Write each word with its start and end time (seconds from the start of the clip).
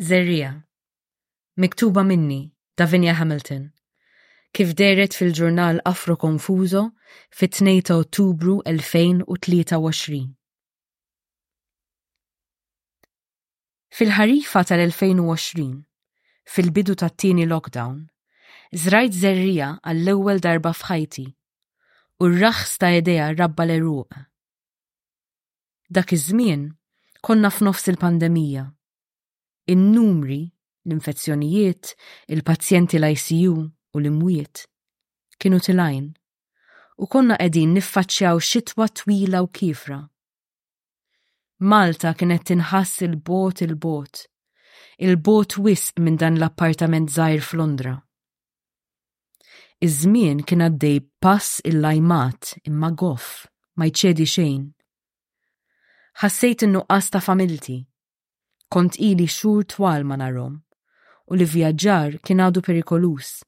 Zerrija. 0.00 0.64
Miktuba 1.58 2.02
minni, 2.02 2.50
Davinia 2.78 3.12
Hamilton. 3.12 3.66
Kif 4.54 4.72
deret 4.74 5.12
fil-ġurnal 5.12 5.80
Afro 5.84 6.16
Konfuzo 6.16 6.86
fit-2 7.36 7.92
Ottubru 7.98 8.54
2023. 8.64 10.22
Fil-ħarifa 13.92 14.62
tal-2020, 14.72 15.70
fil-bidu 16.48 16.96
tat-tieni 17.04 17.44
lockdown, 17.52 18.00
zrajt 18.72 19.12
zerrija 19.12 19.74
għall-ewwel 19.84 20.40
darba 20.40 20.72
fħajti 20.72 21.26
u 22.16 22.28
r-raħs 22.32 22.78
ta' 22.80 22.94
idea 22.96 23.28
rabba 23.36 23.68
l-eruq. 23.68 24.12
Dak 25.92 26.16
iż-żmien 26.16 26.64
konna 27.20 27.52
f'nofs 27.52 27.92
il-pandemija 27.92 28.66
in-numri, 29.64 30.50
l-infezzjonijiet, 30.84 31.94
il-pazjenti 32.34 32.98
l-ICU 32.98 33.54
u 33.94 33.98
l-imwiet 34.00 34.64
kienu 35.38 35.60
tilajn 35.62 36.08
u 36.98 37.06
konna 37.06 37.36
qegħdin 37.38 37.76
niffaċċjaw 37.76 38.40
xitwa 38.42 38.86
twila 38.90 39.42
u 39.44 39.48
kifra. 39.54 39.98
Malta 41.62 42.12
kienet 42.18 42.46
tinħass 42.50 43.04
il-bot 43.06 43.62
il-bot, 43.66 44.24
il-bot 45.02 45.56
wisq 45.62 46.02
minn 46.02 46.18
dan 46.18 46.38
l-appartament 46.38 47.10
żgħir 47.14 47.42
f'Londra. 47.46 47.94
Iż-żmien 49.82 50.42
kien 50.46 50.62
għaddej 50.66 51.00
pass 51.22 51.60
il-lajmat 51.66 52.56
imma 52.70 52.92
goff, 52.94 53.46
ma 53.78 53.88
jċedi 53.90 54.26
xejn. 54.30 54.62
Ħassejt 56.22 56.66
innuqqas 56.68 57.10
ta' 57.10 57.22
familti, 57.24 57.80
kont 58.72 58.96
ili 58.98 59.26
xur 59.28 59.66
twal 59.68 60.06
ma 60.08 60.16
narom, 60.16 60.54
u 61.28 61.36
li 61.36 61.44
vjaġġar 61.44 62.14
kien 62.24 62.40
għadu 62.40 62.62
perikolus. 62.64 63.42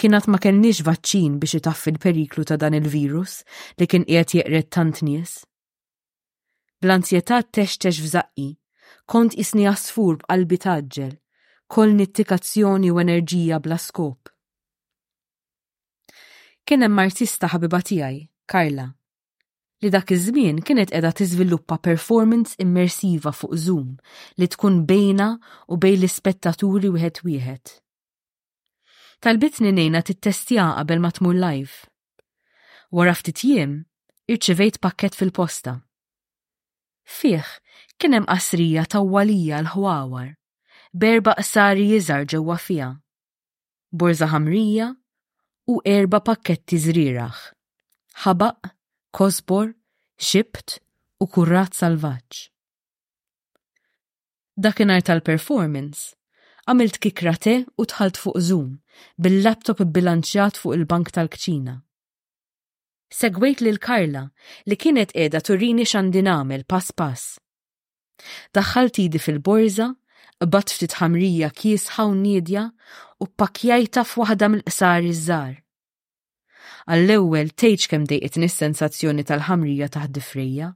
Kienat 0.00 0.28
ma 0.28 0.40
kellniex 0.44 0.82
vaċċin 0.84 1.38
biex 1.40 1.56
itaff 1.60 1.88
il-periklu 1.88 2.44
ta' 2.48 2.58
dan 2.60 2.76
il-virus 2.76 3.38
li 3.80 3.88
kien 3.88 4.04
qiegħed 4.08 4.34
jeqret 4.40 4.68
tant 4.76 5.00
nies. 5.08 5.32
Bl-ansjetà 6.80 7.40
textex 7.48 8.00
f'zaqqi, 8.04 8.50
kont 9.08 9.36
isni 9.40 9.64
għasfur 9.68 10.20
b'qalbi 10.22 10.60
taġġel, 10.66 11.16
kol 11.72 11.92
nittikazzjoni 11.96 12.92
u 12.92 13.00
enerġija 13.00 13.60
bla 13.64 13.80
skop. 13.80 14.28
Kien 16.66 16.84
hemm 16.84 17.00
artista 17.08 17.54
ħabiba 17.56 17.80
tiegħi, 17.88 18.24
Karla, 18.50 18.90
li 19.82 19.88
dak 19.94 20.10
iż-żmien 20.12 20.58
kienet 20.66 20.90
qiegħda 20.92 21.10
tiżviluppa 21.18 21.76
performance 21.86 22.56
immersiva 22.60 23.30
fuq 23.32 23.56
Zoom 23.62 23.92
li 24.38 24.46
tkun 24.52 24.74
bejna 24.90 25.26
u 25.72 25.76
bejn 25.80 25.98
l-ispettaturi 26.02 26.90
wieħed 26.96 27.22
wieħed. 27.28 27.72
Talbit 29.24 29.60
ninejna 29.64 30.02
tittestja 30.04 30.66
qabel 30.78 31.00
ma 31.04 31.10
tmur 31.16 31.36
live. 31.36 31.78
Wara 32.92 33.14
ftit 33.16 33.40
jiem, 33.44 33.78
irċivejt 34.32 34.80
pakket 34.84 35.16
fil-posta. 35.16 35.74
Fih 37.10 37.48
kien 38.00 38.16
hemm 38.16 38.28
qasrija 38.30 38.84
tawwalija 38.86 39.62
l-ħwawar, 39.64 40.30
berba 40.92 41.32
qsari 41.40 41.86
jiżgħar 41.94 42.26
ġewwa 42.34 42.58
fiha. 42.66 42.90
Borza 43.92 44.28
ħamrija 44.32 44.92
u 45.72 45.80
erba 45.88 46.20
pakketti 46.20 46.76
żrieraħ. 46.82 47.40
Ħabaq 48.26 48.74
kosbor, 49.12 49.68
xibt 50.18 50.78
u 51.22 51.26
kurrat 51.26 51.74
salvaġġ. 51.74 52.36
Dakinhar 54.60 55.02
tal-performance, 55.06 56.14
għamilt 56.70 56.98
kikrate 57.02 57.54
u 57.80 57.86
tħalt 57.90 58.20
fuq 58.22 58.42
Zoom 58.48 58.74
bil-laptop 59.18 59.82
bilanċjat 59.96 60.60
fuq 60.62 60.76
il-bank 60.78 61.10
tal-kċina. 61.16 61.74
Segwejt 63.10 63.64
lil 63.66 63.80
Karla 63.82 64.24
li 64.70 64.76
kienet 64.78 65.10
edha 65.18 65.40
turini 65.42 65.86
xandi 65.90 66.22
namel 66.22 66.62
pass 66.70 66.92
pas. 66.94 67.24
Daħħalt 68.54 69.00
idi 69.02 69.18
fil-borza, 69.18 69.88
bat 70.54 70.70
ftit 70.70 70.98
ħamrija 71.00 71.50
kiesħa 71.58 72.06
u 72.06 72.14
nidja 72.20 72.68
u 73.18 73.26
pakjajta 73.26 74.04
f'waħda 74.06 74.50
mill-qsar 74.54 75.08
iż-żar 75.10 75.56
għall-ewwel 76.90 77.52
tgħidx 77.54 77.88
kemm 77.90 78.04
dejqitni 78.10 78.48
s-sensazzjoni 78.50 79.22
tal-ħamrija 79.26 79.86
taħt 79.94 80.14
difrija. 80.16 80.70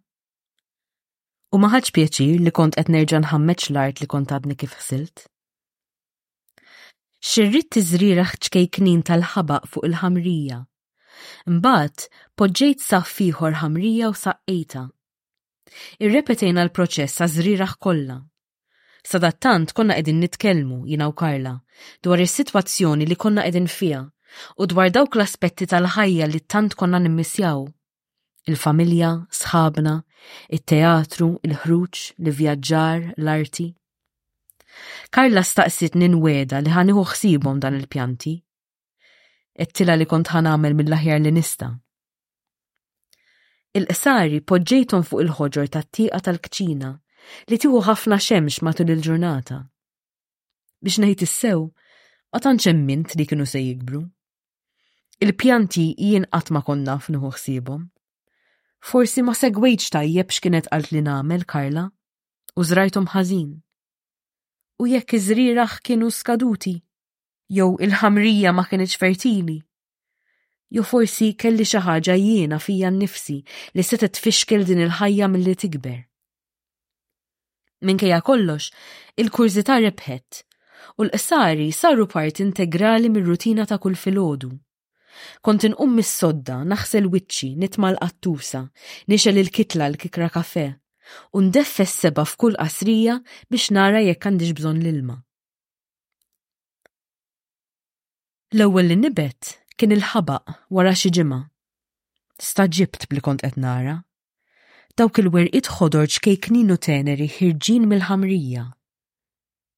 U 1.54 1.58
ma 1.58 1.70
ħadx 1.72 1.94
pjaċir 1.97 2.42
li 2.44 2.52
kont 2.54 2.78
qed 2.78 2.91
nerġa' 2.94 3.20
nħammeġ 3.25 3.64
l-art 3.72 4.02
li 4.04 4.08
kont 4.14 4.34
għadni 4.36 4.56
kif 4.60 4.76
ħsilt. 4.78 5.24
Xirrit 7.24 7.70
tiżrira 7.74 8.28
ħċkejknin 8.30 9.03
tal-ħabaq 9.10 9.66
fuq 9.72 9.88
il-ħamrija. 9.91 10.60
Mbagħad 11.50 12.06
poġġejt 12.38 12.80
saf 12.82 13.20
ħamrija 13.41 14.10
u 14.10 14.14
saqqejta. 14.22 14.86
Irrepetejna 15.98 16.62
l-proċess 16.69 17.19
sa' 17.22 17.26
żriraħ 17.28 17.74
kollha. 17.82 18.20
Sadattant 19.04 19.72
konna 19.74 19.94
qegħdin 19.98 20.20
nitkellmu 20.22 20.84
jiena 20.86 21.08
u 21.08 21.12
Karla 21.14 21.56
dwar 22.03 22.20
is-sitwazzjoni 22.22 23.06
li 23.10 23.16
konna 23.19 23.42
qegħdin 23.50 23.66
fiha 23.66 24.03
u 24.61 24.67
dwar 24.71 24.89
dawk 24.95 25.17
l-aspetti 25.17 25.67
tal-ħajja 25.71 26.28
li 26.31 26.41
tant 26.55 26.75
konna 26.78 27.00
nimmissjaw. 27.05 27.65
Il-familja, 28.50 29.11
sħabna, 29.33 29.97
il-teatru, 30.53 31.28
il-ħruċ, 31.47 32.00
l-vjaġġar, 32.21 33.06
l-arti. 33.21 33.71
Karla 35.15 35.43
staqsit 35.47 35.95
ninweda 35.99 36.61
li 36.65 36.72
ħaniħu 36.75 37.05
ħsibhom 37.12 37.62
dan 37.62 37.78
il-pjanti. 37.78 38.34
Ettila 39.65 39.95
li 39.97 40.06
kont 40.11 40.33
ħanamel 40.34 40.77
mill-aħjar 40.81 41.22
li 41.22 41.33
nista. 41.39 41.71
Il-qsari 43.78 44.43
poġġejtom 44.47 45.06
fuq 45.06 45.25
il-ħoġor 45.25 45.71
tat-tieqa 45.78 46.21
tal-kċina 46.28 46.91
li 47.51 47.56
tieħu 47.59 47.81
ħafna 47.87 48.19
xemx 48.22 48.61
matul 48.66 48.93
il-ġurnata. 48.93 49.62
Biex 50.84 51.01
ngħid 51.01 51.22
issew, 51.27 51.65
ma 52.34 52.43
tantx 52.45 53.16
li 53.19 53.27
kienu 53.31 53.47
se 53.49 53.62
jikbru. 53.62 54.05
Il-pjanti 55.26 55.84
jien 56.06 56.26
qatt 56.32 56.50
ma 56.54 56.60
konna 56.68 56.94
f'nuħu 57.00 57.28
ħsiebhom. 57.34 57.84
Forsi 58.88 59.22
ma 59.24 59.32
segwejtx 59.38 59.92
tajjeb 59.94 60.32
x'kienet 60.36 60.66
għalt 60.74 60.90
li 60.92 61.00
nagħmel 61.06 61.46
Karla 61.52 61.84
u 62.60 62.64
żrajtom 62.68 63.06
ħażin. 63.12 63.46
U 64.84 64.86
jekk 64.90 65.14
iż 65.22 65.28
kienu 65.86 66.10
skaduti, 66.12 66.74
jew 67.56 67.70
il-ħamrija 67.86 68.52
ma 68.52 68.64
kienet 68.68 68.98
fertili. 69.00 69.56
Jo 70.68 70.82
forsi 70.90 71.30
kelli 71.41 71.64
xi 71.64 71.80
ħaġa 71.86 72.18
jiena 72.20 72.58
fija 72.60 72.91
nnifsi 72.92 73.38
li 73.74 73.82
setet 73.82 74.16
tfixkel 74.18 74.66
din 74.68 74.84
il-ħajja 74.84 75.28
milli 75.32 75.54
tikber. 75.64 76.00
Minkejja 77.88 78.20
kollox, 78.28 78.68
il-kurzita 79.24 79.80
rebħet 79.88 80.44
u 81.00 81.08
l-qsari 81.08 81.72
saru 81.72 82.06
part 82.12 82.44
integrali 82.44 83.08
mir-rutina 83.08 83.64
ta' 83.64 83.80
kull 83.80 83.96
filgħodu. 84.04 84.52
Kont 85.44 85.64
inqum 85.66 85.92
mis-sodda, 85.98 86.56
naħsel 86.72 87.06
wiċċi, 87.14 87.50
nitma 87.62 87.91
l-qattusa, 87.94 88.62
nixel 89.12 89.38
il-kitla 89.42 89.88
l-kikra 89.92 90.30
kafe, 90.34 90.64
u 91.36 91.42
ndeffes 91.47 91.94
seba 92.04 92.25
f'kull 92.26 92.56
qasrija 92.58 93.19
biex 93.53 93.69
nara 93.76 94.03
jekk 94.06 94.24
għandix 94.30 94.56
bżonn 94.58 94.82
l-ilma. 94.82 95.19
L-ewwel 98.56 98.91
li 98.92 98.98
nibet 99.03 99.56
kien 99.76 99.94
il-ħabaq 99.97 100.56
wara 100.78 100.92
xi 100.98 101.10
ġimgħa. 101.19 101.41
Staġibt 102.48 103.08
bli 103.10 103.22
kont 103.22 103.44
qed 103.47 103.58
nara. 103.62 103.97
Dawk 104.98 105.19
il-werqiet 105.22 105.70
ħodor 105.76 106.06
ċkejknin 106.10 106.70
u 106.70 106.76
teneri 106.78 107.28
ħirġin 107.38 107.88
mill-ħamrija. 107.91 108.69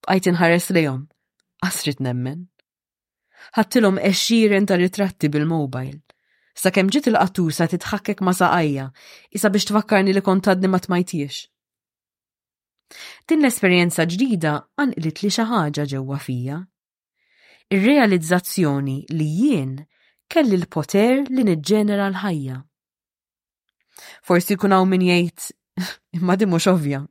Bqajt 0.04 0.28
inħares 0.32 0.70
lejhom, 0.76 1.06
qasrit 1.64 2.04
nemmen 2.04 2.44
ħattilhom 3.54 3.98
eċxiren 4.00 4.66
ta' 4.66 4.78
ritratti 4.80 5.28
bil-mobile. 5.30 6.00
Sakemm 6.56 6.88
ġiet 6.94 7.10
il 7.10 7.18
qattusa 7.20 7.66
titħakkek 7.68 8.22
ma' 8.24 8.32
saqajja, 8.34 8.86
isa 9.36 9.50
biex 9.52 9.68
tfakkarni 9.68 10.14
li 10.16 10.22
kont 10.24 10.48
għadni 10.50 10.70
ma 10.72 10.80
tmajtiex. 10.80 11.38
Din 13.28 13.42
l-esperjenza 13.42 14.06
ġdida 14.08 14.54
anqlit 14.80 15.20
li 15.22 15.30
xi 15.30 15.44
ħaġa 15.50 15.86
ġewwa 15.94 16.18
fija. 16.22 16.62
il 17.74 17.82
realizzazzjoni 17.82 19.06
li 19.10 19.24
jien 19.26 19.72
kelli 20.30 20.54
l-poter 20.56 21.24
li 21.28 21.42
niġġenera 21.48 22.04
l-ħajja. 22.12 22.60
Forsi 24.22 24.54
kun 24.54 24.70
hawn 24.70 24.88
min 24.88 25.02
jgħid 25.02 25.40
imma 26.16 26.36
di 26.36 26.46
mux 26.46 26.66
ovja, 26.72 27.04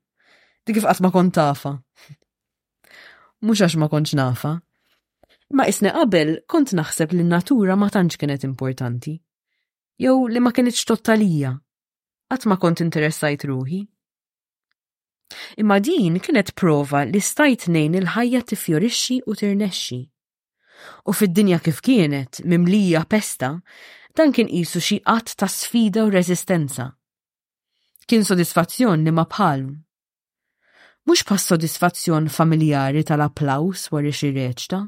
Di 0.65 0.73
kif 0.73 0.81
qatt 0.81 0.97
ma 1.05 1.11
kontafa. 1.13 1.75
tafa. 1.77 2.57
Mhux 3.45 3.59
għax 3.67 3.75
ma 3.77 3.85
kontx 3.85 4.15
nafa, 4.17 4.55
Ma 5.55 5.63
isne 5.71 5.91
qabel 5.95 6.41
kont 6.51 6.73
naħseb 6.75 7.13
li 7.15 7.23
natura 7.23 7.77
ma 7.79 7.87
tantx 7.89 8.19
kienet 8.19 8.43
importanti. 8.43 9.13
Jew 9.95 10.27
li 10.27 10.39
ma 10.43 10.51
kienitx 10.51 10.83
tottalija. 10.89 11.53
Qatt 12.27 12.47
ma 12.51 12.57
kont 12.59 12.81
interessajt 12.83 13.45
ruħi. 13.47 13.79
Imma 15.63 15.77
din 15.79 16.19
kienet 16.19 16.51
prova 16.59 17.05
li 17.07 17.21
stajt 17.23 17.69
nejn 17.71 17.95
il-ħajja 18.01 18.41
tifjorixxi 18.51 19.17
u 19.31 19.35
tirnexxi. 19.39 20.01
U 21.07 21.15
fid-dinja 21.15 21.61
kif 21.63 21.79
kienet, 21.87 22.41
mimlija 22.43 23.05
pesta, 23.07 23.53
dan 24.15 24.35
kien 24.35 24.51
qisu 24.51 24.81
xi 24.83 24.99
qatt 25.07 25.37
ta' 25.39 25.47
sfida 25.49 26.03
u 26.03 26.11
reżistenza. 26.13 26.89
Kien 28.05 28.27
sodisfazzjon 28.27 29.07
li 29.07 29.15
ma 29.15 29.23
bħal. 29.31 29.63
Mhux 31.07 31.23
pas 31.31 31.47
sodisfazzjon 31.47 32.27
familjari 32.27 33.05
tal-applaws 33.07 33.87
wara 33.95 34.11
xi 34.13 34.33
reċta, 34.35 34.81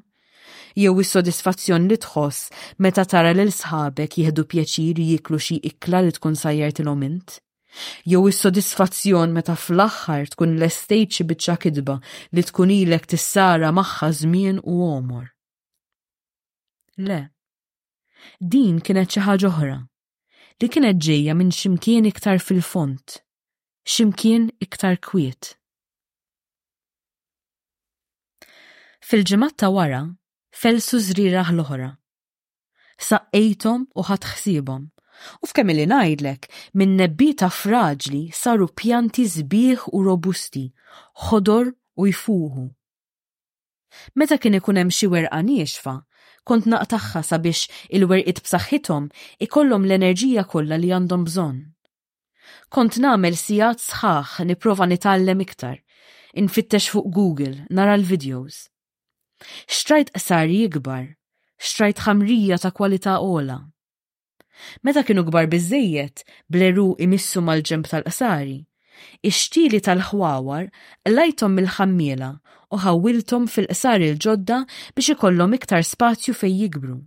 jew 0.77 0.99
is-sodisfazzjon 1.01 1.87
li 1.89 1.97
tħoss 2.03 2.61
meta 2.85 3.03
tara 3.09 3.31
lil 3.33 3.49
sħabek 3.53 4.19
jieħdu 4.19 4.43
pjaċir 4.51 4.99
jiklu 5.01 5.39
xi 5.41 5.57
ikla 5.71 6.03
li 6.05 6.13
tkun 6.13 6.35
il 6.51 6.89
int. 7.09 7.39
Jew 8.05 8.27
is-sodisfazzjon 8.29 9.33
meta 9.33 9.55
fl-aħħar 9.55 10.29
tkun 10.33 10.55
l 10.59 10.63
xi 10.69 11.03
biċċa 11.31 11.55
kidba 11.65 11.97
li 12.33 12.43
tkun 12.43 12.71
ilek 12.75 13.05
tissara 13.07 13.71
magħha 13.71 14.09
żmien 14.21 14.61
u 14.63 14.75
omor. 14.91 15.25
Le. 16.97 17.19
Din 18.39 18.79
kienet 18.81 19.11
xi 19.13 19.19
ħaġa 19.25 19.47
oħra 19.49 19.77
li 20.61 20.67
kienet 20.73 20.97
ġejja 21.01 21.33
minn 21.37 21.53
ximkien 21.53 22.05
iktar 22.09 22.39
fil-font, 22.41 23.19
ximkien 23.85 24.51
iktar 24.61 24.97
kwiet. 25.01 25.55
fil 29.07 29.21
ġematta 29.23 29.63
ta' 29.63 29.69
wara, 29.71 30.01
felsu 30.57 30.97
zriraħ 31.05 31.49
l-oħra. 31.53 31.87
Saqqejtom 33.07 33.83
u 34.01 34.05
ħatħsibom. 34.09 34.85
U 35.43 35.47
f'kemm 35.49 35.73
li 35.75 35.83
ngħidlek, 35.91 36.43
minn 36.79 36.95
nebbita 36.99 37.49
fraġli 37.53 38.21
saru 38.33 38.65
pjanti 38.79 39.25
sbieħ 39.35 39.83
u 39.93 40.01
robusti, 40.07 40.63
ħodor 41.27 41.69
u 42.01 42.07
jfuħu. 42.11 42.63
Meta 44.17 44.37
kien 44.41 44.57
ikun 44.59 44.81
hemm 44.81 44.93
xi 44.95 45.09
werqa' 45.13 45.41
jiexfa, 45.51 45.93
kont 46.49 46.69
naqtaħħa 46.73 47.21
sabiex 47.31 47.69
il-werqit 47.97 48.41
b'saħħithom 48.47 49.09
ikollhom 49.47 49.85
l-enerġija 49.89 50.45
kollha 50.55 50.77
li 50.81 50.91
għandhom 50.97 51.25
bżonn. 51.29 51.61
Kont 52.73 52.97
nagħmel 53.05 53.37
sigħat 53.45 53.83
sħaħ 53.91 54.39
nipprova 54.49 54.87
nitgħallem 54.89 55.43
iktar, 55.45 55.77
infittex 56.41 56.89
fuq 56.95 57.11
Google, 57.13 57.67
nara 57.73 57.93
l-videos. 57.97 58.65
Xtrajt 59.71 60.09
sar 60.19 60.47
jikbar, 60.49 61.05
xtrajt 61.67 62.01
ħamrija 62.07 62.57
ta' 62.63 62.71
kwalità 62.77 63.17
ola. 63.25 63.57
Meta 64.81 65.03
kienu 65.05 65.23
gbar 65.27 65.47
biżejjed, 65.51 66.23
bleru 66.49 66.87
imissu 67.05 67.43
mal-ġemp 67.45 67.85
tal 67.91 68.03
qsari 68.09 68.55
Ix-xtili 69.29 69.77
tal-ħwawar 69.85 70.71
lajtom 71.13 71.53
mill-ħammiela 71.59 72.29
u 72.73 72.79
ħawiltom 72.81 73.45
fil-qsari 73.53 74.07
l-ġodda 74.15 74.57
biex 74.97 75.13
ikollhom 75.13 75.53
iktar 75.57 75.85
spazju 75.85 76.33
fej 76.39 76.55
jikbru. 76.63 76.97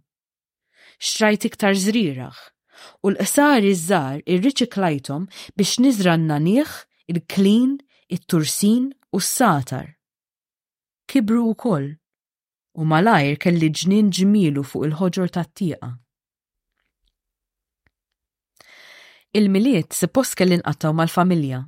Xtrajt 1.02 1.48
iktar 1.50 1.74
żriraħ 1.82 2.38
u 3.02 3.10
l-qsari 3.10 3.74
żżar 3.80 4.22
irriċiklajtom 4.22 5.26
biex 5.58 5.74
niżra 5.82 6.14
n 6.20 6.30
naniħ 6.30 6.76
il-klin, 7.10 7.74
it-tursin 8.06 8.92
u 9.10 9.18
s-satar. 9.18 9.96
Kibru 11.10 11.48
wkoll 11.56 11.90
u 12.80 12.86
malajr 12.88 13.36
kelli 13.42 13.68
ġnien 13.76 14.08
ġmilu 14.08 14.62
fuq 14.64 14.86
il-ħoġor 14.88 15.30
tat-tieqa. 15.34 15.90
Il-miliet 19.36 19.92
suppost 19.94 20.34
kelli 20.40 20.56
nqattaw 20.62 20.94
mal-familja. 20.96 21.60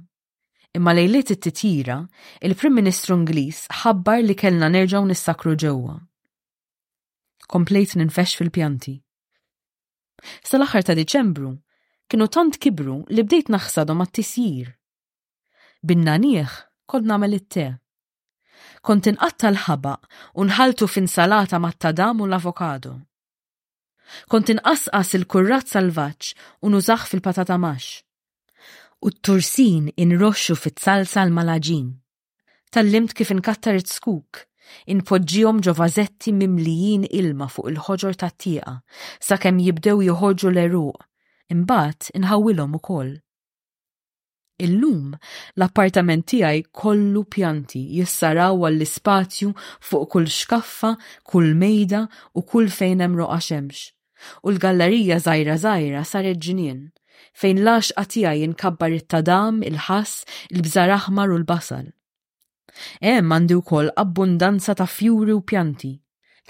Imma 0.79 0.95
lejliet 0.97 1.35
it-titjira, 1.35 1.99
il-Prim 2.49 2.79
Ministru 2.81 3.19
Ingliż 3.21 3.61
ħabbar 3.83 4.23
li 4.25 4.37
kellna 4.41 4.71
nerġgħu 4.73 5.05
nissakru 5.11 5.53
ġewwa. 5.63 5.99
Komplejt 7.53 7.95
ninfex 8.01 8.39
fil-pjanti. 8.41 8.95
Sal-aħħar 10.49 10.89
ta' 10.89 10.97
Diċembru, 10.97 11.53
kienu 12.09 12.29
tant 12.33 12.57
kibru 12.57 13.03
li 13.13 13.27
bdejt 13.27 13.53
naħsadhom 13.53 14.01
għat-tisjir. 14.07 14.73
Binna 15.85 16.17
nieħ, 16.25 16.59
kod 16.89 17.05
nagħmel 17.05 17.37
it-te 17.43 17.69
kont 18.87 19.07
inqatta 19.09 19.49
l-ħaba 19.53 19.93
u 20.43 20.45
nħaltu 20.49 20.89
f'insalata 20.91 21.61
mat-tadam 21.63 22.23
u 22.25 22.27
l-avokado. 22.27 22.95
Kont 24.29 24.51
inqasqas 24.53 25.15
il-kurrat 25.19 25.71
salvaġġ 25.71 26.33
u 26.67 26.73
nużaħ 26.73 27.05
fil-patata 27.13 27.57
max. 27.63 27.95
U 29.07 29.11
t-tursin 29.15 29.87
inroxxu 29.95 30.57
fit-salsa 30.59 31.23
l-malaġin. 31.27 31.93
Tallimt 32.75 33.15
kif 33.17 33.31
inkattar 33.35 33.79
it-skuk, 33.79 34.45
inpoġġihom 34.91 35.63
ġovazetti 35.67 36.35
mimlijin 36.37 37.07
ilma 37.23 37.49
fuq 37.55 37.71
il-ħoġor 37.73 38.19
tat-tieqa 38.23 38.77
sakemm 39.31 39.63
jibdew 39.65 40.03
joħorġu 40.11 40.53
l-eruq, 40.55 40.97
imbagħad 41.55 42.15
inħawilhom 42.19 42.79
ukoll. 42.83 43.13
Illum 44.63 45.07
l-appartament 45.59 46.23
tiegħi 46.31 46.61
kollu 46.83 47.23
pjanti 47.37 47.83
jissaraw 47.99 48.65
għall-ispazju 48.69 49.51
fuq 49.89 50.09
kull 50.13 50.31
xkaffa, 50.35 50.93
kull 51.33 51.51
mejda 51.63 52.05
u 52.41 52.45
kull 52.53 52.71
fejn 52.77 53.03
hemm 53.05 53.19
roqa 53.23 53.41
xemx. 53.49 53.83
U 54.47 54.53
l-gallerija 54.55 55.19
żajra 55.25 55.57
żajra 55.65 56.05
saret 56.13 56.39
ġinien 56.47 56.81
fejn 57.43 57.63
lax 57.67 57.89
għatija 57.99 58.35
jinkabbar 58.39 58.93
it-tadam, 59.01 59.61
il-ħass, 59.65 60.27
il-bżar 60.55 60.93
aħmar 60.99 61.33
u 61.35 61.39
l-basal. 61.41 61.89
Hemm 63.03 63.33
għandi 63.37 63.57
wkoll 63.63 63.91
abbundanza 64.03 64.75
ta' 64.79 64.87
fjuri 64.89 65.33
u 65.37 65.41
pjanti, 65.43 65.95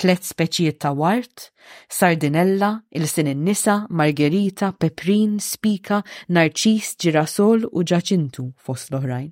tlet 0.00 0.24
speċijiet 0.24 0.78
ta' 0.82 0.92
wart, 0.96 1.50
sardinella, 1.90 2.70
il-sin 2.92 3.28
nisa 3.44 3.82
margherita, 3.90 4.70
peprin, 4.72 5.38
spika, 5.40 6.00
narċis, 6.32 6.94
ġirasol 7.00 7.66
u 7.70 7.84
ġaċintu 7.92 8.46
fost 8.62 8.92
l-oħrajn. 8.92 9.30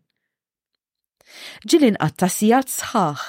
Ġilin 1.71 1.97
għattasijat 2.03 2.71
sħaħ, 2.71 3.21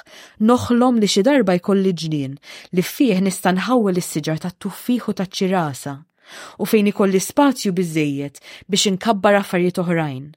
noħlom 0.49 0.97
li 1.03 1.07
xi 1.11 1.21
darba 1.23 1.53
jkolli 1.59 1.91
ġnien 2.01 2.33
li 2.73 2.83
fih 2.83 3.19
nista' 3.21 3.53
nħawwel 3.53 4.01
is-siġar 4.01 4.41
tat 4.41 4.57
tuffiħu 4.63 5.13
u 5.13 5.27
ċirasa 5.27 5.93
u 6.57 6.65
fejn 6.65 6.89
ikolli 6.93 7.19
spazju 7.21 7.73
biżejjed 7.77 8.41
biex 8.71 8.89
inkabbar 8.93 9.37
affarijiet 9.43 9.81
oħrajn. 9.83 10.31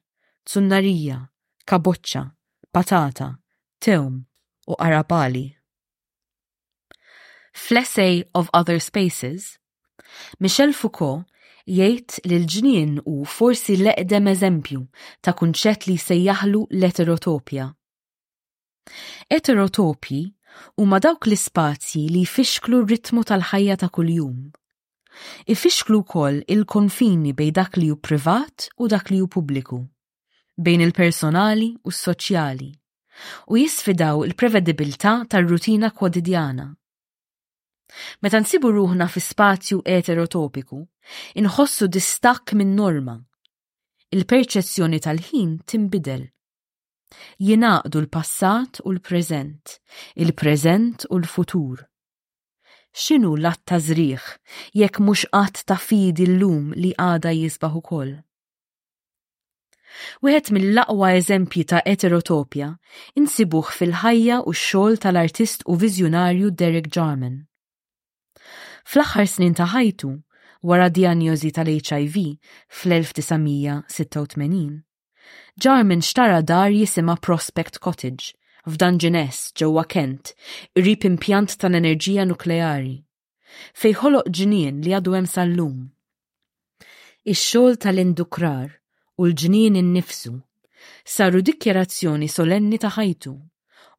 Tsunnarija, 0.44 1.18
kaboċċa, 1.64 2.24
patata, 2.68 3.30
tewm 3.80 4.20
u 4.68 4.76
arabali 4.76 5.48
fl 7.54 7.78
of 8.34 8.50
Other 8.52 8.78
Spaces, 8.80 9.58
Michel 10.40 10.72
Foucault 10.74 11.24
jgħid 11.66 12.20
li 12.28 12.36
l-ġnien 12.36 12.96
u 13.08 13.24
forsi 13.24 13.78
l-eqdem 13.78 14.26
eżempju 14.28 14.82
ta' 15.24 15.32
kunċett 15.38 15.86
li 15.88 15.94
sejjaħlu 15.96 16.64
l-eterotopja. 16.74 17.68
Eterotopji 19.32 20.20
huma 20.78 21.00
dawk 21.00 21.24
l-ispazji 21.30 22.04
li 22.14 22.24
jfixklu 22.26 22.82
r-ritmu 22.84 23.24
tal-ħajja 23.30 23.78
ta' 23.80 23.88
kuljum. 23.88 24.34
Ifixklu 25.46 26.02
wkoll 26.02 26.42
il-konfini 26.50 27.32
bej 27.38 27.52
dak 27.54 27.78
li 27.78 27.88
hu 27.88 27.96
privat 28.02 28.68
u 28.82 28.88
dak 28.90 29.12
li 29.14 29.20
hu 29.22 29.28
pubbliku, 29.30 29.78
bejn 30.58 30.82
il-personali 30.88 31.70
u 31.86 31.94
s-soċjali, 31.94 32.68
u 33.54 33.60
jisfidaw 33.62 34.24
il-prevedibilità 34.26 35.20
tar-rutina 35.30 35.94
kwadidjana. 35.94 36.72
Meta 38.22 38.40
nsibu 38.42 38.70
ruħna 38.74 39.06
fi 39.10 39.20
spazju 39.24 39.80
eterotopiku, 39.96 40.78
inħossu 41.42 41.88
distakk 41.96 42.54
minn 42.58 42.72
norma. 42.78 43.14
Il-perċezzjoni 44.14 45.00
tal-ħin 45.04 45.52
timbidel. 45.68 46.26
Jinaqdu 47.48 48.00
l-passat 48.04 48.80
u 48.86 48.92
l-preżent, 48.94 49.76
il-preżent 50.22 51.06
u 51.10 51.20
l-futur. 51.20 51.84
X'inhu 52.94 53.34
l 53.38 53.46
atta 53.50 53.78
zriħ, 53.82 54.18
żrieħ 54.18 54.80
jekk 54.82 55.00
mhux 55.02 55.26
qatt 55.34 55.64
ta' 55.66 55.78
fidi 55.82 56.28
llum 56.30 56.70
li 56.78 56.92
għada 56.94 57.32
jisbaħ 57.34 57.78
ukoll? 57.82 58.12
Wieħed 60.26 60.50
mill-aqwa 60.56 61.12
eżempji 61.18 61.64
ta' 61.70 61.82
eterotopja 61.86 62.72
insibuh 63.22 63.70
fil-ħajja 63.78 64.40
u 64.46 64.54
x-xogħol 64.54 65.00
tal-artist 65.04 65.66
u 65.70 65.76
viżjonarju 65.78 66.50
Derek 66.54 66.90
Jarman 66.94 67.40
fl-aħħar 68.84 69.26
snin 69.26 69.54
ta' 69.56 69.66
ħajtu 69.72 70.08
wara 70.68 70.88
dijanjozi 70.92 71.50
tal-HIV 71.56 72.16
fl-1986. 72.70 74.82
Jarman 75.60 76.02
xtara 76.04 76.40
dar 76.42 76.70
jisima 76.72 77.14
Prospect 77.16 77.78
Cottage 77.80 78.32
f'Dungeness 78.64 79.52
ġewwa 79.58 79.84
Kent, 79.88 80.34
irrib 80.76 81.04
impjant 81.08 81.56
tal-enerġija 81.60 82.24
nukleari 82.28 82.98
fej 83.80 83.92
ħoloq 84.00 84.26
ġnien 84.34 84.80
li 84.82 84.92
għadu 84.98 85.12
hemm 85.14 85.26
sal-lum. 85.30 85.76
Ix-xogħol 87.24 87.76
tal-indukrar 87.84 88.70
u 89.20 89.22
l-ġnien 89.28 89.74
innifsu 89.78 90.34
saru 91.16 91.38
dikjerazzjoni 91.44 92.28
solenni 92.28 92.78
ta' 92.82 92.92
ħajtu 92.98 93.32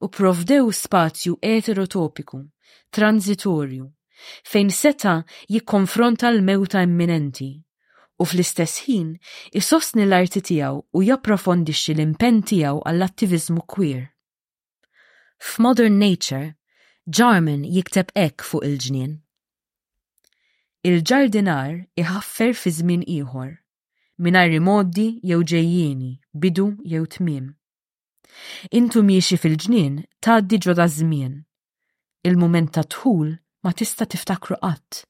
u 0.03 0.05
provdew 0.13 0.65
spazju 0.75 1.33
eterotopiku, 1.45 2.39
transitorju, 2.91 3.89
fejn 4.45 4.69
seta 4.71 5.15
jikkonfronta 5.51 6.29
l-mewta 6.35 6.81
imminenti 6.85 7.49
u 8.17 8.25
fl-istess 8.25 8.75
ħin 8.85 9.09
isostni 9.61 10.05
l-arti 10.05 10.41
tiegħu 10.49 10.77
u 10.99 11.03
japprofondixxi 11.07 11.95
l-impenn 11.95 12.37
tiegħu 12.51 12.83
għall-attivizmu 12.91 13.65
queer. 13.73 14.05
F'Modern 15.43 15.97
Nature, 16.03 16.43
Jarman 17.05 17.65
jikteb 17.67 18.13
ek 18.27 18.45
fuq 18.47 18.63
il-ġnien. 18.69 19.17
Il-ġardinar 20.85 21.75
iħaffer 22.03 22.53
fi 22.55 22.71
żmien 22.77 23.03
ieħor, 23.17 23.51
mingħajr 24.21 24.57
imoddi 24.61 25.07
jew 25.27 25.41
ġejjieni, 25.43 26.11
bidu 26.31 26.69
jew 26.87 27.03
tmiem. 27.17 27.49
Intu 28.79 29.01
miexi 29.03 29.37
fil-ġnien 29.41 29.99
tgħaddi 30.21 30.61
ġoda 30.65 30.87
żmien. 30.95 31.35
Il-mument 32.25 32.71
ta' 32.77 32.85
tħul 32.95 33.33
ma 33.65 33.71
tista' 33.77 34.05
tiftakru 34.11 34.55
qatt. 34.61 35.01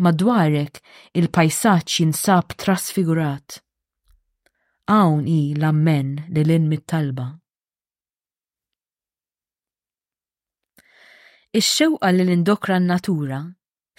Madwarek 0.00 0.78
il-pajsaċ 1.20 1.92
jinsab 2.00 2.54
trasfigurat. 2.62 3.48
Hawn 4.90 5.26
i 5.28 5.38
l-ammen 5.60 6.08
li 6.32 6.42
l-in 6.46 6.64
mit-talba. 6.70 7.26
Ix-xewqa 11.60 12.08
li 12.14 12.24
l-indokra 12.24 12.78
n-natura 12.80 13.42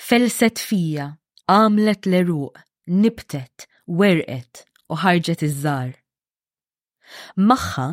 felset 0.07 0.57
fija, 0.57 1.11
għamlet 1.45 2.09
l-eruq, 2.09 2.57
nibtet, 3.03 3.67
werqet 4.01 4.63
u 4.89 4.97
ħarġet 5.03 5.45
iż-żar. 5.45 5.93
Maħħa 7.37 7.87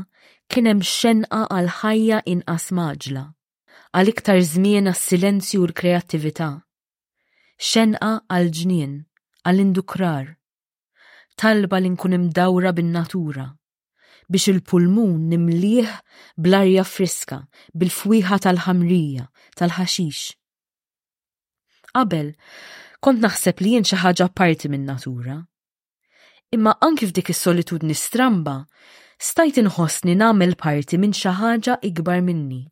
kienem 0.51 0.81
xenqa 0.95 1.43
għal 1.53 1.69
ħajja 1.83 2.23
inqas 2.35 2.71
maġla 2.81 3.27
għal 3.99 4.11
iktar 4.13 4.39
żmien 4.47 4.87
għas-silenzju 4.87 5.63
u 5.63 5.67
l-kreattività. 5.67 6.51
Xenqa 7.59 8.11
għal 8.31 8.51
ġnien, 8.55 8.93
għal 9.43 9.63
indukrar. 9.65 10.29
Talba 11.35 11.81
li 11.83 11.91
nkun 11.91 12.15
imdawra 12.19 12.73
bin-natura 12.77 13.49
biex 14.31 14.45
il-pulmun 14.53 15.25
nimlieħ 15.27 15.89
bl-arja 16.39 16.85
friska, 16.87 17.41
bil-fwiħa 17.75 18.37
tal-ħamrija, 18.45 19.25
tal-ħaxix. 19.59 20.21
Qabel, 21.91 22.29
kont 23.03 23.19
naħseb 23.25 23.59
li 23.65 23.73
jien 23.75 23.89
xi 23.91 23.99
ħaġa 24.05 24.29
parti 24.31 24.71
min-natura. 24.71 25.35
Imma 26.55 26.77
anki 26.87 27.09
f'dik 27.11 27.35
is-solitudni 27.35 27.97
stramba, 27.99 28.55
stajt 29.19 29.59
inħossni 29.65 30.15
nagħmel 30.23 30.55
parti 30.63 31.03
minn 31.03 31.11
xi 31.17 31.35
ħaġa 31.41 31.81
ikbar 31.91 32.23
minni 32.23 32.63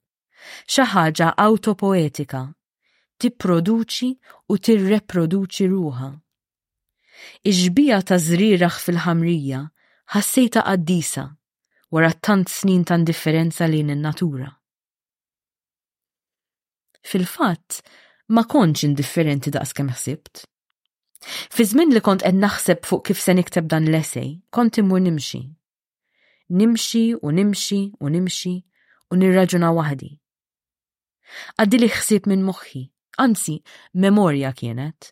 xi 0.66 0.84
ħaġa 0.92 1.32
autopoetika, 1.44 2.42
tipproduċi 3.20 4.10
u 4.52 4.58
tirreproduċi 4.58 5.66
ruha. 5.72 6.10
Iġbija 7.50 8.00
ta' 8.08 8.18
żrieraħ 8.22 8.76
fil-ħamrija 8.84 9.62
ħassejta 10.14 10.62
qaddisa 10.68 11.24
wara 11.92 12.12
tant 12.14 12.50
snin 12.52 12.84
ta' 12.86 12.98
indifferenza 13.00 13.66
lejn 13.66 13.94
in-natura. 13.96 14.48
Fil-fatt, 17.08 17.80
ma 18.36 18.42
kontx 18.44 18.84
indifferenti 18.86 19.50
daqs 19.54 19.72
kemm 19.78 19.94
ħsibt. 19.96 20.44
Fi 21.26 21.64
żmien 21.66 21.90
li 21.90 22.00
kont 22.04 22.22
qed 22.22 22.38
naħseb 22.38 22.84
fuq 22.86 23.08
kif 23.10 23.18
se 23.18 23.34
nikteb 23.34 23.66
dan 23.70 23.88
l-essej, 23.90 24.36
kont 24.54 24.78
immu 24.78 25.00
nimxi. 25.02 25.40
Nimxi 26.58 27.02
u 27.18 27.32
nimxi 27.34 27.80
u 27.98 28.08
nimxi 28.12 28.52
u 29.12 29.18
nirraġuna 29.18 29.72
waħdi. 29.76 30.12
Għaddi 31.60 31.78
li 31.80 31.88
xsib 31.94 32.28
minn 32.30 32.44
moħħi, 32.46 32.80
anzi, 33.24 33.56
memorja 34.04 34.52
kienet. 34.56 35.10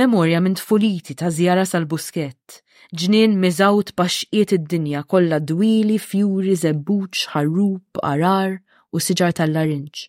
Memorja 0.00 0.40
minn 0.40 0.54
tfuliti 0.56 1.16
ta' 1.18 1.30
zjara 1.36 1.64
sal-busket, 1.68 2.60
ġnien 3.02 3.34
miżawt 3.42 3.90
baxqiet 3.98 4.54
id-dinja 4.56 5.02
kollha 5.10 5.40
dwili, 5.42 5.98
fjuri, 6.00 6.54
zebbuċ, 6.62 7.26
ħarrub, 7.34 8.00
arar 8.12 8.54
u 8.94 9.02
siġar 9.06 9.34
tal-larinċ. 9.36 10.06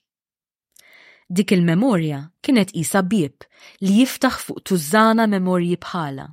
Dik 1.30 1.52
il-memorja 1.58 2.22
kienet 2.40 2.70
isa 2.80 3.02
bib 3.04 3.44
li 3.84 3.98
jiftaħ 4.00 4.38
fuq 4.46 4.64
tużana 4.70 5.26
memorji 5.28 5.76
bħala. 5.84 6.30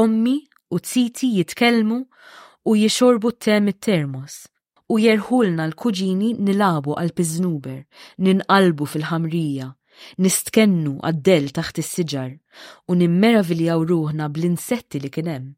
Ommi 0.00 0.38
u 0.72 0.80
tziti 0.80 1.34
jitkellmu 1.36 2.00
u 2.72 2.76
jixorbu 2.80 3.34
t-tem 3.36 3.68
termos 3.76 4.46
u 4.94 4.98
jerħulna 5.02 5.64
l-kuġini 5.68 6.26
nilabu 6.46 6.94
għal-piznuber, 7.02 7.78
ninqalbu 8.26 8.86
fil-ħamrija, 8.92 9.68
nistkennu 10.26 10.92
għaddel 11.08 11.48
taħt 11.56 11.80
is-siġar 11.82 12.34
u 12.92 12.98
nimmeraviljaw 13.00 13.86
ruħna 13.92 14.28
bl-insetti 14.36 15.00
li 15.02 15.10
kienem. 15.16 15.48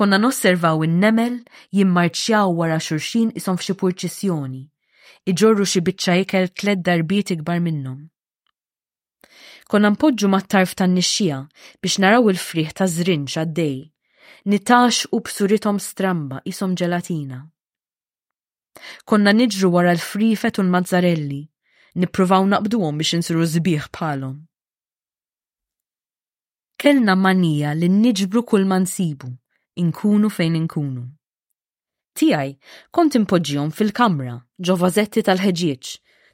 Konna 0.00 0.18
nosservaw 0.20 0.84
in-nemel 0.88 1.38
jimmarċjaw 1.78 2.52
wara 2.58 2.76
xurxin 2.78 3.32
isom 3.40 3.56
f'xi 3.58 3.74
purċissjoni, 3.80 4.62
iġorru 5.32 5.64
xi 5.66 5.80
biċċa 5.88 6.18
ikel 6.26 6.52
tled 6.60 6.84
darbiet 6.86 7.32
ikbar 7.38 7.62
minnhom. 7.64 8.02
Konna 9.72 9.90
mpoġġu 9.96 10.28
mat-tarf 10.34 10.76
tan-nixxija 10.78 11.40
biex 11.82 11.96
naraw 12.04 12.28
il-friħ 12.30 12.76
ta' 12.78 12.90
żrinx 12.98 13.40
għaddej, 13.46 13.76
nitax 14.52 15.06
u 15.16 15.20
bsuritom 15.24 15.80
stramba 15.88 16.42
isom 16.52 16.76
ġelatina. 16.76 17.40
Konna 19.08 19.30
niġru 19.38 19.68
wara 19.74 19.92
l-frifet 19.96 20.58
u 20.60 20.62
l-mazzarelli, 20.66 21.42
nippruvaw 22.00 22.42
naqbduhom 22.50 22.98
biex 23.00 23.10
insiru 23.18 23.44
zbiħ 23.54 23.86
bħalhom. 23.96 24.38
Kellna 26.82 27.14
manija 27.24 27.74
li 27.78 27.88
niġbru 27.94 28.42
kull 28.50 28.66
ma 28.70 28.78
nsibu, 28.84 29.28
inkunu 29.84 30.30
fejn 30.36 30.56
inkunu. 30.62 31.04
Tiegħi 32.18 32.50
kont 32.94 33.16
impoġġihom 33.18 33.70
fil-kamra, 33.78 34.34
ġo 34.66 34.74
vażetti 34.82 35.22
tal-ħeġieġ, 35.26 35.84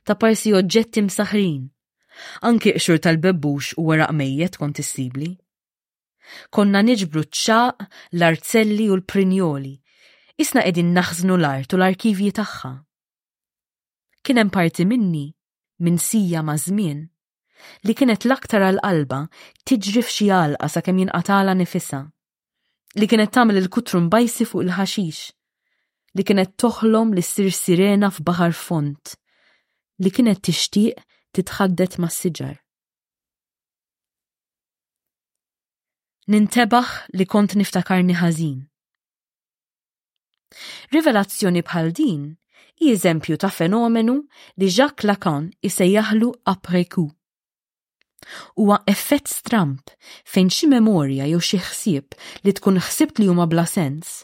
ta' 0.04 0.16
parsi 0.20 0.52
oġġetti 0.58 1.04
msaħrin, 1.06 1.60
anki 2.48 2.74
qxur 2.76 2.98
tal-bebbux 3.04 3.74
u 3.80 3.86
waraq 3.90 4.10
mejjet 4.18 4.58
kont 4.60 4.82
issibli. 4.82 5.30
Konna 6.54 6.80
niġbru 6.84 7.22
ċaq, 7.42 7.86
l-arzelli 8.18 8.90
u 8.92 8.98
l-prinjoli 9.00 9.74
Isna 10.40 10.62
qegħdin 10.64 10.92
naħżnu 10.96 11.34
l-art 11.36 11.74
u 11.76 11.76
l-arkivji 11.78 12.30
tagħha. 12.36 12.68
Kien 14.24 14.38
hemm 14.40 14.52
parti 14.54 14.86
minni 14.88 15.26
minn 15.84 15.98
sija 16.00 16.40
ma' 16.48 16.54
żmien 16.62 17.02
li 17.84 17.94
kienet 17.98 18.24
l-aktar 18.24 18.64
għal-qalba 18.70 19.18
tiġri 19.68 20.00
f'xi 20.06 20.28
għalqa 20.32 20.70
sakemm 20.78 21.02
jinqatala 21.02 21.52
nifisha, 21.60 22.00
li 22.96 23.08
kienet 23.10 23.34
tagħmel 23.36 23.60
il-kutru 23.60 24.00
mbajsi 24.06 24.46
fuq 24.48 24.64
il-ħaxix, 24.64 25.20
li 26.16 26.24
kienet 26.24 26.56
toħlom 26.56 27.12
li 27.18 27.24
ssir 27.26 27.52
sirena 27.60 28.08
f'baħar 28.08 28.56
font, 28.56 29.14
li 30.00 30.08
kienet 30.16 30.40
tixtieq 30.48 31.04
titħaddet 31.36 32.00
ma' 32.00 32.08
siġar. 32.16 32.56
Nintebaħ 36.32 36.96
li 37.20 37.28
kont 37.28 37.60
niftakarni 37.60 38.16
ħażin. 38.24 38.62
Rivelazzjoni 40.94 41.60
bħal 41.66 41.90
din 41.98 42.22
i 42.84 42.90
eżempju 42.92 43.36
ta' 43.42 43.50
fenomenu 43.56 44.14
li 44.58 44.68
Jacques 44.76 45.06
Lacan 45.10 45.44
isejjaħlu 45.68 46.30
apreku. 46.52 47.04
Huwa 48.60 48.78
effett 48.92 49.30
stramp 49.32 49.92
fejn 50.32 50.50
xi 50.56 50.68
memorja 50.72 51.28
jew 51.30 51.40
xi 51.46 51.58
ħsieb 51.66 52.18
li 52.44 52.52
tkun 52.58 52.78
ħsibt 52.82 53.20
li 53.22 53.28
huma 53.32 53.46
bla 53.52 53.64
sens, 53.74 54.16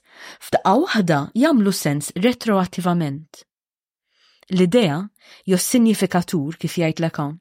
f'taqa 0.47 0.75
waħda 0.83 1.21
jagħmlu 1.45 1.73
sens 1.78 2.11
retroattivament. 2.26 3.42
L-idea 4.52 4.99
jew 5.49 5.59
s-sinifikatur 5.61 6.61
kif 6.64 6.76
jgħid 6.83 7.02
Lacan 7.06 7.37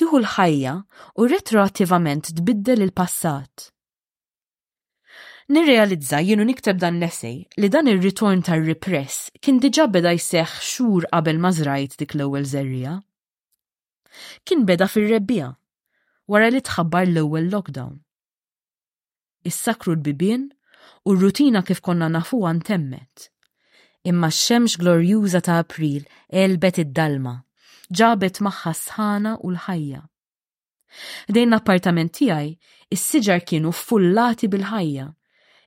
tieħu 0.00 0.20
l-ħajja 0.22 0.74
u 1.20 1.26
retroattivament 1.32 2.32
tbiddel 2.40 2.84
il-passat. 2.88 3.70
Nirrealizza 5.50 6.20
jienu 6.22 6.44
nikteb 6.46 6.76
dan 6.78 7.00
l 7.00 7.04
essay 7.10 7.38
li 7.58 7.66
dan 7.74 7.90
ir-ritorn 7.90 8.42
tar-repress 8.46 9.16
kien 9.42 9.56
diġà 9.58 9.88
beda 9.90 10.12
jseħħ 10.14 10.52
xhur 10.66 11.06
qabel 11.10 11.40
ma 11.42 11.50
żrajt 11.56 11.96
dik 11.98 12.14
l-ewwel 12.14 12.46
żerrija. 12.46 12.92
Kien 14.46 14.62
beda 14.68 14.86
fir-rebbija 14.86 15.48
wara 16.30 16.52
li 16.54 16.62
tħabbar 16.70 17.10
l-ewwel 17.10 17.50
lockdown. 17.50 17.98
Is-sakru 19.50 19.96
l-bibien 19.98 20.44
u 21.02 21.16
r-rutina 21.18 21.64
kif 21.66 21.82
konna 21.82 22.06
nafuha 22.14 22.52
ntemmet. 22.62 23.26
Imma 24.06 24.30
x-xemx 24.30 24.78
glorjuża 24.84 25.42
ta' 25.48 25.58
April 25.66 26.06
elbet 26.30 26.78
id-dalma, 26.86 27.34
ġabet 27.90 28.38
magħha 28.46 28.76
sħana 28.86 29.34
u 29.42 29.50
l-ħajja. 29.58 30.02
Dejn 31.34 31.50
l-appartament 31.50 32.14
tiegħi, 32.20 32.54
is-siġar 32.94 33.42
kienu 33.50 33.74
fullati 33.82 34.46
bil-ħajja 34.54 35.10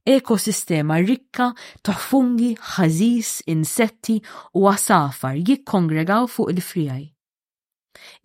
ekosistema 0.06 0.98
rikka 1.00 1.54
ta' 1.82 1.96
fungi, 1.96 2.54
ħażis, 2.60 3.32
insetti 3.54 4.18
u 4.60 4.66
għasafar 4.72 5.38
jikkongregaw 5.40 6.28
fuq 6.28 6.52
il-frijaj. 6.54 7.04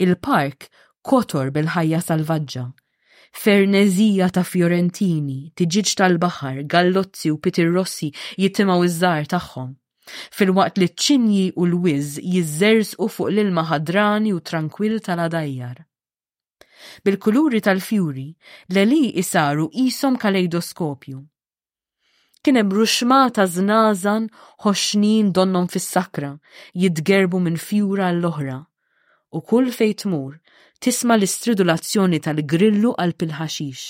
Il-park 0.02 0.68
kotor 1.08 1.52
bil-ħajja 1.54 2.00
salvaġġa. 2.02 2.64
Fernezija 3.38 4.30
ta' 4.32 4.42
Fiorentini, 4.48 5.52
tiġiġ 5.54 5.92
tal-baħar, 6.00 6.62
gallozzi 6.66 7.30
u 7.30 7.38
Rossi 7.76 8.10
jittimaw 8.38 8.82
iż-żar 8.84 9.26
tagħhom. 9.28 9.74
Fil-waqt 10.32 10.78
li 10.80 10.88
ċinji 10.96 11.46
u 11.54 11.66
l-wiz 11.68 12.18
u 12.98 13.08
fuq 13.08 13.28
l-ilma 13.30 13.62
ħadrani 13.68 14.32
u 14.32 14.40
tranquil 14.40 14.98
tal-adajjar. 15.04 15.84
Bil-kuluri 17.04 17.60
tal-fjuri, 17.60 18.26
l-li 18.72 19.18
isaru 19.20 19.68
isom 19.74 20.16
kalejdoskopju 20.16 21.20
kien 22.44 22.56
hemm 22.58 22.72
ruxma 22.76 23.20
ta' 23.36 23.46
żnazan 23.54 24.26
ħoxnin 24.64 25.30
donnom 25.36 25.66
fis-sakra, 25.72 26.30
jidgerbu 26.82 27.38
minn 27.46 27.58
fjura 27.68 28.10
l-oħra. 28.14 28.58
U 29.36 29.38
kull 29.50 29.70
fej 29.78 29.94
tmur 30.04 30.36
tisma 30.84 31.16
l-istridulazzjoni 31.18 32.20
tal-grillu 32.26 32.94
għal 33.00 33.16
pilħaxix. 33.18 33.82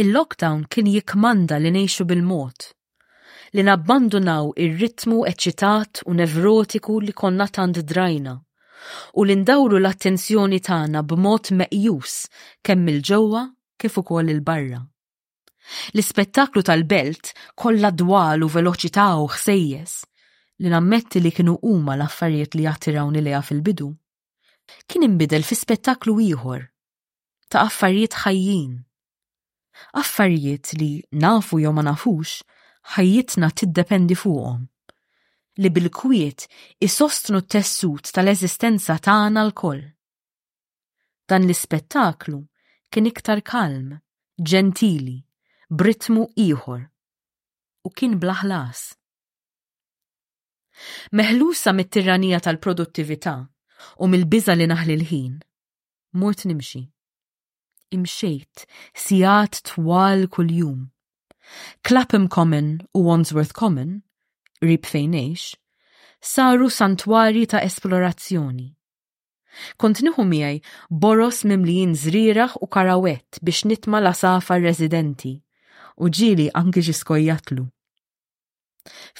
Il-lockdown 0.00 0.60
kien 0.70 0.90
jikmanda 0.94 1.58
li 1.58 1.72
ngħixu 1.74 2.06
bil-mod, 2.06 2.58
li 3.56 3.62
nabbandunaw 3.66 4.52
ir-ritmu 4.66 5.24
eċitat 5.32 6.04
u 6.08 6.14
nevrotiku 6.20 7.00
li 7.02 7.14
konna 7.20 7.48
tant 7.50 7.82
drajna 7.90 8.36
u 9.18 9.24
li 9.26 9.34
ndawru 9.42 9.80
l-attenzjoni 9.80 10.60
tagħna 10.68 11.02
b'mod 11.10 11.50
meqjus 11.64 12.14
kemm 12.64 12.94
il-ġewwa 12.94 13.42
kif 13.78 13.98
ukoll 14.04 14.30
il-barra. 14.32 14.78
L-ispettaklu 15.92 16.62
tal-belt 16.64 17.32
kollha 17.60 17.90
dwalu 17.92 18.48
veloċità 18.54 19.06
u 19.20 19.26
ħsejjes 19.32 19.94
li 20.64 20.70
nammetti 20.72 21.20
li 21.20 21.32
kienu 21.34 21.58
huma 21.68 21.94
l-affarijiet 21.96 22.56
li 22.56 22.64
jattiraw 22.64 23.10
leja 23.14 23.42
fil-bidu. 23.44 23.90
Kien 24.88 25.04
imbidel 25.06 25.44
fi 25.46 25.54
spettaklu 25.58 26.14
ieħor 26.24 26.64
ta' 27.52 27.66
affarijiet 27.68 28.16
ħajjin. 28.24 28.72
Affarijiet 30.02 30.72
li 30.80 30.90
nafu 31.24 31.60
jew 31.62 31.74
ma 31.76 31.84
nafux 31.86 32.38
ħajjitna 32.96 33.52
tiddependi 33.60 34.16
fuqhom. 34.18 34.64
Li 35.60 35.70
bil-kwiet 35.74 36.48
isostnu 36.86 37.44
t-tessut 37.44 38.12
tal-eżistenza 38.14 38.96
tagħna 39.08 39.44
l-koll. 39.50 39.84
Dan 41.28 41.44
l-ispettaklu 41.44 42.40
kien 42.88 43.08
iktar 43.10 43.42
kalm, 43.44 43.90
ġentili, 44.38 45.18
britmu 45.70 46.22
ieħor 46.40 46.80
u 47.84 47.90
kien 47.96 48.14
blaħlas. 48.20 48.94
Meħlusa 51.12 51.74
mit-tirranija 51.76 52.38
tal-produttività 52.46 53.34
u 54.00 54.06
mill-biża 54.08 54.54
li 54.56 54.64
naħli 54.70 54.94
l-ħin, 54.98 55.34
mort 56.22 56.46
nimxi. 56.48 56.82
Imxejt, 57.98 58.64
sijat 58.96 59.60
twal 59.70 60.24
kull-jum. 60.32 60.86
Clapham 61.84 62.28
Common 62.28 62.78
u 62.96 63.02
Wandsworth 63.06 63.52
Common, 63.56 63.92
rib 64.64 64.84
fejnex, 64.88 65.52
saru 66.20 66.68
santwari 66.72 67.44
ta' 67.48 67.60
esplorazzjoni. 67.64 68.70
Kont 69.80 70.00
niħu 70.04 70.24
miegħi 70.32 70.62
boros 70.88 71.42
mimlijin 71.48 71.92
zriraħ 71.96 72.56
u 72.60 72.68
karawett 72.72 73.40
biex 73.42 73.68
nitma 73.72 74.00
la 74.00 74.14
safar 74.16 74.64
residenti 74.64 75.34
u 76.02 76.08
ġili 76.08 76.48
anki 76.56 76.82
ġiskojjatlu. 76.88 77.66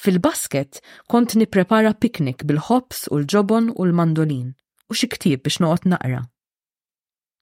Fil-basket 0.01 0.79
kont 1.13 1.35
niprepara 1.37 1.93
piknik 2.01 2.45
bil-ħobs 2.49 3.09
u 3.13 3.19
l-ġobon 3.23 3.73
u 3.75 3.85
l-mandolin 3.89 4.53
u 4.89 4.97
xi 4.99 5.11
ktieb 5.13 5.43
biex 5.45 5.59
noqgħod 5.61 5.91
naqra. 5.93 6.23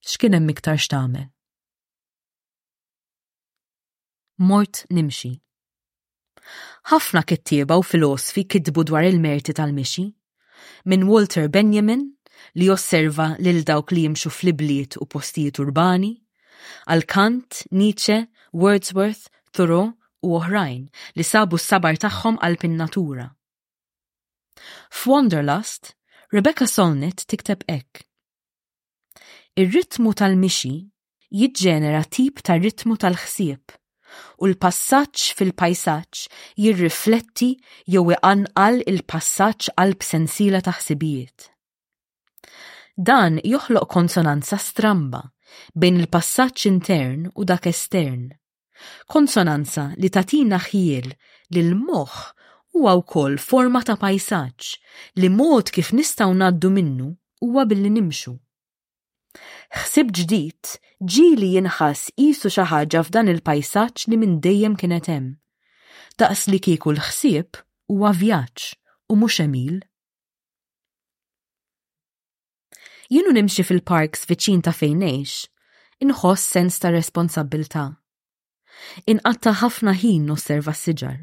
X'kien 0.06 0.34
hemm 0.34 0.54
xtame? 0.78 1.26
Mort 4.38 4.82
nimxi. 4.92 5.30
Ħafna 6.90 7.24
kittieba 7.26 7.76
u 7.80 7.82
filosfi 7.86 8.42
kitbu 8.44 8.84
dwar 8.90 9.06
il-merti 9.08 9.54
tal-mixi, 9.56 10.04
minn 10.90 11.06
Walter 11.08 11.48
Benjamin 11.48 12.04
li 12.54 12.68
osserva 12.70 13.32
lil 13.42 13.62
dawk 13.66 13.90
li 13.94 14.04
jimxu 14.04 14.30
fl-ibliet 14.30 14.98
u 15.02 15.06
postijiet 15.10 15.58
urbani, 15.58 16.12
għal 16.86 17.06
Kant, 17.08 17.64
Nietzsche, 17.72 18.20
Wordsworth, 18.56 19.28
Thoreau 19.54 19.90
u 20.24 20.30
oħrajn 20.38 20.86
li 21.18 21.24
sabu 21.30 21.58
s-sabar 21.60 21.98
tagħhom 22.00 22.38
għal 22.46 22.54
pin-natura. 22.62 23.26
F'Wanderlust, 24.96 25.90
Rebecca 26.32 26.64
Solnit 26.72 27.26
tikteb 27.32 27.66
ek. 27.72 28.00
Ir-ritmu 29.60 30.14
tal-mixi 30.20 30.72
jiġġenera 31.40 32.00
tip 32.16 32.40
ta' 32.46 32.56
ritmu 32.62 32.96
tal-ħsieb 33.04 33.76
u 34.40 34.48
l-passaċ 34.48 35.26
fil-pajsaċ 35.36 36.24
jirrifletti 36.64 37.50
jew 37.92 38.06
iqanqal 38.16 38.80
il-passaċ 38.88 39.76
għal 39.84 39.94
b'sensiela 40.00 40.62
ta' 40.64 40.76
ħsibijiet. 40.80 41.50
Dan 42.96 43.36
joħloq 43.44 43.90
konsonanza 43.98 44.56
stramba 44.64 45.20
bejn 45.76 46.00
il-passaċ 46.06 46.68
intern 46.72 47.28
u 47.36 47.44
dak 47.52 47.68
estern 47.72 48.26
Konsonanza 49.12 49.90
li 50.02 50.08
tatina 50.14 50.58
ħiel 50.66 51.12
li 51.54 51.60
l-moħħ 51.60 52.18
huwa 52.76 52.94
wkoll 53.00 53.38
forma 53.42 53.82
ta' 53.88 53.96
pajsaġġ 54.02 54.72
li 55.22 55.30
mod 55.36 55.70
kif 55.76 55.92
nistgħu 55.96 56.34
ngħaddu 56.40 56.72
minnu 56.76 57.10
huwa 57.46 57.64
billi 57.70 57.92
nimxu. 57.94 58.34
Ħsib 59.80 60.12
ġdid 60.20 60.74
ġili 61.14 61.50
jinħass 61.56 62.12
qisu 62.18 62.52
xi 62.52 62.66
ħaġa 62.72 63.04
f'dan 63.08 63.32
il-pajsaġġ 63.32 64.06
li 64.12 64.20
minn 64.22 64.38
dejjem 64.44 64.76
kienet 64.80 65.08
hemm. 65.12 65.32
Daqs 66.20 66.46
li 66.52 66.60
kieku 66.64 66.92
l-ħsieb 66.94 67.62
huwa 67.92 68.12
vjaġġ 68.16 68.70
u 69.12 69.16
mhux 69.20 69.38
emil. 69.44 69.76
Jienu 73.12 73.30
nimxi 73.36 73.62
fil-parks 73.62 74.24
viċin 74.26 74.64
ta' 74.66 74.74
fejnex, 74.74 75.44
inħoss 76.02 76.48
sens 76.56 76.80
ta' 76.82 76.90
responsabilta' 76.90 77.88
inqatta 79.10 79.52
ħafna 79.62 79.92
ħin 80.02 80.26
nosserva 80.30 80.74
s-siġar. 80.74 81.16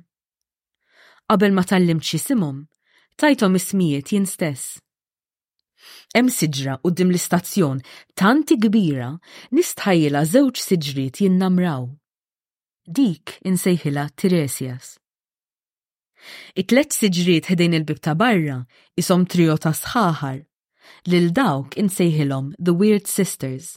Qabel 1.30 1.54
ma 1.56 1.64
tallimt 1.66 2.06
xi 2.06 2.20
simhom, 2.22 2.62
tajthom 3.20 3.56
ismijiet 3.60 4.12
jien 4.14 4.28
stess. 4.30 4.78
Hemm 6.16 6.30
siġra 6.32 6.76
dim 6.96 7.10
l-istazzjon 7.12 7.82
tanti 8.20 8.58
kbira 8.64 9.10
nistħajjilha 9.58 10.22
żewġ 10.34 10.62
siġriet 10.68 11.22
jinnamraw. 11.24 11.88
Dik 12.86 13.38
insejħilha 13.50 14.06
Tiresias. 14.20 14.98
It-tlet 16.56 16.94
siġriet 16.96 17.50
ħdejn 17.52 17.78
il-bib 17.82 18.00
ta' 18.00 18.16
barra 18.20 18.60
isom 19.02 19.26
trio 19.26 19.58
ta' 19.58 19.74
sħaħar. 19.76 20.42
Lil 21.12 21.30
dawk 21.36 21.78
insejħilhom 21.82 22.54
The 22.60 22.76
Weird 22.80 23.08
Sisters 23.10 23.74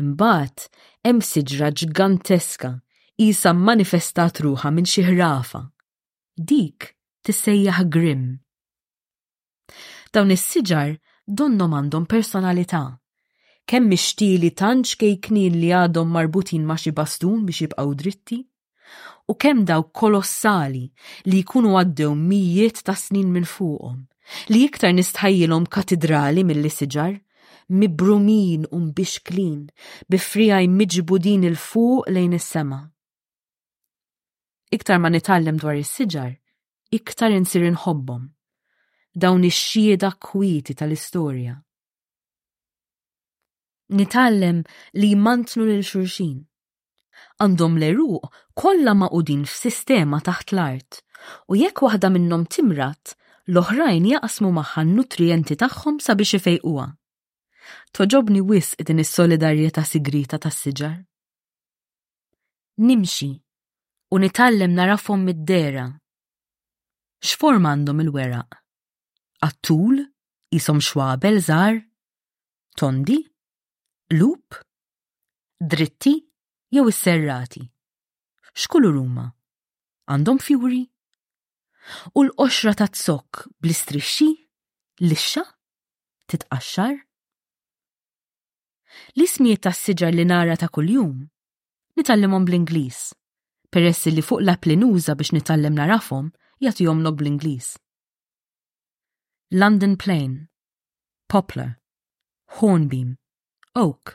Imbagħad 0.00 0.68
hemm 1.04 1.20
siġra 1.26 1.66
ġiganteska 1.78 2.68
isa 3.26 3.50
manifestat 3.56 4.38
ruħa 4.44 4.70
minn 4.72 4.88
xi 4.88 5.02
ħrafa. 5.08 5.60
Dik 6.52 6.86
tissejjaħ 7.28 7.84
Grim. 7.96 8.22
Dawn 10.14 10.32
is-siġar 10.36 10.94
donnom 11.26 11.74
għandhom 11.80 12.06
personalità. 12.08 12.84
Kemm 13.68 13.92
mixtili 13.92 14.50
tantx 14.58 14.96
kejknin 14.98 15.58
li 15.60 15.68
għadhom 15.82 16.08
marbutin 16.16 16.64
ma' 16.66 16.78
xi 16.80 16.94
bastun 16.96 17.44
biex 17.46 17.66
jibqgħu 17.66 17.92
dritti? 18.02 18.38
U 19.30 19.36
kemm 19.38 19.66
daw 19.68 19.84
kolossali 19.94 20.86
li 21.28 21.42
jkunu 21.44 21.76
għaddew 21.78 22.16
mijiet 22.18 22.80
ta' 22.88 22.96
snin 22.98 23.28
minn 23.32 23.44
fuqhom, 23.46 24.00
li 24.50 24.64
iktar 24.66 24.96
nistħajjilhom 24.96 25.68
katedrali 25.72 26.42
mill-li 26.48 26.72
siġar, 26.80 27.14
mibrumin 27.80 28.66
u 28.70 28.78
mbixklin, 28.86 29.62
bifrijaj 30.10 30.68
miġbudin 30.76 31.46
il-fuq 31.48 32.06
lejn 32.14 32.36
is-sema. 32.36 32.80
Iktar 34.76 35.00
ma 35.02 35.08
nitallem 35.12 35.58
dwar 35.60 35.76
is-siġar, 35.80 36.32
iktar 36.98 37.32
insir 37.36 37.64
inħobbhom. 37.70 38.28
Dawn 39.22 39.44
ix-xieda 39.48 40.12
kwieti 40.24 40.76
tal-istorja. 40.78 41.56
Nitallem 43.96 44.62
li 45.00 45.10
mantnu 45.20 45.66
lil 45.68 45.82
xurxin. 45.88 46.38
Għandhom 47.42 47.76
l-eruq 47.80 48.28
kollha 48.56 48.94
maqudin 48.96 49.42
f'sistema 49.48 50.20
taħt 50.28 50.56
l-art 50.56 51.02
u 51.52 51.60
jekk 51.60 51.84
waħda 51.86 52.08
minnhom 52.16 52.46
timrat, 52.56 53.12
l-oħrajn 53.48 54.10
jaqsmu 54.14 54.52
maħħa 54.60 54.84
n-nutrienti 54.88 55.60
tagħhom 55.60 56.00
sabiex 56.00 56.40
ifejquha 56.40 56.88
toġobni 57.92 58.40
wis 58.42 58.74
din 58.86 59.00
is-solidarjetà 59.02 59.84
sigrita 59.86 60.38
tas-siġar. 60.42 60.98
Nimxi 62.86 63.30
u 64.14 64.20
nitallem 64.20 64.74
narafhom 64.76 65.22
mid-dera. 65.26 65.86
X'form 67.22 67.66
għandhom 67.70 68.00
il-weraq? 68.06 68.58
Attul? 69.46 70.00
Isom 70.52 70.80
xwabel 70.84 71.38
żgħar? 71.40 71.78
Tondi? 72.76 73.20
Lup? 74.18 74.58
Dritti? 75.60 76.16
Jew 76.72 76.86
is-serrati? 76.90 77.62
X'kulur 78.56 78.98
huma? 79.00 79.26
Għandhom 80.12 80.40
fjuri? 80.44 80.82
U 82.18 82.24
l-qoxra 82.26 82.74
ta' 82.78 82.90
tzok 82.92 83.46
bl-istrixxi? 83.60 84.28
Lixxa? 85.08 85.44
Titqaxxar? 86.30 86.98
L-ismijiet 89.16 89.64
tas 89.66 89.78
siġar 89.82 90.14
li 90.14 90.24
nara 90.28 90.56
ta' 90.60 90.68
kuljum 90.74 91.16
nitallimhom 91.96 92.44
bl 92.48 92.56
inglis 92.60 93.00
Peressi 93.72 94.12
li 94.12 94.24
fuq 94.24 94.42
l-app 94.44 94.68
li 94.68 94.76
nuża 94.80 95.14
biex 95.16 95.32
nitallim 95.36 95.76
narafhom 95.76 96.28
jagħtihom 96.64 97.00
log 97.06 97.16
bl 97.20 97.30
inglis 97.34 97.72
London 99.52 99.98
Plain, 100.00 100.34
Poplar, 101.28 101.76
Hornbeam, 102.56 103.10
Oak, 103.76 104.14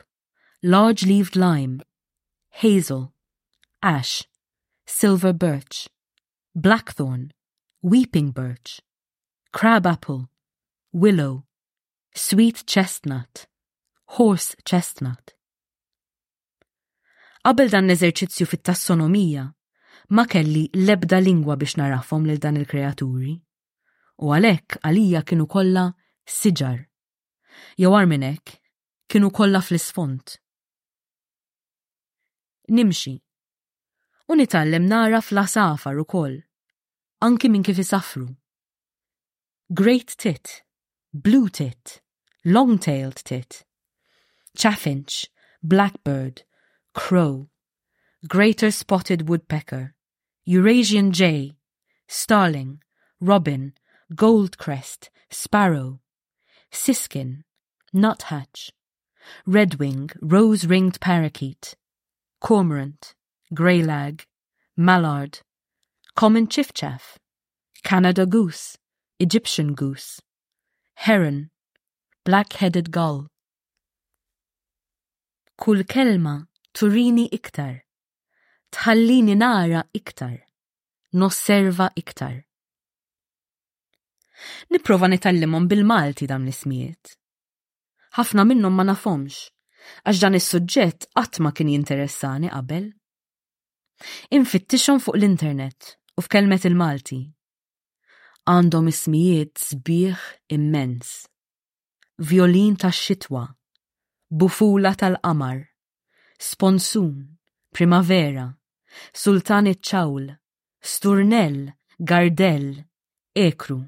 Large 0.64 1.06
Leaved 1.06 1.36
Lime, 1.36 1.80
Hazel, 2.62 3.04
Ash, 3.80 4.26
Silver 4.86 5.32
Birch, 5.32 5.84
Blackthorn, 6.56 7.28
Weeping 7.82 8.32
Birch, 8.34 8.80
Crab 9.52 9.86
Apple, 9.86 10.26
Willow, 10.92 11.44
Sweet 12.16 12.66
Chestnut, 12.66 13.46
horse 14.16 14.54
chestnut. 14.64 15.34
Qabel 17.48 17.70
dan 17.72 17.86
l-eżerċizzju 17.88 18.44
fit-tassonomija, 18.50 19.42
ma 20.16 20.24
kelli 20.28 20.66
lebda 20.76 21.16
lingwa 21.22 21.54
biex 21.60 21.76
narafhom 21.80 22.26
lil 22.28 22.40
dan 22.42 22.58
il-kreaturi. 22.60 23.36
U 24.20 24.32
għalhekk 24.36 24.78
għalija 24.84 25.22
kienu 25.28 25.46
kollha 25.48 25.86
siġar. 26.28 26.80
Jew 27.80 27.94
arminek, 27.96 28.52
kienu 29.08 29.30
kollha 29.32 29.62
fl-isfont. 29.64 30.34
Nimxi. 32.68 33.14
U 34.28 34.36
nitgħallem 34.36 34.84
nara 34.84 35.22
fl-asafar 35.24 36.00
ukoll. 36.02 36.34
Anki 37.24 37.48
minn 37.48 37.64
kif 37.64 37.80
isafru. 37.80 38.26
Great 39.72 40.12
tit, 40.20 40.66
blue 41.16 41.48
tit, 41.48 41.96
long-tailed 42.44 43.20
tit, 43.26 43.62
chaffinch, 44.56 45.26
blackbird, 45.62 46.42
crow, 46.94 47.48
greater 48.26 48.70
spotted 48.70 49.28
woodpecker, 49.28 49.94
Eurasian 50.44 51.12
jay, 51.12 51.56
starling, 52.06 52.80
robin, 53.20 53.74
goldcrest, 54.14 55.10
sparrow, 55.30 56.00
siskin, 56.70 57.44
nuthatch, 57.92 58.72
redwing, 59.46 60.08
rose-ringed 60.22 61.00
parakeet, 61.00 61.74
cormorant, 62.40 63.14
grey 63.52 63.82
lag, 63.82 64.24
mallard, 64.76 65.40
common 66.16 66.46
chiffchaff, 66.46 67.16
Canada 67.82 68.24
goose, 68.24 68.78
Egyptian 69.20 69.74
goose, 69.74 70.20
heron, 70.94 71.50
black-headed 72.24 72.90
gull, 72.90 73.28
Kull 75.58 75.82
kelma 75.90 76.36
turini 76.74 77.24
iktar. 77.34 77.80
Tħallini 78.70 79.34
nara 79.34 79.80
iktar. 79.96 80.36
Nosserva 81.18 81.88
iktar. 81.98 82.36
Niprofa 84.70 85.08
nitallimhom 85.10 85.66
bil-Malti 85.72 86.28
dam 86.30 86.44
l-ismijiet. 86.46 87.10
Ħafna 88.20 88.44
minnhom 88.46 88.76
ma 88.78 88.84
nafhomx, 88.92 89.40
għax 90.06 90.20
dan 90.22 90.38
is-suġġett 90.38 91.08
qatt 91.16 91.40
ma 91.42 91.50
kien 91.56 91.72
jinteressani 91.74 92.52
qabel. 92.54 92.86
Infittixhom 94.38 95.02
fuq 95.02 95.18
l-internet 95.18 95.94
u 96.14 96.22
f'kelmet 96.22 96.68
il-Malti. 96.70 97.18
Għandhom 98.52 98.92
ismijiet 98.94 99.58
sbieħ 99.72 100.22
immens. 100.58 101.24
Violin 102.30 102.78
tax-xitwa 102.78 103.48
bufula 104.30 104.94
tal-qamar, 104.98 105.60
sponsun, 106.38 107.16
primavera, 107.72 108.48
sultan 109.16 109.68
iċ-ċawl, 109.72 110.26
sturnell, 110.80 111.60
gardell, 112.10 112.68
ekru. 113.34 113.78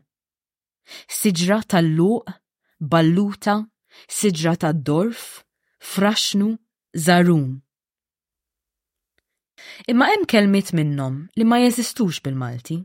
Siġra 1.13 1.61
tal-luq, 1.69 2.25
balluta, 2.81 3.59
siġra 4.09 4.55
tad-dorf, 4.59 5.45
fraxnu, 5.79 6.55
zarum. 6.97 7.61
Imma 9.89 10.09
hemm 10.11 10.25
kelmiet 10.29 10.73
minnhom 10.75 11.27
li 11.39 11.45
ma 11.45 11.61
jeżistux 11.61 12.21
bil-Malti. 12.25 12.81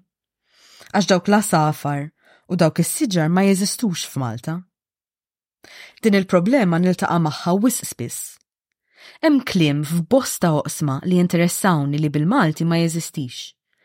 Għax 0.91 1.05
dawk 1.09 1.31
l-asafar 1.31 2.09
u 2.51 2.57
dawk 2.59 2.81
is-siġar 2.83 3.31
ma 3.31 3.45
jeżistux 3.47 4.03
f'Malta. 4.11 4.59
Din 6.05 6.13
il-problema 6.19 6.77
niltaqa' 6.77 7.17
magħha 7.17 7.51
wis 7.65 7.79
spiss. 7.89 8.17
Hemm 9.25 9.39
kliem 9.49 9.79
f'bosta 9.81 10.51
oqsma 10.53 10.99
li 11.09 11.17
interessawni 11.17 11.97
li 11.97 12.11
bil-Malti 12.13 12.67
ma 12.69 12.77
jeżistix. 12.77 13.39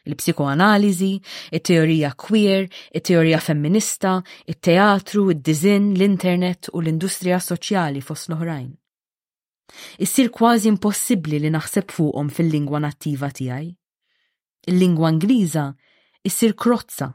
Il-psikoanaliżi, 0.05 1.15
it-teorija 1.57 2.11
queer, 2.25 2.67
it-teorija 2.93 3.41
femminista, 3.41 4.13
it-teatru, 4.53 5.25
id-dizin, 5.33 5.89
l-internet 5.97 6.69
u 6.75 6.83
l-industrija 6.85 7.41
soċjali 7.41 8.05
fost 8.05 8.29
l-oħrajn. 8.29 8.69
Issir 10.05 10.29
kważi 10.35 10.69
impossibbli 10.75 11.41
li 11.41 11.49
naħseb 11.57 11.89
fuqhom 11.97 12.29
fil-lingwa 12.37 12.85
nattiva 12.85 13.33
tiegħi. 13.41 13.73
Il-lingwa 14.69 15.15
Ingliża 15.17 15.69
issir 16.29 16.53
krozza. 16.53 17.15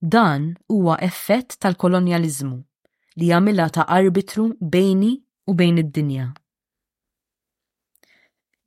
Dan 0.00 0.50
huwa 0.68 1.00
effett 1.08 1.56
tal-kolonjaliżmu 1.64 2.58
li 3.18 3.30
jagħmilha 3.30 3.64
ta' 3.74 3.86
arbitru 3.90 4.48
bejni 4.60 5.14
u 5.50 5.54
bejn 5.56 5.80
id-dinja. 5.82 6.28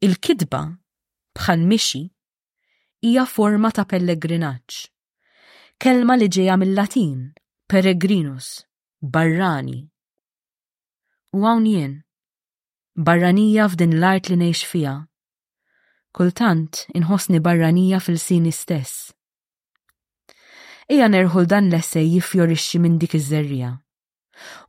Il-kidba 0.04 0.60
bħal 1.38 1.64
mixi 1.70 2.02
hija 3.08 3.24
forma 3.28 3.72
ta' 3.72 3.86
pellegrinaġġ. 3.88 4.76
Kelma 5.84 6.16
li 6.20 6.28
ġejja 6.28 6.58
mill-Latin, 6.60 7.30
peregrinus, 7.72 8.66
barrani. 9.00 9.82
U 11.34 11.46
hawn 11.48 11.66
jien, 11.68 11.96
barranija 12.96 13.66
f'din 13.72 13.96
l-art 14.00 14.30
li 14.30 14.38
ngħix 14.42 14.68
fiha. 14.70 14.98
Kultant 16.14 16.84
inħossni 16.94 17.40
barranija 17.42 18.02
fil-sini 18.06 18.52
stess. 18.54 19.08
Ija 20.94 21.08
nerħul 21.10 21.48
dan 21.50 21.72
l-essej 21.72 22.12
jifjorixxi 22.20 22.84
minn 22.84 23.00
dik 23.02 23.18
iż-żerrija. 23.18 23.72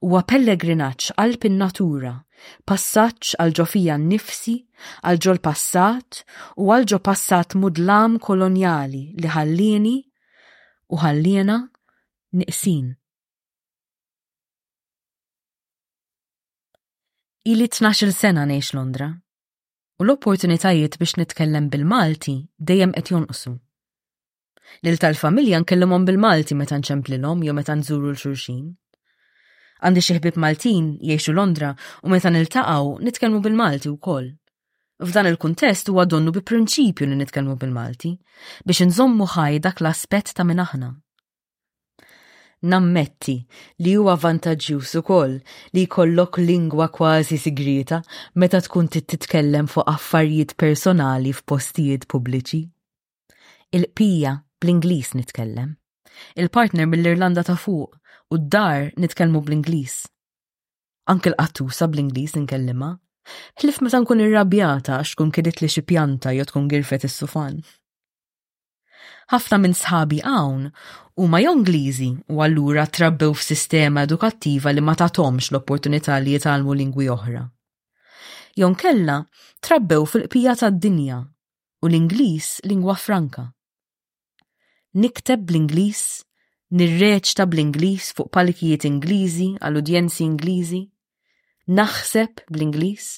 Huwa 0.05 0.22
pellegrinaċ 0.29 1.14
qalb 1.18 1.44
in-natura, 1.48 2.11
passaċ 2.68 3.37
għal 3.40 3.55
ġofija 3.59 3.94
nnifsi, 4.03 4.55
għal 5.09 5.20
ġol 5.27 5.40
passat 5.46 6.18
u 6.64 6.68
għal 6.74 6.88
ġo 6.92 6.98
passat 7.07 7.57
mudlam 7.62 8.18
kolonjali 8.27 9.00
li 9.22 9.31
ħallini 9.37 9.94
u 10.92 11.00
ħallina 11.05 11.57
niqsin. 12.42 12.90
Ili 17.55 17.68
12 17.77 18.12
sena 18.18 18.44
neċ 18.50 18.72
Londra 18.77 19.09
u 19.14 20.03
l-opportunitajiet 20.05 20.96
biex 21.00 21.16
nitkellem 21.22 21.70
bil-Malti 21.72 22.37
dejjem 22.70 22.92
qed 22.98 23.12
jonqsu. 23.14 23.55
Lil 24.85 24.96
tal-familja 25.03 25.61
nkellimhom 25.64 26.09
bil-Malti 26.09 26.57
meta 26.61 26.77
l-om 26.81 27.44
jew 27.48 27.55
meta 27.61 27.77
nżuru 27.81 28.11
l-xulxin 28.14 28.72
Għandi 29.83 30.03
xi 30.03 30.33
Maltin 30.43 30.87
jgħixu 31.03 31.35
Londra 31.35 31.75
u 32.03 32.09
meta 32.09 32.31
niltaqgħu 32.31 33.01
nitkellmu 33.03 33.41
bil-Malti 33.47 33.89
wkoll. 33.91 34.31
F'dan 35.03 35.27
il-kuntest 35.27 35.89
huwa 35.91 36.05
donnu 36.07 36.31
bi 36.37 36.41
prinċipju 36.43 37.09
li 37.09 37.17
nitkellmu 37.19 37.57
bil-Malti 37.59 38.13
biex 38.67 38.81
nżommu 38.89 39.27
ħaj 39.35 39.59
dak 39.67 39.81
l-aspett 39.83 40.33
ta' 40.37 40.45
minn 40.47 40.63
aħna. 40.63 40.93
Nammetti 42.65 43.35
li 43.85 43.97
huwa 43.99 44.15
vantaġġjuż 44.17 44.93
ukoll 45.03 45.35
li 45.75 45.83
jkollok 45.85 46.39
lingwa 46.41 46.87
kważi 46.95 47.37
sigrita 47.43 47.99
meta 48.41 48.63
tkun 48.65 48.89
titkellem 48.89 49.67
fuq 49.69 49.85
affarijiet 49.91 50.55
personali 50.57 51.35
f'postijiet 51.37 52.07
pubbliċi. 52.09 52.63
il 53.75 53.85
pija 53.95 54.39
bl-Ingliż 54.61 55.17
nitkellem. 55.19 55.75
Il-partner 56.39 56.87
mill-Irlanda 56.87 57.43
ta' 57.45 57.57
fuq 57.59 57.99
u 58.35 58.38
d-dar 58.38 58.90
nitkellmu 58.99 59.40
bl-Ingliż. 59.47 59.94
Anke 61.12 61.31
l-qattusa 61.31 61.87
bl-Ingliż 61.90 62.35
nkellima. 62.40 62.90
Ħlif 63.62 63.79
meta 63.85 64.01
nkun 64.03 64.20
irrabjata 64.25 64.99
għax 64.99 65.14
tkun 65.14 65.31
kedit 65.33 65.62
li 65.62 65.70
xi 65.73 65.83
pjanta 65.88 66.33
jew 66.35 66.44
tkun 66.49 66.66
girfet 66.68 67.07
is-sufan. 67.09 67.61
Ħafna 69.33 69.59
minn 69.62 69.77
sħabi 69.79 70.18
hawn 70.27 70.66
huma 71.16 71.31
ma 71.38 71.40
jongliżi 71.47 72.09
u 72.35 72.42
allura 72.44 72.85
trabbew 72.92 73.33
f'sistema 73.38 74.05
edukattiva 74.05 74.75
li 74.75 74.83
ma 74.85 74.92
tatomx 75.01 75.49
l-opportunità 75.55 76.18
li 76.20 76.35
jitalmu 76.35 76.75
lingwi 76.77 77.09
oħra. 77.14 77.47
Jon 78.61 78.75
kella 78.79 79.23
trabbew 79.64 80.05
fil-qpija 80.11 80.59
tad-dinja 80.64 81.23
u 81.85 81.87
l-Ingliż 81.88 82.59
lingwa 82.68 82.99
franka. 83.01 83.47
Nikteb 85.01 85.49
l-Ingliż 85.49 86.05
nirreċta 86.72 87.44
bl-Ingliż 87.48 88.12
fuq 88.16 88.31
palikijiet 88.33 88.85
Ingliżi 88.88 89.50
għal 89.61 89.81
udjenzi 89.83 90.24
Ingliżi, 90.24 90.83
naħseb 91.74 92.44
bl-Ingliż, 92.48 93.09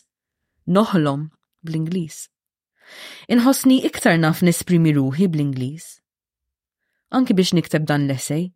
noħlom 0.72 1.28
bl-Ingliż. 1.66 2.16
Inħossni 3.35 3.80
iktar 3.87 4.18
naf 4.22 4.42
nesprimi 4.46 4.92
ruħi 4.96 5.28
bl-Ingliż. 5.30 5.87
Anki 7.14 7.35
biex 7.38 7.54
nikteb 7.59 7.87
dan 7.87 8.06
l-essej, 8.06 8.48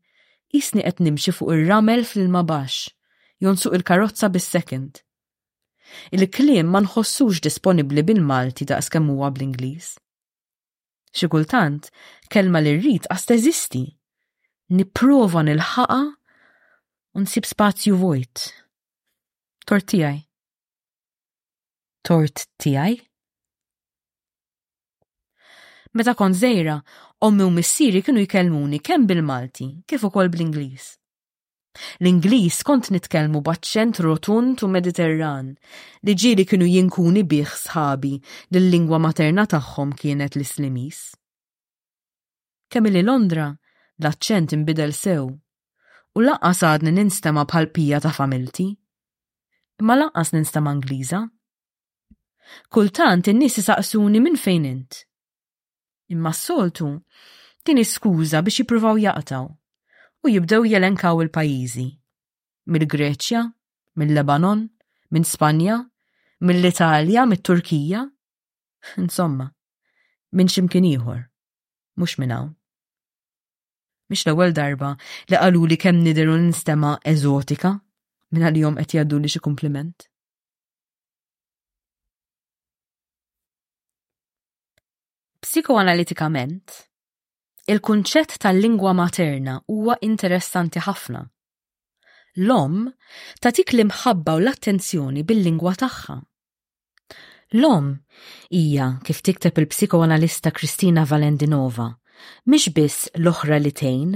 jisni 0.50 0.82
qed 0.82 1.02
nimxi 1.06 1.34
fuq 1.34 1.54
ir-ramel 1.54 2.02
fil-ilma 2.06 2.42
baxx, 2.46 2.90
jonsuq 3.42 3.78
il-karozza 3.78 4.28
bis 4.34 4.46
second 4.50 5.00
Il-kliem 6.14 6.68
ma 6.70 6.78
nħossux 6.84 7.40
disponibli 7.42 8.04
bil-Malti 8.06 8.62
da' 8.68 8.78
skemmuwa 8.84 9.24
huwa 9.24 9.30
bl-Ingliż. 9.34 9.86
Xi 11.18 11.26
kultant, 11.32 11.88
kelma 12.30 12.60
l 12.62 12.76
rrid 12.78 13.08
għasta 13.10 13.34
niprova 14.70 15.42
nil-ħaqa 15.42 16.00
u 17.14 17.20
nsib 17.24 17.46
spazju 17.48 17.96
vojt. 17.98 18.44
Tort 19.66 19.86
tijaj. 19.90 20.20
Tort 22.06 22.44
tijaj? 22.62 22.94
Meta 25.90 26.14
kont 26.14 26.38
zejra, 26.38 26.78
ommi 27.26 27.42
u 27.42 27.50
missieri 27.50 28.02
kienu 28.06 28.22
jkellmuni 28.22 28.78
kemm 28.86 29.08
bil-Malti, 29.10 29.66
kif 29.90 30.04
ukoll 30.06 30.30
bl-Ingliż. 30.30 30.88
L-Ingliż 32.02 32.60
kont 32.66 32.90
nitkellmu 32.94 33.40
baċċent 33.46 34.00
rotund 34.04 34.62
u 34.62 34.68
Mediterran, 34.70 35.50
li 36.06 36.14
ġieli 36.14 36.46
kienu 36.50 36.66
jinkuni 36.66 37.24
bih 37.26 37.50
sħabi 37.58 38.12
li 38.20 38.60
l-lingwa 38.62 38.98
materna 39.02 39.44
tagħhom 39.50 39.96
kienet 39.98 40.38
l-Islimis. 40.38 41.02
Kemm 42.70 42.90
li 42.94 43.02
Londra 43.06 43.48
l-aċċent 44.00 44.52
imbidel 44.56 44.92
sew, 44.96 45.26
u 46.16 46.24
laqqas 46.24 46.62
għadni 46.64 46.92
ninstema 46.98 47.42
bħal-pija 47.48 47.98
ta' 48.00 48.12
familti. 48.16 48.70
Ma 49.84 49.96
laqqas 50.00 50.32
ninstema 50.34 50.72
Angliża 50.76 51.22
Kultant 52.74 53.28
in-nies 53.30 53.60
isaqsuni 53.60 54.18
minn 54.20 54.36
fejn 54.40 54.64
int. 54.66 54.96
Imma 56.10 56.32
s-soltu 56.34 56.88
tini 57.62 57.84
skuża 57.86 58.40
biex 58.42 58.62
jippruvaw 58.64 58.98
jaqtaw 58.98 59.44
u 60.24 60.32
jibdew 60.34 60.66
jelenkaw 60.66 61.20
il-pajjiżi. 61.22 61.84
Mill-Greċja, 62.70 63.44
mill-Lebanon, 63.98 64.66
minn 65.14 65.24
Spanja, 65.26 65.78
mill-Italja, 66.42 67.26
mit-Turkija. 67.30 68.02
Insomma, 68.98 69.46
minn 70.32 70.50
ximkien 70.50 70.86
ieħor, 70.90 71.22
mhux 71.96 72.18
minn 72.18 72.34
hawn. 72.34 72.52
Mish 74.10 74.26
l-ewwel 74.26 74.52
darba 74.56 74.90
li 75.30 75.38
qalu 75.38 75.60
li 75.70 75.76
kemm 75.78 76.00
nidiru 76.04 76.34
nistema 76.42 76.90
eżotika 77.12 77.70
minna 78.34 78.50
li 78.50 78.64
jom 78.64 78.78
qed 78.80 78.94
jaddu 78.98 79.20
li 79.22 79.30
xi 79.30 79.40
kumpliment. 79.46 80.08
Psikoanalitikament, 85.44 86.74
il-kunċett 87.70 88.36
tal-lingwa 88.42 88.92
materna 88.98 89.54
huwa 89.70 89.96
interessanti 90.10 90.82
ħafna. 90.86 91.22
L-om 92.46 92.76
tik 93.46 93.72
l-imħabba 93.74 94.36
u 94.38 94.42
l-attenzjoni 94.42 95.24
bil-lingwa 95.26 95.72
tagħha. 95.82 96.18
L-om 97.62 97.94
hija 98.58 98.90
kif 99.06 99.22
tikteb 99.26 99.58
il-psikoanalista 99.64 100.52
Kristina 100.54 101.06
Valendinova 101.10 101.88
Mhix 102.50 102.66
biss 102.76 102.98
l-oħra 103.22 103.58
li 103.64 103.70
tejn 103.80 104.12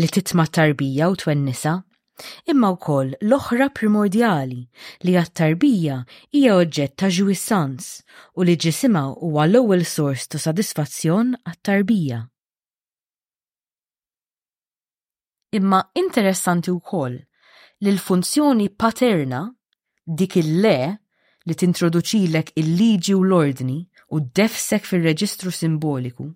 li 0.00 0.08
titma 0.16 0.44
tarbija 0.56 1.06
u 1.12 1.16
twennisa, 1.22 1.72
imma 2.52 2.70
wkoll 2.76 3.12
l-oħra 3.26 3.68
primordjali 3.78 4.58
li 5.06 5.14
għat-tarbija 5.20 5.96
hija 6.36 6.56
oġġett 6.62 6.96
ta' 7.02 7.10
ġwissans 7.18 7.88
u 8.40 8.46
li 8.48 8.56
ġisimha 8.66 9.04
huwa 9.26 9.44
l-ewwel 9.48 9.84
sors 9.92 10.26
ta' 10.28 10.40
sadisfazzjon 10.44 11.32
għat-tarbija. 11.44 12.20
Imma 15.60 15.80
interessanti 16.02 16.72
wkoll 16.76 17.16
li 17.84 17.90
l-funzjoni 17.94 18.68
paterna 18.82 19.42
dik 20.20 20.36
il-le 20.42 20.76
li 21.46 21.54
tintroduċilek 21.54 22.52
il-liġi 22.62 23.14
u 23.16 23.22
l-ordni 23.24 23.78
u 24.14 24.18
defsek 24.40 24.86
fil-reġistru 24.90 25.52
simboliku 25.60 26.26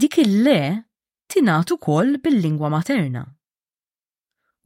Dik 0.00 0.16
il-le 0.24 0.58
tinatu 1.28 1.76
kol 1.84 2.10
bil-lingwa 2.22 2.68
materna. 2.74 3.22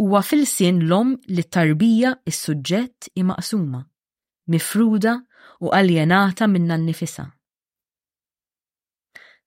Huwa 0.00 0.20
fil-sien 0.28 0.82
l-om 0.90 1.10
li 1.34 1.42
tarbija 1.54 2.10
is-suġġett 2.30 3.08
imaqsuma, 3.22 3.80
mifruda 4.52 5.14
u 5.64 5.72
aljenata 5.78 6.46
minna 6.52 6.76
n-nifisa. 6.76 7.24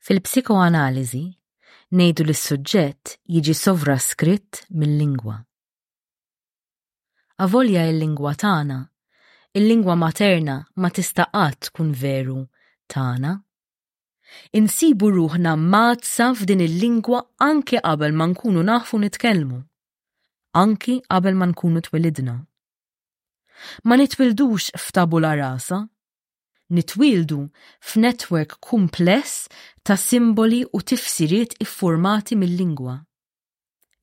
Fil-psikoanalizi, 0.05 1.25
nejdu 1.99 2.25
li 2.27 2.35
s-suġġett 2.37 3.17
jiġi 3.35 3.55
sovraskritt 3.61 4.63
mill-lingwa. 4.73 5.37
Avolja 7.45 7.85
il-lingwa 7.91 8.33
tana, 8.41 8.79
il-lingwa 9.55 9.95
materna 9.95 10.57
ma 10.81 10.89
tistaqat 10.89 11.59
tkun 11.69 11.93
veru 12.01 12.41
tana 12.91 13.37
Insibu 14.57 15.09
ruħna 15.13 15.51
mazza 15.59 16.27
f'din 16.35 16.61
il-lingwa 16.65 17.19
anke 17.45 17.79
qabel 17.85 18.13
ma 18.19 18.25
nkunu 18.31 18.63
nafu 18.67 18.99
nitkellmu. 19.01 19.59
Anki 20.61 20.97
qabel 21.07 21.35
ma 21.39 21.45
nkunu 21.51 21.81
twilidna. 21.87 22.35
Ma 23.85 23.93
nitwildux 23.99 24.69
f'tabula 24.83 25.31
rasa, 25.35 25.77
nitwildu 26.73 27.39
f'netwerk 27.91 28.57
kumpless 28.67 29.47
ta' 29.83 29.97
simboli 29.99 30.61
u 30.73 30.81
tifsiriet 30.81 31.57
iffurmati 31.65 32.37
mill-lingwa. 32.39 32.95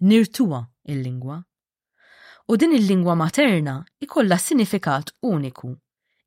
Nirtuwa 0.01 0.61
il-lingwa. 0.85 1.39
U 2.49 2.57
din 2.57 2.77
il-lingwa 2.77 3.17
materna 3.17 3.81
ikolla 3.99 4.39
sinifikat 4.39 5.13
uniku, 5.23 5.73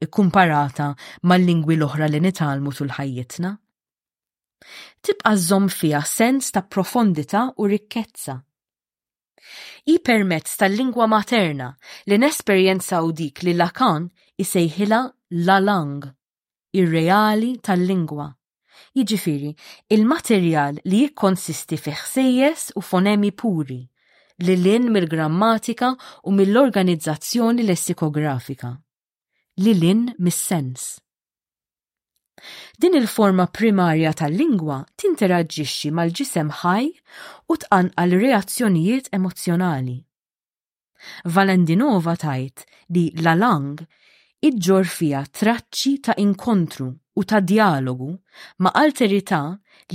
ikkumparata 0.04 0.92
mal-lingwi 1.24 1.78
l-oħra 1.80 2.10
li 2.12 2.20
nitalmu 2.20 2.74
tul 2.76 2.92
ħajjitna. 2.98 3.56
Tibqa' 5.04 5.38
żomm 5.48 5.70
fiha 5.80 6.02
sens 6.18 6.46
ta' 6.54 6.68
profondità 6.74 7.42
u 7.58 7.64
rikkezza. 7.74 8.36
I 9.94 9.96
permezz 10.08 10.52
tal-lingwa 10.60 11.06
materna 11.16 11.68
li 12.10 12.18
nesperjenza 12.24 12.98
u 13.08 13.10
dik 13.20 13.42
li 13.46 13.54
Lacan 13.62 14.10
isejħila 14.44 15.00
la 15.48 15.58
lang, 15.68 16.04
ir-reali 16.82 17.52
tal-lingwa. 17.66 18.28
Jiġifieri, 19.00 19.52
il-materjal 19.96 20.82
li 20.90 21.02
jikkonsisti 21.06 21.80
fi 21.86 21.96
ħsejjes 22.02 22.68
u 22.80 22.84
fonemi 22.90 23.32
puri, 23.42 23.80
li 24.46 24.56
lin 24.66 24.90
mill-grammatika 24.96 25.94
u 26.30 26.36
mill-organizzazzjoni 26.40 27.68
lessikografika. 27.70 28.74
Li 29.64 29.74
l-in 29.78 30.06
mis-sens. 30.20 30.92
Din 32.80 32.94
il-forma 33.00 33.46
primarja 33.56 34.12
tal-lingwa 34.20 34.78
tinteraġġixxi 35.00 35.90
mal-ġisem 35.98 36.52
ħaj 36.62 36.88
u 37.52 37.58
għal 37.70 38.16
reazzjonijiet 38.22 39.10
emozjonali. 39.18 39.98
Valendinova 41.38 42.14
tajt 42.24 42.66
li 42.98 43.04
la 43.26 43.34
lang 43.42 43.80
iġġor 44.50 44.88
fija 44.96 45.24
traċċi 45.40 45.94
ta' 46.08 46.18
inkontru 46.24 46.90
u 47.20 47.26
ta' 47.28 47.42
dialogu 47.54 48.12
ma' 48.64 48.74
alterità 48.84 49.42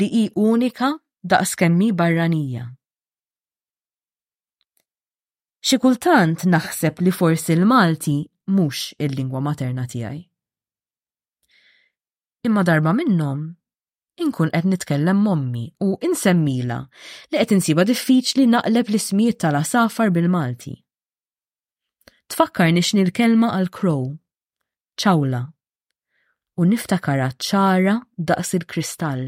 li 0.01 0.11
hi 0.17 0.25
unika 0.47 0.91
daqs 1.35 1.57
skemmi 1.57 1.91
barranija. 2.01 2.67
Xikultant 5.65 6.45
naħseb 6.53 7.01
li 7.07 7.13
forsi 7.21 7.55
l-Malti 7.57 8.19
mhux 8.57 8.91
il-lingwa 9.01 9.41
materna 9.51 9.87
tiegħi 9.95 10.25
imma 12.45 12.63
darba 12.67 12.93
minnhom 12.93 13.41
inkun 14.23 14.51
qed 14.55 14.67
nitkellem 14.71 15.21
mommi 15.27 15.63
u 15.87 15.95
insemmila 16.07 16.77
li 17.33 17.39
qed 17.41 17.55
insiba 17.57 17.85
diffiċli 17.89 18.45
naqleb 18.55 18.91
l-ismijiet 18.93 19.41
tal-asafar 19.43 20.13
bil-Malti. 20.15 20.75
Tfakkar 22.31 22.71
nixni 22.77 23.03
l-kelma 23.05 23.51
għal 23.57 23.71
crow, 23.79 24.05
ċawla, 25.01 25.41
u 26.61 26.69
niftakara 26.71 27.31
ċara 27.49 27.97
daqs 28.29 28.53
il-kristall. 28.61 29.25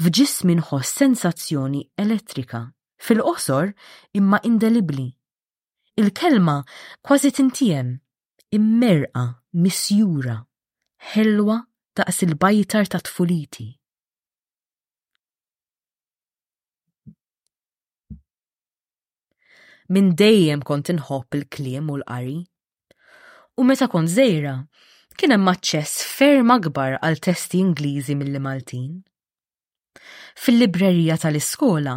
F'ġismi 0.00 0.56
nħoss 0.58 0.96
sensazzjoni 1.02 1.84
elettrika, 2.02 2.64
fil-qosor 3.04 3.70
imma 4.18 4.40
indelibli. 4.48 5.06
Il-kelma 5.96 6.58
kważi 7.06 7.30
tintiem, 7.38 7.94
immerqa, 8.56 9.28
misjura 9.56 10.40
ħelwa 11.14 11.54
taqs 11.98 12.24
il-bajtar 12.26 12.88
ta' 12.92 13.00
tfuliti. 13.06 13.66
Min 19.94 20.08
dejjem 20.18 20.64
kont 20.66 20.90
inħobb 20.94 21.38
il-kliem 21.38 21.92
u 21.94 22.00
l-qari. 22.00 22.34
U 23.56 23.62
meta 23.68 23.86
kont 23.92 24.10
zejra, 24.10 24.56
kien 25.16 25.32
hemm 25.36 25.52
aċċess 25.52 26.02
ferm 26.16 26.50
akbar 26.56 26.98
għal 26.98 27.22
testi 27.28 27.62
Ingliżi 27.62 28.18
mill 28.18 28.40
Maltin. 28.42 28.98
Fil-librerija 30.36 31.20
tal-iskola 31.22 31.94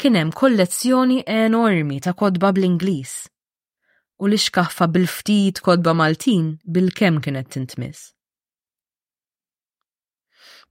kien 0.00 0.14
hemm 0.20 0.30
kollezzjoni 0.38 1.18
enormi 1.40 1.98
ta' 2.06 2.14
kodba 2.22 2.54
bl-Ingliż 2.56 3.18
u 4.22 4.30
l-iskaffa 4.30 4.86
bil-ftit 4.94 5.60
kodba 5.66 5.98
Maltin 5.98 6.54
bil-kem 6.64 7.18
kienet 7.26 7.50
tintmiss. 7.58 8.12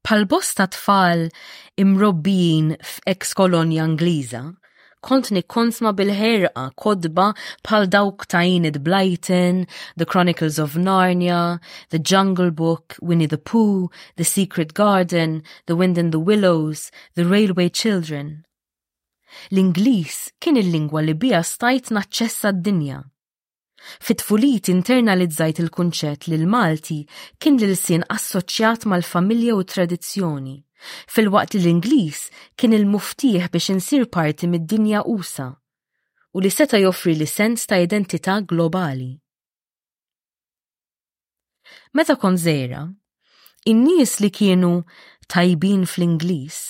Pal-bosta 0.03 0.65
tfal 0.67 1.29
imrobbijin 1.77 2.73
f'ex 2.81 3.33
kolonja 3.37 3.83
Angliża, 3.85 4.41
kont 5.05 5.29
nikkonsma 5.35 5.91
bil-ħerqa 5.97 6.63
kodba 6.75 7.27
pal 7.63 7.85
dawk 7.87 8.25
ta' 8.25 8.41
Enid 8.41 8.79
The 8.81 10.05
Chronicles 10.05 10.57
of 10.57 10.73
Narnia, 10.73 11.59
The 11.91 11.99
Jungle 11.99 12.49
Book, 12.51 12.97
Winnie 13.01 13.27
the 13.27 13.37
Pooh, 13.37 13.89
The 14.17 14.23
Secret 14.23 14.73
Garden, 14.73 15.43
The 15.67 15.75
Wind 15.75 15.97
in 15.99 16.09
the 16.09 16.19
Willows, 16.19 16.89
The 17.15 17.25
Railway 17.25 17.69
Children. 17.69 18.43
L-Inglis 19.51 20.31
kien 20.41 20.57
il-lingwa 20.57 21.05
li 21.05 21.13
bija 21.13 21.45
stajt 21.45 21.93
naċċessa 21.93 22.51
d-dinja 22.57 23.01
Fit-tfulit 23.99 24.69
internalizzajt 24.71 25.61
il-kunċett 25.63 26.27
li 26.29 26.37
l-Malti 26.41 26.99
kien 27.41 27.57
li 27.57 27.69
l-sien 27.71 28.03
assoċjat 28.13 28.85
mal-familja 28.91 29.55
u 29.57 29.63
tradizzjoni, 29.71 30.55
fil-waqt 31.13 31.55
li 31.55 31.61
l-Ingliż 31.63 32.19
kien 32.61 32.75
il 32.77 32.85
muftiħ 32.91 33.47
biex 33.55 33.71
insir 33.75 34.05
parti 34.13 34.49
mid-dinja 34.53 35.01
usa 35.15 35.47
u 36.33 36.39
li 36.43 36.51
seta 36.57 36.79
joffri 36.83 37.15
li 37.19 37.27
sens 37.27 37.65
ta' 37.67 37.81
identità 37.83 38.37
globali. 38.39 39.09
Meta 41.91 42.15
kon 42.15 42.37
zera, 42.39 42.85
in-nies 43.67 44.21
li 44.23 44.29
kienu 44.31 44.73
tajbin 45.27 45.83
fl-Ingliż 45.91 46.61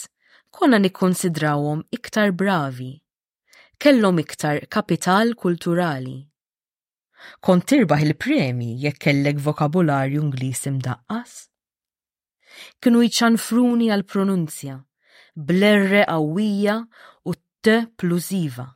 konna 0.52 0.80
nikkonsidrawhom 0.82 1.84
iktar 1.97 2.34
bravi, 2.34 2.91
kellhom 3.82 4.17
iktar 4.24 4.65
kapital 4.80 5.36
kulturali 5.38 6.17
Kont 7.44 7.66
tirbaħ 7.70 8.04
il 8.06 8.16
premi 8.18 8.72
jekk 8.84 9.02
kellek 9.08 9.40
vokabularju 9.46 10.22
Ingliż 10.26 10.68
imdaqqas? 10.72 11.34
Kienu 12.82 13.02
jċanfruni 13.08 13.90
għal 13.96 14.06
pronunzja, 14.12 14.76
blerre 15.36 16.04
qawwija 16.10 16.76
u 17.32 17.36
t 17.66 17.78
plużiva. 17.98 18.68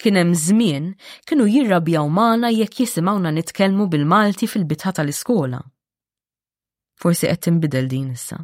Kien 0.00 0.18
hemm 0.18 0.34
żmien 0.46 0.90
kienu 1.28 1.46
jirrabjaw 1.50 2.08
magħna 2.18 2.50
jekk 2.54 2.82
jisimgħuna 2.82 3.30
nitkellmu 3.36 3.86
bil-Malti 3.92 4.48
fil-bitħa 4.50 4.94
tal-iskola. 4.98 5.60
Forsi 7.02 7.30
qed 7.30 7.46
tinbidel 7.48 7.88
din 7.90 8.10
issa. 8.16 8.40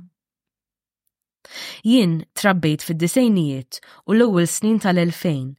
Jien 1.88 2.18
trabbejt 2.36 2.84
fid-disejnijiet 2.84 3.80
u 4.06 4.14
l-ewwel 4.14 4.46
snin 4.50 4.76
tal 4.84 5.00
elfejn 5.02 5.54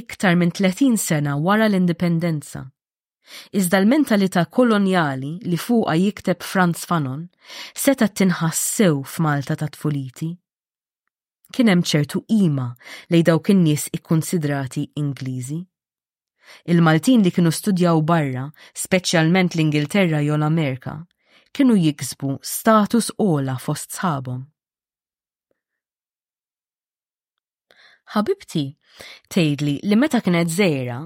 iktar 0.00 0.36
minn 0.40 0.54
30 0.56 0.96
sena 1.00 1.36
wara 1.36 1.68
l-indipendenza. 1.68 2.64
Iżda 3.52 3.78
l-mentalità 3.80 4.44
kolonjali 4.46 5.32
li 5.42 5.58
fuqa 5.58 5.94
jikteb 5.98 6.42
Franz 6.44 6.84
Fanon 6.86 7.24
seta 7.74 8.06
tinħassew 8.20 9.00
f'Malta 9.12 9.56
ta' 9.58 9.66
tfuliti. 9.74 10.28
Kien 11.54 11.70
hemm 11.70 11.82
ċertu 11.86 12.20
qima 12.30 12.68
li 13.12 13.22
dawk 13.26 13.50
in-nies 13.54 13.88
ikkunsidrati 13.98 14.84
Ingliżi. 15.00 15.58
Il-Maltin 16.70 17.24
li 17.26 17.32
kienu 17.34 17.50
studjaw 17.50 17.98
barra, 18.06 18.46
speċjalment 18.78 19.56
l-Ingilterra 19.56 20.20
jew 20.22 20.36
l-Amerika, 20.38 20.96
kienu 21.50 21.74
jiksbu 21.78 22.36
status 22.46 23.10
ola 23.22 23.56
fost 23.58 23.96
sħabhom. 23.98 24.44
Ħabibti, 28.14 28.66
tgħidli 29.34 29.80
li 29.82 29.96
meta 29.98 30.22
kienet 30.22 30.50
żejra, 30.54 31.00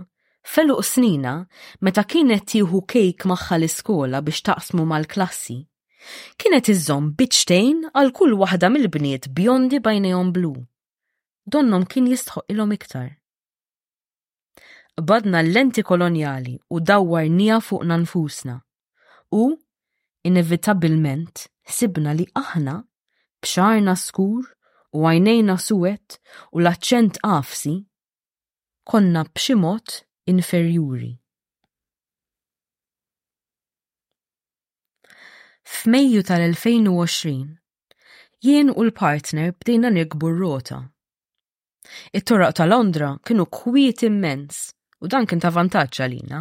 Feluq 0.46 0.80
snina, 0.86 1.32
meta 1.84 2.02
kienet 2.04 2.46
tiħu 2.52 2.80
kejk 2.92 3.26
maħħa 3.30 3.56
l-iskola 3.58 4.20
biex 4.24 4.42
taqsmu 4.48 4.86
mal-klassi, 4.92 5.56
kienet 6.40 6.70
iżżomm 6.72 7.10
biċtejn 7.20 7.82
għal 7.92 8.12
kull 8.16 8.34
waħda 8.40 8.70
mill-bniet 8.72 9.28
bjondi 9.36 9.80
bajnejhom 9.84 10.32
blu. 10.32 10.54
Donnom 11.46 11.84
kien 11.84 12.08
jistħoq 12.08 12.44
ilhom 12.54 12.72
iktar. 12.76 13.10
Badna 15.00 15.42
l-lenti 15.44 15.82
koloniali 15.82 16.56
u 16.72 16.78
nija 16.78 17.60
fuq 17.60 17.84
nfusna. 17.84 18.58
U, 19.32 19.56
inevitabilment, 20.24 21.46
sibna 21.64 22.12
li 22.12 22.26
aħna, 22.34 22.80
bxarna 23.42 23.94
skur 23.96 24.44
u 24.92 25.06
għajnejna 25.06 25.56
suwet 25.58 26.18
u 26.52 26.60
l-aċċent 26.60 27.20
qafsi, 27.22 27.76
konna 28.84 29.22
b'ximot 29.24 30.02
inferjuri. 30.30 31.10
F'Mejju 35.70 36.22
tal-2020, 36.26 37.44
jien 38.42 38.70
u 38.72 38.82
l-partner 38.86 39.52
bdejna 39.60 39.90
nikbu 39.94 40.30
r-rota. 40.32 40.80
It-toraq 42.14 42.56
ta' 42.58 42.66
Londra 42.70 43.12
kienu 43.26 43.46
kwiet 43.46 44.04
immens 44.06 44.60
u 45.02 45.08
dan 45.10 45.28
kien 45.30 45.42
ta' 45.42 45.52
vantaġġ 45.54 46.00
għalina. 46.04 46.40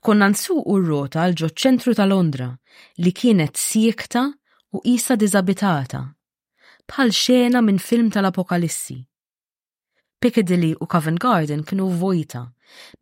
Konna 0.00 0.30
nsuq 0.32 0.64
r-rota 0.78 1.24
għal 1.24 1.36
ġo 1.42 1.50
ċentru 1.62 1.96
ta' 1.98 2.08
Londra 2.10 2.48
li 3.04 3.12
kienet 3.20 3.60
siekta 3.60 4.24
u 4.76 4.82
qisha 4.86 5.18
diżabitata 5.20 6.04
bħal 6.86 7.12
xena 7.20 7.60
minn 7.66 7.80
film 7.82 8.08
tal-apokalissi. 8.14 8.98
Piccadilly 10.18 10.74
u 10.80 10.86
Covent 10.90 11.20
Garden 11.22 11.62
kienu 11.68 11.86
vojta, 12.00 12.40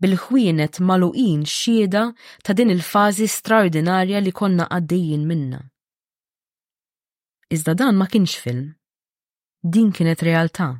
bil-ħwienet 0.02 0.80
maluqin 0.88 1.44
xieda 1.50 2.02
ta' 2.42 2.54
din 2.58 2.72
il-fazi 2.74 3.28
straordinarja 3.34 4.22
li 4.24 4.32
konna 4.34 4.66
għaddejjin 4.76 5.26
minna. 5.30 5.60
Iżda 7.54 7.74
dan 7.82 7.94
ma 8.00 8.08
kienx 8.10 8.34
film. 8.42 8.66
Din 9.62 9.92
kienet 9.94 10.24
realtà. 10.26 10.72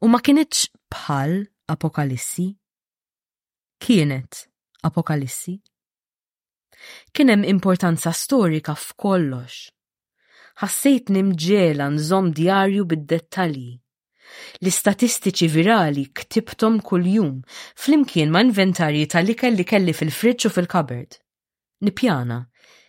U 0.00 0.08
ma 0.08 0.22
kienetx 0.24 0.64
bħal 0.94 1.36
apokalissi. 1.74 2.48
Kienet 3.84 4.46
apokalissi. 4.88 5.58
Kienem 7.12 7.44
importanza 7.50 8.12
storika 8.16 8.72
f'kollox. 8.78 9.66
Ħassejt 10.64 11.12
nimġelan 11.14 12.00
zom 12.10 12.32
diarju 12.38 12.88
bid-dettalji 12.94 13.70
L-istatistiċi 14.62 15.48
virali 15.52 16.04
ktibtom 16.18 16.78
kuljum 16.84 17.30
flimkien 17.78 18.32
ma' 18.34 18.42
inventarji 18.46 19.06
tal-ikel 19.12 19.56
li 19.58 19.64
kelli 19.68 19.94
fil-friġġ 19.94 20.48
u 20.48 20.52
fil-kabard. 20.56 21.16
Nipjana 21.86 22.40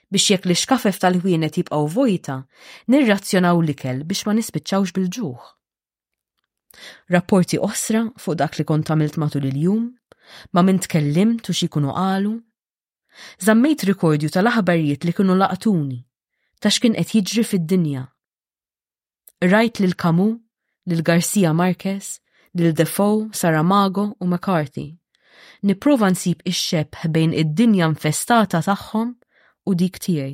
biex 0.09 0.31
jekk 0.33 0.49
li 0.49 0.57
xkafef 0.57 0.97
tal-ħwienet 1.03 1.59
jibqaw 1.59 1.85
vojta, 1.93 2.39
nirrazzjonaw 2.89 3.61
l-ikel 3.61 4.03
biex 4.09 4.25
ma 4.25 4.35
nispiċċawx 4.39 4.95
bil-ġuħ. 4.97 5.49
Rapporti 7.13 7.59
osra 7.61 8.03
fuq 8.21 8.39
dak 8.39 8.57
li 8.59 8.65
kont 8.69 8.89
għamilt 8.89 9.17
matul 9.21 9.47
il-jum, 9.49 9.87
ma 10.53 10.63
minn 10.65 10.81
tkellimt 10.81 11.45
u 11.49 11.53
xikunu 11.53 11.93
qalu. 11.95 12.35
Zammejt 13.45 13.87
rikordju 13.89 14.29
tal-aħbarijiet 14.33 15.05
li 15.07 15.13
kienu 15.17 15.37
laqtuni, 15.41 15.99
ta' 16.61 16.71
xkien 16.73 16.97
qed 16.97 17.13
jiġri 17.13 17.45
fid-dinja. 17.51 18.03
Rajt 19.49 19.79
lil 19.81 19.95
kamu 19.95 20.29
lil 20.89 21.03
Garcia 21.03 21.53
Marquez, 21.53 22.19
lil 22.55 22.73
Defoe, 22.73 23.29
Saramago 23.31 24.05
u 24.19 24.25
McCarthy. 24.27 24.87
Niprofa 25.65 26.09
nsib 26.13 26.39
ix-xebħ 26.49 27.07
bejn 27.13 27.33
id-dinja 27.43 27.87
infestata 27.91 28.61
tagħhom 28.65 29.09
u 29.69 29.75
dik 29.81 29.99
tiegħi. 30.03 30.33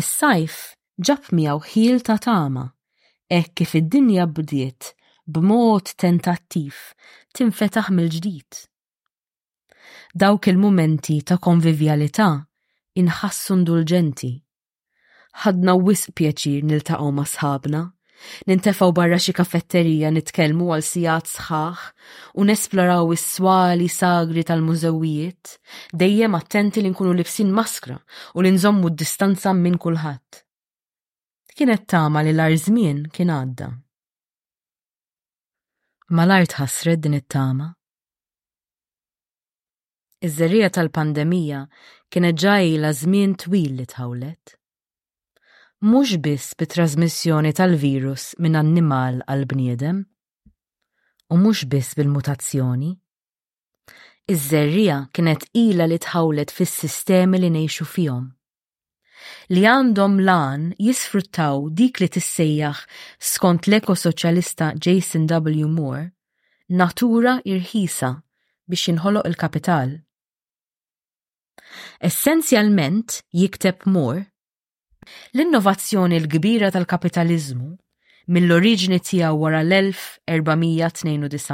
Is-sajf 0.00 0.56
ġab 1.08 1.30
miegħu 1.38 1.62
ħil 1.72 2.02
ta' 2.08 2.18
tama, 2.26 2.66
hekk 3.32 3.54
kif 3.62 3.76
id-dinja 3.80 4.28
bdiet 4.36 4.90
b'mod 5.26 5.94
tentattiv 6.02 6.76
tinfetaħ 7.36 7.88
mill-ġdid. 7.96 8.62
Dawk 10.24 10.50
il-mumenti 10.52 11.18
ta' 11.24 11.38
konvivjalità 11.40 12.30
inħassu 13.00 13.56
indulġenti 13.56 14.34
ħadna 15.44 15.72
wisq 15.86 16.12
pjaċir 16.18 16.64
niltaqgħu 16.68 17.08
ma' 17.12 17.24
sħabna, 17.32 17.82
nintefaw 18.50 18.92
barra 18.98 19.18
xi 19.20 19.32
kaffetterija 19.38 20.10
nitkellmu 20.14 20.70
għal 20.74 20.82
sijat 20.88 21.26
sħaħ 21.32 21.82
u 22.40 22.44
nesploraw 22.48 23.12
is-swali 23.16 23.88
sagri 23.96 24.42
tal-mużewijiet, 24.48 25.54
dejjem 26.04 26.34
attenti 26.40 26.80
li 26.84 26.90
nkunu 26.94 27.12
libsin 27.20 27.52
maskra 27.60 27.98
u 28.34 28.42
li 28.44 28.52
nżommu 28.56 28.90
d-distanza 28.90 29.52
minn 29.54 29.78
kulħadd. 29.78 30.42
Kienet 31.58 31.86
tama 31.90 32.22
li 32.22 32.32
l-arżmien 32.34 33.06
kien 33.12 33.30
għadda. 33.34 33.68
Mal-art 36.08 36.54
ħasred 36.56 37.02
din 37.04 37.18
it-tama. 37.18 37.66
Iż-żerrija 40.24 40.70
tal-pandemija 40.74 41.66
kienet 42.10 42.38
ġajla 42.42 42.94
żmien 43.02 43.36
twil 43.38 43.76
li 43.78 43.84
tħawlet 43.92 44.56
mhux 45.80 46.16
biss 46.18 46.54
bit-trasmissjoni 46.58 47.52
tal-virus 47.54 48.24
minn 48.42 48.58
annimal 48.58 49.20
għal 49.30 49.44
bniedem 49.50 50.00
u 51.30 51.36
mhux 51.38 51.62
biss 51.70 51.94
bil-mutazzjoni. 51.94 52.90
Iż-żerrija 54.28 54.96
kienet 55.14 55.44
ila 55.56 55.84
li 55.88 55.98
tħawlet 56.04 56.50
fis-sistemi 56.52 57.38
li 57.40 57.50
ngħixu 57.54 57.86
fihom. 57.92 58.24
Li 59.54 59.62
għandhom 59.70 60.16
lan 60.26 60.64
jisfruttaw 60.82 61.68
dik 61.78 62.00
li 62.02 62.08
tissejjaħ 62.12 62.80
skont 63.30 63.68
l-ekosoċjalista 63.70 64.72
Jason 64.84 65.28
W. 65.30 65.68
Moore 65.78 66.10
natura 66.74 67.36
irħisa 67.46 68.10
biex 68.68 68.90
jinħoloq 68.90 69.30
il-kapital. 69.30 69.94
Essenzjalment 72.02 73.20
jikteb 73.40 73.86
Moore 73.86 74.26
L-innovazzjoni 75.34 76.16
l-kbira 76.22 76.70
tal-kapitalizmu 76.74 77.68
mill-oriġini 78.36 78.98
tiegħu 79.10 79.36
wara 79.42 79.62
l-1492 79.64 81.52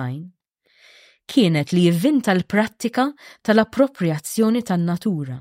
kienet 1.32 1.68
li 1.72 1.82
jivvinta 1.88 2.30
l-prattika 2.36 3.04
tal-appropriazzjoni 3.46 4.60
tan-natura. 4.70 5.38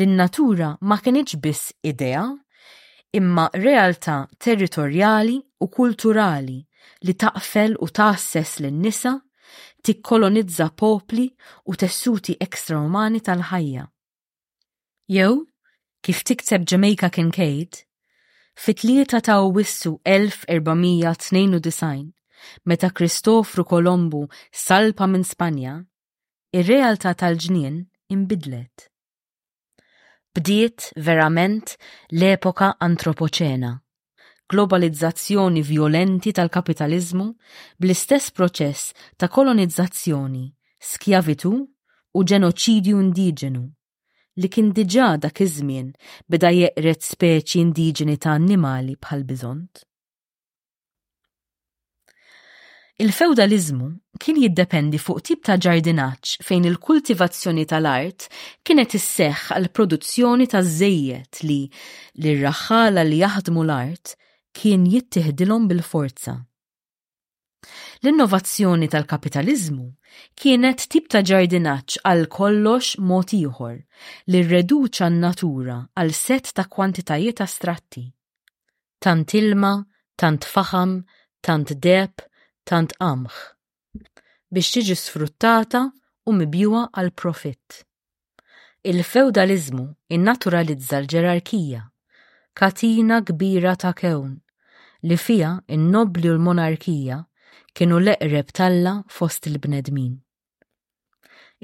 L-natura 0.00 0.68
ma 0.88 0.96
kienieċ 1.04 1.30
biss 1.44 1.62
idea, 1.86 2.22
imma 3.14 3.44
realtà 3.52 4.16
territorjali 4.42 5.36
u 5.62 5.66
kulturali 5.68 6.58
li 7.06 7.14
taqfel 7.14 7.72
u 7.82 7.86
taħsess 8.00 8.60
l-nisa, 8.64 9.12
tikkolonizza 9.86 10.66
popli 10.74 11.26
u 11.70 11.72
tessuti 11.78 12.32
ekstraumani 12.42 13.20
tal-ħajja. 13.28 13.84
Jew 15.14 15.32
kif 16.06 16.20
tikseb 16.28 16.62
Jamaica 16.70 17.08
Kincaid 17.10 17.80
fit-tlieta 18.64 19.18
ta' 19.26 19.40
Awwissu 19.42 19.90
1492 20.06 22.04
meta 22.70 22.90
Kristofru 22.94 23.64
Kolombu 23.66 24.20
salpa 24.60 25.06
minn 25.10 25.24
Spanja, 25.26 25.72
ir-realtà 26.54 27.14
tal-ġnien 27.18 27.80
imbidlet. 28.14 28.86
Bdiet 30.36 30.86
verament 31.08 31.74
l-epoka 32.14 32.70
antropoċena, 32.86 33.72
globalizzazzjoni 34.54 35.66
violenti 35.74 36.30
tal-kapitalizmu 36.38 37.26
bl-istess 37.80 38.30
proċess 38.38 38.92
ta' 39.18 39.28
kolonizzazzjoni, 39.34 40.46
skjavitu 40.92 41.52
u 41.64 42.22
ġenoċidju 42.32 42.94
indiġenu 43.08 43.66
li 44.40 44.48
kien 44.52 44.70
diġà 44.76 45.08
dak 45.22 45.40
iż-żmien 45.44 45.92
beda 46.30 46.50
jeqret 46.52 47.02
speċi 47.10 47.60
indiġeni 47.64 48.16
ta' 48.20 48.34
annimali 48.36 48.96
bħal 49.00 49.22
biżont. 49.28 49.84
Il-feudalizmu 53.04 53.88
kien 54.24 54.38
jiddependi 54.40 55.00
fuq 55.00 55.20
tip 55.26 55.40
ta' 55.46 55.58
ġardinaċ 55.64 56.36
fejn 56.48 56.68
il-kultivazzjoni 56.70 57.64
tal-art 57.68 58.28
kienet 58.64 58.96
isseħħ 59.00 59.54
għal 59.58 59.70
produzzjoni 59.76 60.48
ta' 60.52 60.64
żejjed 60.64 61.42
li 61.48 61.60
l-raħħala 62.24 63.04
li 63.08 63.20
jaħdmu 63.24 63.64
l-art 63.68 64.16
kien 64.56 64.84
jittihdilhom 64.88 65.68
bil-forza 65.70 66.38
L-innovazzjoni 68.04 68.88
tal-kapitalizmu 68.92 69.86
kienet 70.36 70.82
tip 70.92 71.06
ta' 71.08 71.22
ġardinaċ 71.24 72.00
għal 72.08 72.24
kollox 72.34 72.90
mod 73.10 73.32
ieħor 73.36 73.76
li 74.34 74.40
rreduċa 74.48 75.08
n-natura 75.08 75.76
għal 76.02 76.12
set 76.18 76.50
ta' 76.58 76.66
kwantitajiet 76.74 77.40
astratti. 77.46 78.04
Tant 79.00 79.32
ilma, 79.40 79.70
tant 80.16 80.44
faħam, 80.50 80.98
tant 81.40 81.72
deb, 81.72 82.16
tant 82.68 82.92
amħ, 83.00 83.30
Biex 84.54 84.76
tiġi 84.76 84.94
sfruttata 84.98 85.80
u 85.90 86.32
mibjuwa 86.36 86.84
għal 86.92 87.10
profitt. 87.18 87.80
Il-feudalizmu 88.86 89.82
innaturalizza 90.16 91.00
l-ġerarkija, 91.00 91.80
katina 92.56 93.18
kbira 93.26 93.72
ta' 93.76 93.94
kewn, 93.98 94.36
li 95.02 95.16
fija 95.18 95.56
u 95.58 95.76
l-monarkija 95.76 97.18
kienu 97.76 97.98
l-eqreb 98.00 98.48
talla 98.56 98.92
fost 99.12 99.46
il-bnedmin. 99.50 100.14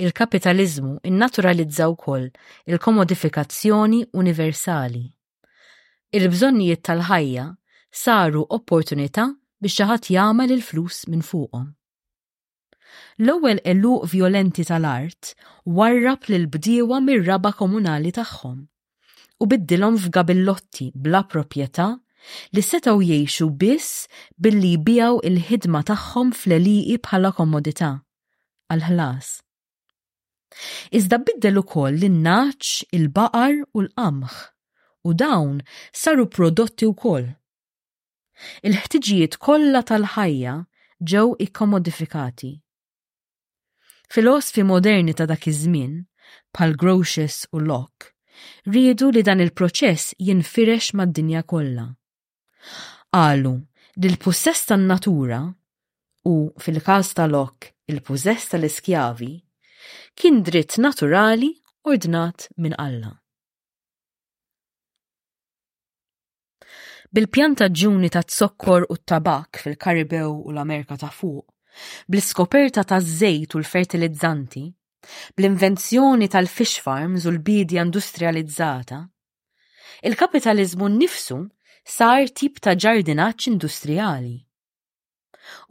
Il-kapitalizmu 0.04 0.98
innaturalizzaw 1.08 1.94
wkoll 1.96 2.26
il-komodifikazzjoni 2.68 4.02
universali. 4.20 5.06
Il-bżonnijiet 6.12 6.82
tal-ħajja 6.84 7.46
saru 8.02 8.42
opportunità 8.58 9.24
biex 9.62 9.86
ħadd 9.88 10.10
jagħmel 10.16 10.52
il-flus 10.58 11.06
minn 11.08 11.24
fuqhom. 11.24 11.70
L-ewwel 13.24 13.62
eluq 13.72 14.10
violenti 14.12 14.68
tal-art 14.68 15.32
warrab 15.64 16.28
lil 16.28 16.44
bdiewa 16.52 17.00
mir-raba 17.08 17.54
komunali 17.56 18.12
tagħhom 18.18 18.58
u 19.42 19.48
biddilhom 19.48 19.96
f'gabillotti 20.04 20.90
bla 20.92 21.24
proprjetà 21.24 21.88
li 22.56 22.62
setaw 22.70 22.98
jiexu 23.08 23.46
biss 23.62 23.88
billi 24.44 24.72
bijaw 24.86 25.18
il-ħidma 25.30 25.80
tagħhom 25.90 26.30
fl-eliqi 26.38 26.98
bħala 27.06 27.30
komodità 27.38 27.88
għal-ħlas. 28.74 29.28
Iżda 30.98 31.18
biddel 31.26 31.60
ukoll 31.62 31.98
l-naċ, 32.02 32.86
il-baqar 32.96 33.56
u 33.62 33.84
l-qamħ 33.86 34.32
u 35.10 35.14
dawn 35.22 35.62
saru 36.02 36.26
prodotti 36.36 36.86
wkoll. 36.88 37.26
Il-ħtiġijiet 38.68 39.38
kollha 39.42 39.82
tal-ħajja 39.90 40.54
ġew 41.12 41.26
ikkomodifikati. 41.46 42.52
Filosfi 44.12 44.62
moderni 44.68 45.14
ta' 45.16 45.26
dak 45.30 45.46
iż-żmien, 45.48 45.94
bħal 46.52 46.74
Grotius 46.78 47.46
u 47.56 47.62
Locke, 47.64 48.12
riedu 48.68 49.08
li 49.10 49.22
dan 49.24 49.40
il-proċess 49.40 50.12
jinfirex 50.20 50.92
mad-dinja 51.00 51.40
kollha. 51.48 51.88
Qalu 53.12 53.52
li 54.00 54.08
l-possess 54.12 54.62
tan-natura 54.68 55.40
u 56.30 56.34
fil-każ 56.62 57.06
tal-ok 57.18 57.60
il-possess 57.90 58.44
tal-iskjavi 58.50 59.32
kien 60.18 60.38
dritt 60.46 60.78
naturali 60.80 61.50
ordnat 61.90 62.46
minn 62.60 62.76
Alla. 62.86 63.12
bil 67.12 67.28
pjantaġuni 67.28 68.08
ta' 68.14 68.24
sokkor 68.28 68.86
u 68.88 68.94
t-tabak 68.96 69.58
fil-Karibew 69.62 70.30
u 70.48 70.52
l-Amerika 70.54 70.96
ta' 70.96 71.10
fuq, 71.12 71.44
bl-iskoperta 72.08 72.86
ta' 72.88 73.02
żejt 73.04 73.52
u 73.54 73.58
l-fertilizzanti, 73.60 74.62
bl-invenzjoni 75.36 76.30
tal-fish 76.32 76.80
farms 76.80 77.26
u 77.28 77.34
l-bidja 77.34 77.84
industrializzata, 77.84 79.02
il-kapitalizmu 80.08 80.88
nifsu 80.96 81.36
sar 81.84 82.26
tip 82.32 82.60
ta' 82.62 82.74
ġardinaċ 82.78 83.48
industrijali. 83.50 84.38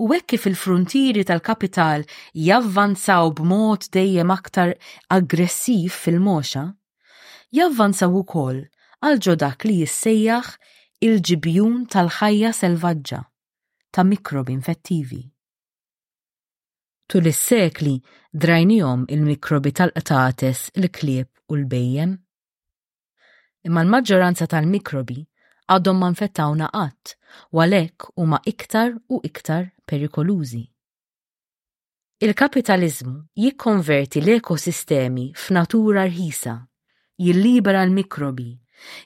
U 0.04 0.10
hekk 0.12 0.34
kif 0.36 0.48
il-frontieri 0.50 1.24
tal-kapital 1.26 2.04
javvanzaw 2.36 3.32
b'mod 3.38 3.88
dejjem 3.96 4.34
aktar 4.34 4.74
aggressiv 5.12 5.96
fil-moxa, 5.96 6.66
javvanzaw 7.56 8.12
ukoll 8.20 8.62
għal 9.02 9.22
ġodak 9.28 9.64
li 9.70 9.80
jissejjaħ 9.82 10.52
il-ġibjun 11.08 11.86
tal-ħajja 11.90 12.52
selvaġġa 12.60 13.22
ta' 13.92 14.06
mikrobi 14.08 14.54
infettivi. 14.54 15.22
Tul 17.12 17.26
is-sekli 17.28 17.96
drajnihom 18.32 19.08
il-mikrobi 19.12 19.72
tal-qtates, 19.80 20.68
il-klieb 20.80 21.28
u 21.52 21.58
l-bejjem. 21.60 22.14
Imma 23.68 23.84
l-maġġoranza 23.84 24.48
tal-mikrobi 24.52 25.20
għadhom 25.72 26.00
ma 26.04 26.08
nfettawna 26.12 26.68
qatt, 26.76 27.14
għalhekk 27.56 28.08
huma 28.20 28.40
iktar 28.50 28.96
u 29.18 29.22
iktar 29.28 29.70
perikolużi. 29.88 30.64
Il-kapitalizmu 32.22 33.16
jikkonverti 33.42 34.20
l-ekosistemi 34.22 35.30
f'natura 35.44 36.04
rħisa, 36.10 36.56
jillibera 37.24 37.86
l-mikrobi, 37.88 38.50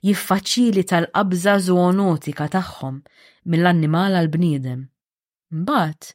jiffaċili 0.09 0.83
tal-qabża 0.89 1.53
zoonotika 1.69 2.49
tagħhom 2.57 2.97
mill-annimal 3.53 4.17
għal 4.19 4.29
bniedem. 4.35 4.81
Mbagħad 5.61 6.11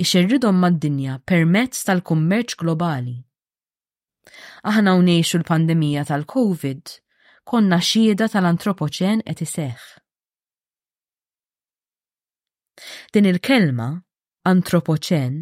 ixerridhom 0.00 0.62
mad-dinja 0.64 1.18
permezz 1.28 1.82
tal-kummerċ 1.90 2.58
globali. 2.62 3.18
Aħna 4.70 4.96
unejxu 5.02 5.40
l-pandemija 5.42 6.06
tal-COVID 6.08 6.98
konna 7.50 7.80
xieda 7.82 8.28
tal-antropoċen 8.30 9.24
qed 9.26 9.40
iseħħ. 9.46 9.86
Din 13.14 13.26
il-kelma, 13.30 13.88
antropoċen, 14.50 15.40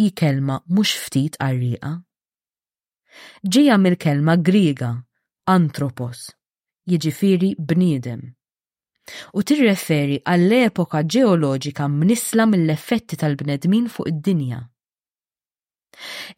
hi 0.00 0.12
kelma 0.20 0.60
mhux 0.70 0.92
ftit 1.08 1.40
għarriqa. 1.42 1.90
Ġija 3.50 3.76
mill-kelma 3.82 4.36
Griega, 4.46 4.92
antropos, 5.50 6.28
jiġifieri 6.90 7.50
bniedem. 7.58 8.22
U 9.36 9.42
tirreferi 9.44 10.16
għall-epoka 10.22 11.02
ġeoloġika 11.14 11.90
mnisla 11.90 12.46
mill-effetti 12.48 13.18
tal-bnedmin 13.20 13.90
fuq 13.92 14.10
id-dinja. 14.14 14.62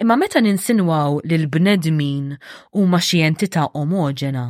Imma 0.03 0.17
meta 0.21 0.41
ninsinwaw 0.43 1.21
li 1.29 1.37
l-bnedmin 1.43 2.33
huma 2.77 3.01
xi 3.01 3.21
entità 3.29 3.69
omogena, 3.81 4.49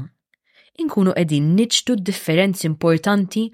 inkunu 0.82 1.12
qegħdin 1.16 1.46
niċtu 1.58 1.94
differenzi 2.08 2.66
importanti 2.68 3.44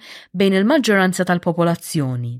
bejn 0.43 0.57
il-maġġoranza 0.61 1.27
tal-popolazzjoni 1.31 2.33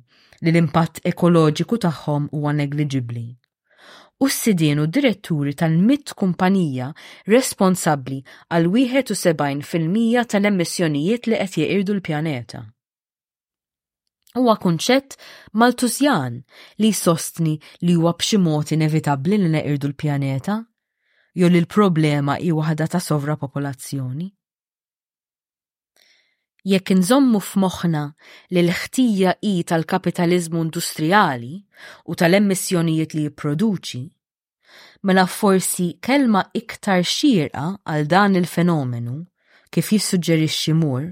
li 0.43 0.51
l-impatt 0.53 1.03
ekoloġiku 1.11 1.79
tagħhom 1.85 2.27
huwa 2.35 2.53
negliġibbli. 2.61 3.25
U 4.23 4.29
s-sidien 4.31 4.81
u 4.83 4.87
diretturi 4.95 5.53
tal-mit 5.59 6.13
kumpanija 6.19 6.89
responsabbli 7.31 8.21
għal 8.55 8.69
71% 8.83 10.29
tal-emissjonijiet 10.35 11.31
li 11.31 11.41
qed 11.43 11.59
jeqirdu 11.65 11.97
l-pjaneta 11.99 12.63
huwa 14.33 14.55
kunċett 14.57 15.19
maltusjan 15.61 16.39
li 16.81 16.89
sostni 16.97 17.59
li 17.85 17.97
huwa 18.01 18.15
b'xi 18.17 18.39
mod 18.41 18.71
inevitabbli 18.73 19.37
li 19.43 19.51
neqirdu 19.57 19.91
l-pjaneta 19.91 20.57
jew 21.41 21.51
li 21.53 21.61
l-problema 21.61 22.39
hi 22.41 22.55
waħda 22.57 22.87
ta' 22.95 23.01
sovrapopolazzjoni. 23.05 24.31
Jekk 26.71 26.93
inżommu 26.95 27.41
f'moħħna 27.43 28.03
li 28.55 28.61
l-ħtija 28.63 29.33
i 29.51 29.65
tal-kapitalizmu 29.67 30.61
industrijali 30.67 31.57
u 32.07 32.15
tal-emissjonijiet 32.15 33.17
li 33.17 33.25
jipproduċi, 33.27 34.03
mela 35.03 35.25
forsi 35.27 35.89
kelma 35.99 36.45
iktar 36.55 37.03
xierqa 37.03 37.65
għal 37.83 38.07
dan 38.13 38.39
il-fenomenu 38.39 39.17
kif 39.75 39.91
jissuġġerixxi 39.97 40.77
mur 40.79 41.09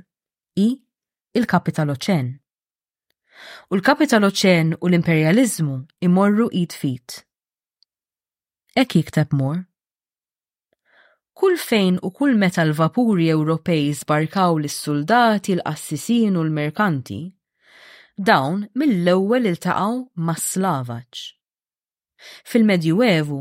i 0.63 0.69
il-kapitaloċen. 1.39 2.31
U 3.73 3.75
l-kapitaloċen 3.75 4.77
u 4.79 4.85
l-imperializmu 4.87 5.81
imorru 6.07 6.47
id 6.63 6.79
fit. 6.79 7.25
Ek 8.79 8.95
jikteb 9.01 9.35
mur 9.35 9.65
kull 11.41 11.57
fejn 11.57 11.95
u 12.05 12.11
kull 12.13 12.35
meta 12.37 12.61
l-vapuri 12.67 13.31
Ewropej 13.33 13.85
zbarkaw 14.03 14.59
l-soldati, 14.61 15.55
l-assisin 15.57 16.37
u 16.37 16.43
l-merkanti, 16.45 17.23
dawn 18.29 18.67
mill-ewwel 18.77 19.49
iltaqgħu 19.49 19.95
mas-Slavaġ. 20.29 21.23
Fil-Medjuevu, 22.51 23.39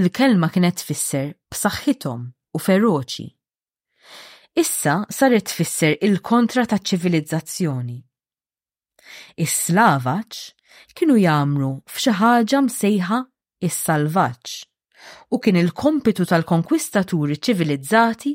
il-kelma 0.00 0.48
kienet 0.54 0.80
tfisser 0.80 1.34
b'saħħithom 1.52 2.22
u 2.56 2.64
feroċi. 2.66 3.28
Issa 4.64 4.96
saret 5.12 5.44
tfisser 5.52 5.98
il-kontra 6.08 6.64
ta' 6.64 6.80
ċivilizzazzjoni. 6.80 7.98
Is-Slavaġ 9.44 10.40
kienu 10.96 11.20
jagħmlu 11.26 11.70
f'xi 11.92 12.16
ħaġa 12.24 12.64
msejħa 12.70 13.20
is-salvaġġ 13.68 14.60
u 15.34 15.38
kien 15.42 15.56
il-kompitu 15.60 16.24
tal-konkwistaturi 16.30 17.36
ċivilizzati 17.44 18.32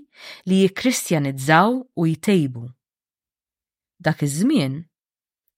li 0.49 0.61
jikristjanizzaw 0.63 1.78
u 2.01 2.07
jtejbu. 2.13 2.65
Dak 4.05 4.24
iż-żmien, 4.28 4.76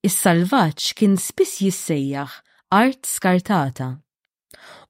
is-salvaġġ 0.07 0.91
kien 0.97 1.17
spiss 1.21 1.59
jissejjaħ 1.65 2.37
art 2.79 3.05
skartata. 3.09 3.89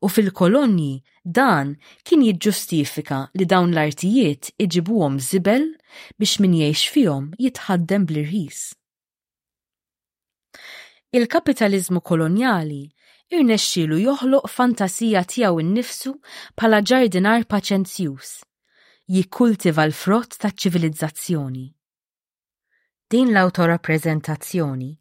U 0.04 0.08
fil-kolonji 0.12 1.02
dan 1.38 1.76
kien 2.08 2.24
jiġġustifika 2.28 3.22
li 3.38 3.46
dawn 3.48 3.74
l-artijiet 3.76 4.54
iġibuhom 4.66 5.20
zibel 5.22 5.68
biex 6.20 6.40
min 6.42 6.56
jgħix 6.60 6.88
fihom 6.96 7.30
jitħaddem 7.40 8.08
bl-irħis. 8.10 8.64
Il-kapitalizmu 11.12 12.00
kolonjali 12.08 12.84
irnexxielu 13.32 13.98
joħloq 14.06 14.50
fantasija 14.52 15.22
tiegħu 15.34 15.62
innifsu 15.64 16.12
bħala 16.60 16.80
ġardinar 16.92 17.46
paċenzjuż 17.54 18.32
jikkultiva 19.16 19.86
l-frott 19.88 20.36
ta' 20.42 20.52
ċivilizzazzjoni. 20.52 21.66
Din 23.12 23.32
l-autorappreżentazzjoni 23.32 24.92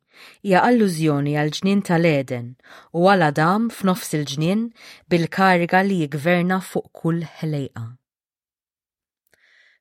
hija 0.47 0.63
allużjoni 0.69 1.35
għal 1.39 1.53
ġnien 1.59 1.83
tal-Eden 1.89 2.49
u 2.99 3.07
għal 3.11 3.29
Adam 3.31 3.69
f'nofs 3.75 4.15
il-ġnien 4.19 4.65
bil-kariga 5.11 5.83
li 5.87 6.01
jgverna 6.07 6.61
fuq 6.71 6.91
kull 7.03 7.27
ħlejqa. 7.41 7.85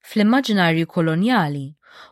Fl-immaġinarju 0.10 0.88
kolonjali, 0.90 1.68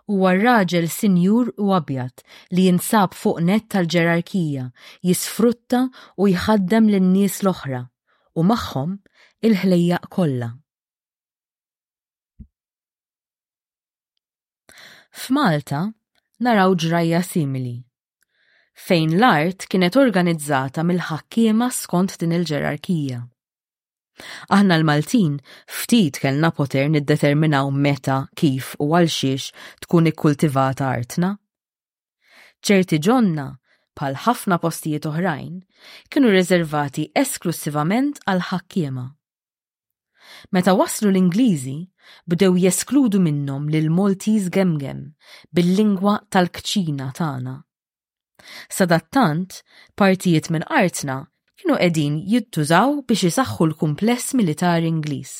Huwa 0.08 0.32
raġel 0.38 0.88
sinjur 0.92 1.50
u 1.66 1.74
abjad 1.78 2.24
li 2.56 2.64
jinsab 2.68 3.14
fuq 3.22 3.38
net 3.48 3.66
tal-ġerarkija, 3.72 4.66
jisfrutta 5.08 5.82
u 6.22 6.30
jħaddem 6.34 6.88
lin-nies 6.94 7.38
l-oħra 7.44 7.82
u 8.42 8.46
magħhom 8.52 8.96
il-ħlejjaq 9.50 10.08
kollha. 10.18 10.50
F'Malta 15.18 15.82
naraw 16.46 16.74
ġrajja 16.84 17.22
simili 17.32 17.76
fejn 18.88 19.16
l-art 19.20 19.66
kienet 19.72 19.98
organizzata 20.06 20.84
mill-ħakkiema 20.90 21.72
skont 21.82 22.20
din 22.22 22.36
il-ġerarkija. 22.40 23.24
Aħna 24.50 24.76
l-Maltin, 24.80 25.36
ftit 25.70 26.18
kellna 26.24 26.50
poter 26.56 26.88
niddeterminaw 26.90 27.70
meta, 27.88 28.16
kif 28.40 28.72
u 28.82 28.88
għalxiex 28.96 29.52
tkun 29.86 30.10
ikkultivata 30.12 30.88
artna. 30.92 31.34
ċerti 32.66 32.98
ġonna, 33.08 33.46
pal 33.98 34.18
ħafna 34.26 34.58
postijiet 34.64 35.06
oħrajn, 35.10 35.60
kienu 36.10 36.34
rezervati 36.34 37.06
esklusivament 37.22 38.20
għal 38.30 38.44
ħakkiema. 38.50 39.06
Meta 40.54 40.74
waslu 40.76 41.12
l-Ingliżi, 41.12 41.78
bdew 42.26 42.58
jeskludu 42.66 43.22
minnhom 43.22 43.70
lil 43.74 43.88
maltiż 43.94 44.50
gemgem 44.54 45.06
bil-lingwa 45.54 46.18
tal-kċina 46.32 47.12
tagħna. 47.18 47.56
Sadattant, 48.70 49.62
partijiet 49.98 50.50
minn 50.54 50.66
artna 50.68 51.22
kienu 51.58 51.76
qegħdin 51.82 52.18
jittużaw 52.32 52.92
biex 53.10 53.22
isaħħu 53.32 53.66
l-kumpless 53.68 54.28
militari 54.38 54.90
Ingliż. 54.94 55.32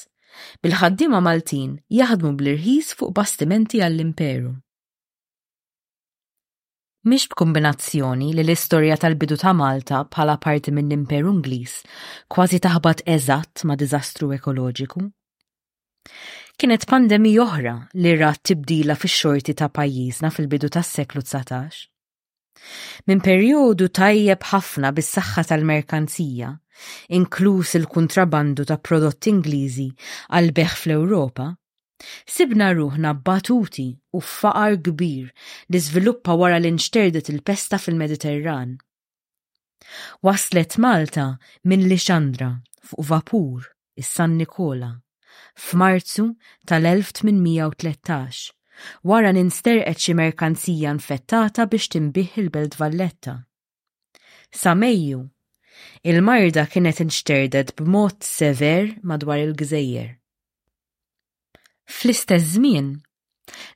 Bil-ħaddiema 0.64 1.20
Maltin 1.26 1.76
jaħdmu 1.98 2.32
bl-irħis 2.40 2.96
fuq 2.98 3.14
bastimenti 3.20 3.82
għall-imperu. 3.86 4.52
Mhix 7.08 7.30
b'kombinazzjoni 7.32 8.32
li 8.36 8.44
l-istorja 8.44 8.98
tal-bidu 9.00 9.38
ta' 9.40 9.54
Malta 9.58 10.02
bħala 10.12 10.36
parti 10.44 10.74
minn 10.76 10.90
l-Imperu 10.92 11.30
Ingliż 11.38 11.76
kważi 12.34 12.60
taħbat 12.66 13.06
eżatt 13.18 13.64
ma' 13.70 13.78
diżastru 13.80 14.34
ekoloġiku? 14.40 15.04
Kienet 16.58 16.88
pandemi 16.90 17.36
oħra 17.44 17.76
li 18.02 18.16
rat 18.20 18.42
tibdila 18.50 18.98
fix-xorti 18.98 19.54
ta' 19.62 19.70
pajjiżna 19.70 20.34
fil-bidu 20.34 20.72
tas-seklu 20.76 21.22
19. 21.24 21.86
Min 23.10 23.22
perjodu 23.24 23.90
tajjeb 23.92 24.44
ħafna 24.52 24.90
bis-saħħa 24.98 25.44
tal-merkanzija, 25.52 26.52
inkluż 27.18 27.76
il-kontrabandu 27.80 28.66
ta' 28.70 28.80
prodotti 28.88 29.32
Ingliżi 29.34 29.88
għal 30.34 30.50
beħ 30.60 30.74
fl-Ewropa, 30.80 31.48
sibna 32.38 32.72
ruħna 32.78 33.14
batuti 33.30 33.88
u 34.14 34.22
faqar 34.22 34.78
kbir 34.88 35.32
li 35.70 35.80
żviluppa 35.86 36.38
wara 36.44 36.60
li 36.62 36.74
nxterdet 36.78 37.32
il-pesta 37.34 37.80
fil-Mediterran. 37.82 38.76
Waslet 40.26 40.78
Malta 40.84 41.28
minn 41.64 41.88
Lixandra 41.90 42.52
fuq 42.84 43.06
vapur 43.12 43.70
is-San 43.98 44.36
Nikola 44.42 44.94
f'Marzu 45.58 46.28
tal-1813 46.68 48.57
Wara 49.04 49.32
ninsterqet 49.34 50.00
xi 50.06 50.14
merkanzija 50.20 50.92
nfettata 50.98 51.66
biex 51.72 51.86
timbih 51.92 52.36
il-Belt 52.42 52.76
Valletta. 52.80 53.34
Sa 54.54 54.74
Mejju, 54.76 55.22
il-marda 56.10 56.66
kienet 56.72 57.02
inxterdet 57.04 57.74
b'mod 57.78 58.22
sever 58.24 58.92
madwar 59.08 59.42
il-gżejjer. 59.46 60.10
Fl-istess 61.88 62.54
żmien, 62.58 62.90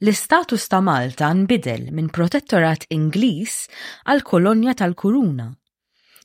l-istatus 0.03 0.65
ta' 0.71 0.81
Malta 0.87 1.31
nbidel 1.37 1.89
minn 1.95 2.11
protettorat 2.15 2.85
Ingliż 2.91 3.55
għal 4.07 4.23
kolonja 4.31 4.75
tal-Kuruna. 4.81 5.47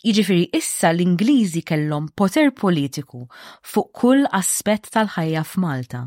Jiġifieri 0.06 0.48
issa 0.54 0.90
l-Ingliżi 0.94 1.62
kellhom 1.66 2.10
poter 2.18 2.52
politiku 2.54 3.24
fuq 3.66 3.88
kull 3.98 4.26
aspett 4.34 4.90
tal-ħajja 4.94 5.42
f'Malta. 5.52 6.02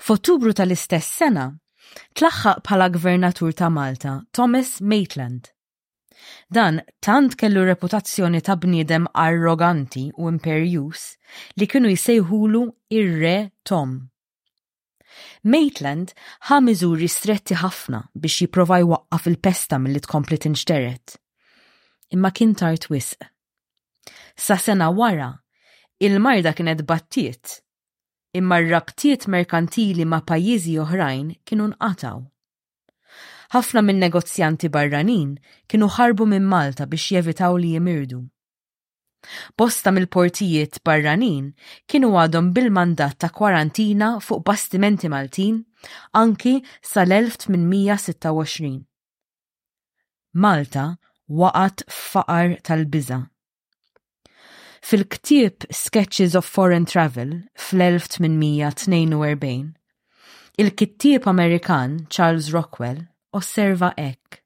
F'Ottubru 0.00 0.52
tal-istess 0.56 1.10
sena, 1.20 1.44
tlaħħaq 2.18 2.62
bħala 2.66 2.86
gvernatur 2.96 3.54
ta' 3.58 3.70
Malta, 3.72 4.14
Thomas 4.32 4.78
Maitland. 4.82 5.50
Dan 6.52 6.80
tant 7.04 7.36
kellu 7.40 7.62
reputazzjoni 7.68 8.42
ta' 8.44 8.56
bniedem 8.60 9.06
arroganti 9.16 10.08
u 10.20 10.28
imperjus 10.32 11.06
li 11.60 11.68
kienu 11.70 11.92
jsejħulu 11.96 12.62
ir-re 12.96 13.36
Tom. 13.64 13.94
Maitland 15.52 16.12
ħa 16.50 16.60
miżuri 16.64 17.08
stretti 17.08 17.56
ħafna 17.60 18.02
biex 18.14 18.44
jipprova 18.44 18.78
jwaqqaf 18.84 19.28
il-pesta 19.30 19.78
mill-li 19.80 20.02
tkompli 20.04 20.38
tinxteret. 20.44 21.16
Imma 22.14 22.30
kien 22.36 22.52
tard 22.58 22.86
wisq. 22.90 23.22
Sa 24.40 24.56
sena 24.56 24.90
wara, 24.92 25.30
il-marda 26.02 26.52
kienet 26.56 26.84
battiet 26.88 27.58
imma 28.38 28.58
r-rabtiet 28.62 29.24
merkantili 29.34 30.04
ma' 30.06 30.22
pajjiżi 30.28 30.74
oħrajn 30.82 31.30
kienu 31.50 31.64
nqataw. 31.72 32.20
Ħafna 33.54 33.82
minn 33.82 33.98
negozjanti 34.06 34.70
barranin 34.76 35.32
kienu 35.70 35.88
ħarbu 35.96 36.26
minn 36.30 36.46
Malta 36.52 36.86
biex 36.86 37.10
jevitaw 37.16 37.56
li 37.58 37.72
jimirdu. 37.74 38.20
Bosta 39.58 39.90
mill-portijiet 39.92 40.78
barranin 40.86 41.48
kienu 41.90 42.12
għadhom 42.22 42.52
bil-mandat 42.56 43.18
ta' 43.20 43.32
kwarantina 43.34 44.12
fuq 44.22 44.44
bastimenti 44.46 45.10
Maltin 45.12 45.58
anki 46.22 46.54
sal-1826. 46.92 48.78
Malta 50.46 50.86
waqat 51.26 51.82
faqar 51.90 52.56
tal-biża' 52.62 53.24
fil-ktieb 54.82 55.64
Sketches 55.72 56.34
of 56.34 56.44
Foreign 56.44 56.84
Travel 56.84 57.42
fl-1842. 57.56 59.70
Il-kittieb 60.58 61.26
Amerikan 61.28 62.06
Charles 62.10 62.52
Rockwell 62.52 63.06
osserva 63.32 63.92
ek. 63.96 64.42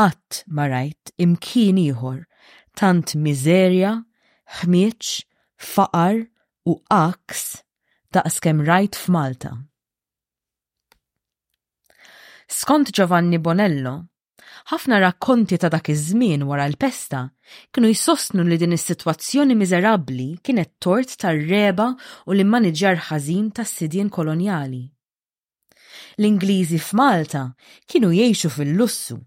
Qatt 0.00 0.44
ma 0.54 0.64
rajt 0.70 1.12
imkien 1.20 1.76
ieħor 1.82 2.22
tant 2.80 3.04
miżerja, 3.20 3.96
ħmieċ, 4.62 5.04
faqar 5.60 6.22
u 6.64 6.72
aks 6.94 7.44
skem 8.32 8.62
rajt 8.66 8.96
f'Malta. 8.96 9.52
Skont 12.50 12.90
Giovanni 12.96 13.36
Bonello, 13.38 13.98
Ħafna 14.70 14.98
rakkonti 15.02 15.56
ta' 15.58 15.68
dak 15.74 15.88
iż-żmien 15.92 16.44
wara 16.46 16.62
l-pesta 16.70 17.20
kienu 17.74 17.88
jsostnu 17.90 18.44
li 18.46 18.58
din 18.60 18.76
is-sitwazzjoni 18.76 19.56
miżerabbli 19.58 20.26
kienet 20.46 20.76
tort 20.84 21.14
tar-reba 21.22 21.86
u 22.28 22.36
l-immaniġġar 22.36 23.00
ħażin 23.08 23.48
tas-sidien 23.56 24.12
kolonjali. 24.16 24.84
L-Ingliżi 26.22 26.78
f'Malta 26.78 27.42
kienu 27.90 28.12
jgħixu 28.14 28.52
fil-lussu 28.58 29.18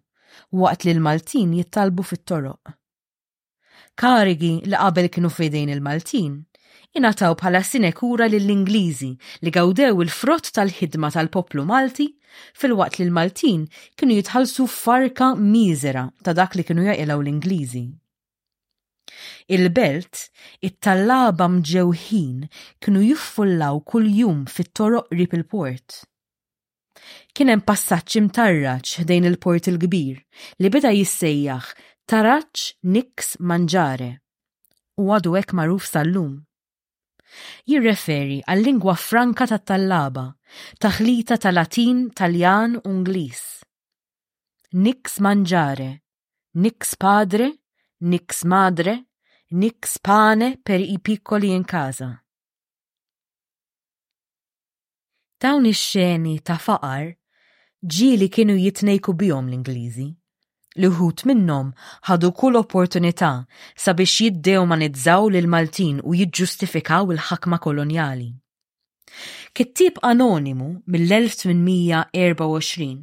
waqt 0.63 0.87
li 0.87 0.93
l-Maltin 0.95 1.59
jittalbu 1.59 2.07
fit-toroq. 2.11 2.63
Karigi 3.99 4.53
li 4.63 4.79
qabel 4.79 5.11
kienu 5.11 5.29
fejdejn 5.33 5.75
il-Maltin 5.75 6.39
inataw 6.97 7.33
bħala 7.41 7.61
sinekura 7.65 8.27
lill-Ingliżi 8.29 9.07
li 9.41 9.53
gawdew 9.53 10.01
il-frott 10.03 10.51
tal-ħidma 10.53 11.09
tal-poplu 11.15 11.63
Malti 11.65 12.05
fil-waqt 12.61 12.99
li 13.01 13.07
l-Maltin 13.07 13.63
kienu 13.97 14.17
jitħalsu 14.19 14.67
farka 14.69 15.31
miżera 15.39 16.03
ta' 16.23 16.35
dak 16.37 16.55
li 16.59 16.65
kienu 16.67 16.85
jaqilgħu 16.89 17.21
l-Ingliżi. 17.23 17.83
Il-belt, 19.53 20.21
it-tallaba 20.65 21.47
mġewħin 21.51 22.45
kienu 22.81 23.01
jiffullaw 23.09 23.81
kull 23.85 24.07
jum 24.13 24.45
fit-toroq 24.49 25.09
rip 25.17 25.33
il-port. 25.37 26.03
Kien 27.33 27.49
hemm 27.51 27.65
passaġġ 27.67 28.19
imtarraġ 28.21 28.93
ħdejn 29.01 29.29
il-port 29.31 29.69
il-kbir 29.73 30.21
li 30.61 30.71
beda 30.71 30.93
jissejjaħ 30.93 31.73
taraċ 32.09 32.69
niks 32.93 33.35
manġare 33.41 34.11
u 35.01 35.09
għadu 35.17 35.37
hekk 35.41 35.57
magħruf 35.57 35.89
sal-lum 35.89 36.33
jirreferi 37.69 38.39
għal-lingwa 38.45 38.93
franka 38.99 39.47
tat-tallaba, 39.49 40.25
taħlita 40.84 41.38
ta' 41.43 41.53
Latin, 41.53 42.09
Taljan 42.15 42.77
u 42.79 42.91
Ingliż. 42.91 43.41
Nix 44.84 45.19
manġare, 45.21 45.89
nix 46.65 46.95
padre, 46.99 47.49
nix 48.01 48.43
madre, 48.45 48.95
nix 49.53 49.99
pane 50.01 50.55
per 50.65 50.81
i 50.81 50.97
piccoli 50.99 51.51
in 51.53 51.63
casa. 51.63 52.11
Dawn 55.43 55.67
ix-xeni 55.69 56.39
ta' 56.41 56.57
faqar 56.57 57.13
ġieli 57.84 58.29
kienu 58.31 58.55
jitnejku 58.57 59.11
bihom 59.13 59.49
l-Ingliżi 59.51 60.09
li 60.82 60.88
ħut 60.97 61.24
minnom 61.30 61.71
ħadu 62.07 62.30
kull 62.38 62.55
opportunità 62.59 63.32
sabiex 63.80 64.13
jiddeomanizzaw 64.26 65.24
l 65.30 65.36
Maltin 65.47 65.99
u 66.03 66.11
jiġġustifikaw 66.17 67.11
il-ħakma 67.15 67.57
koloniali. 67.61 68.30
Kittib 69.53 69.97
anonimu 70.01 70.69
mill-1824 70.89 72.97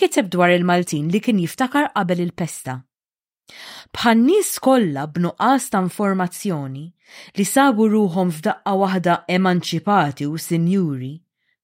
kiteb 0.00 0.26
dwar 0.32 0.50
il-Maltin 0.54 1.06
li 1.12 1.20
kien 1.22 1.42
jiftakar 1.42 1.84
qabel 1.96 2.20
il-pesta. 2.24 2.74
Bħannis 3.92 4.50
kollha 4.64 5.02
b'nuqqas 5.12 5.64
ta' 5.74 5.82
informazzjoni 5.84 6.86
li 7.36 7.44
sabu 7.44 7.90
ruhom 7.92 8.30
f'daqqa 8.32 8.72
waħda 8.84 9.18
emanċipati 9.36 10.24
u 10.30 10.40
sinjuri, 10.40 11.12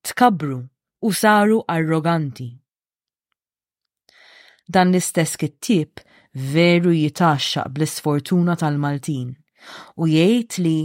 tkabru 0.05 0.59
u 1.01 1.09
saru 1.15 1.63
arroganti 1.65 2.51
dan 4.69 4.93
l-istess 4.93 5.35
kittib 5.41 6.03
veru 6.53 6.93
jitaxxa 6.93 7.65
bl-isfortuna 7.73 8.55
tal-Maltin 8.61 9.31
u 9.99 10.07
jgħid 10.09 10.61
li 10.65 10.77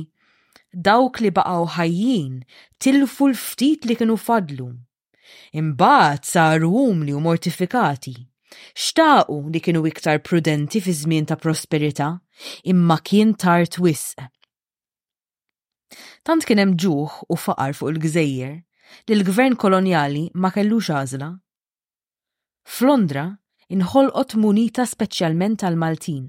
dawk 0.88 1.20
li 1.22 1.34
baqgħu 1.36 1.68
ħajjin 1.76 2.38
tilfu 2.82 3.28
l-ftit 3.30 3.86
li 3.90 4.00
kienu 4.00 4.16
fadlu. 4.18 4.70
Imbagħad 5.60 6.24
saru 6.26 6.72
umli 6.88 7.14
u 7.14 7.22
mortifikati. 7.22 8.16
Xtaqu 8.78 9.38
li 9.54 9.60
kienu 9.62 9.84
iktar 9.90 10.22
prudenti 10.26 10.80
fi 10.82 10.94
żmien 10.94 11.26
ta' 11.30 11.38
prosperità, 11.42 12.12
imma 12.64 12.98
kien 13.02 13.34
tard 13.38 13.78
wisq. 13.82 14.20
Tant 16.26 16.46
kien 16.48 16.62
hemm 16.62 16.76
ġuħ 16.82 17.20
u 17.30 17.38
faqar 17.38 17.74
fuq 17.78 17.92
il-gżejjer 17.94 18.54
li 19.10 19.16
l-gvern 19.18 19.58
kolonjali 19.62 20.30
ma 20.42 20.54
kellux 20.56 20.90
għażla. 20.94 21.30
Flondra 22.78 23.28
inħolqot 23.74 24.36
munita 24.38 24.84
speċjalment 24.86 25.64
għal 25.66 25.78
Maltin. 25.82 26.26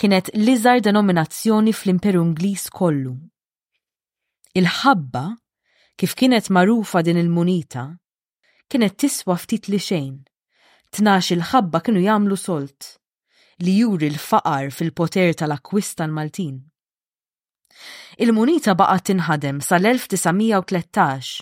Kienet 0.00 0.30
l 0.32 0.54
denominazzjoni 0.80 1.74
fl-Imperu 1.76 2.22
Ingliż 2.24 2.68
kollu. 2.72 3.12
Il-ħabba, 4.56 5.24
kif 5.98 6.14
kienet 6.16 6.48
marufa 6.54 7.02
din 7.04 7.20
il-munita, 7.20 7.84
kienet 8.70 8.96
tiswa 9.02 9.36
ftit 9.36 9.68
li 9.70 9.80
xejn. 9.82 10.16
Tnax 10.94 11.32
il-ħabba 11.34 11.82
kienu 11.84 12.00
jagħmlu 12.06 12.36
solt 12.40 12.94
li 13.60 13.74
juri 13.82 14.08
l-faqar 14.12 14.70
fil-poter 14.72 15.34
tal 15.36 15.52
akwista 15.52 16.04
tal-Maltin. 16.04 16.56
Il-munita 18.18 18.74
baqa' 18.78 19.02
tinħadem 19.10 19.58
sal-1913 19.60 21.34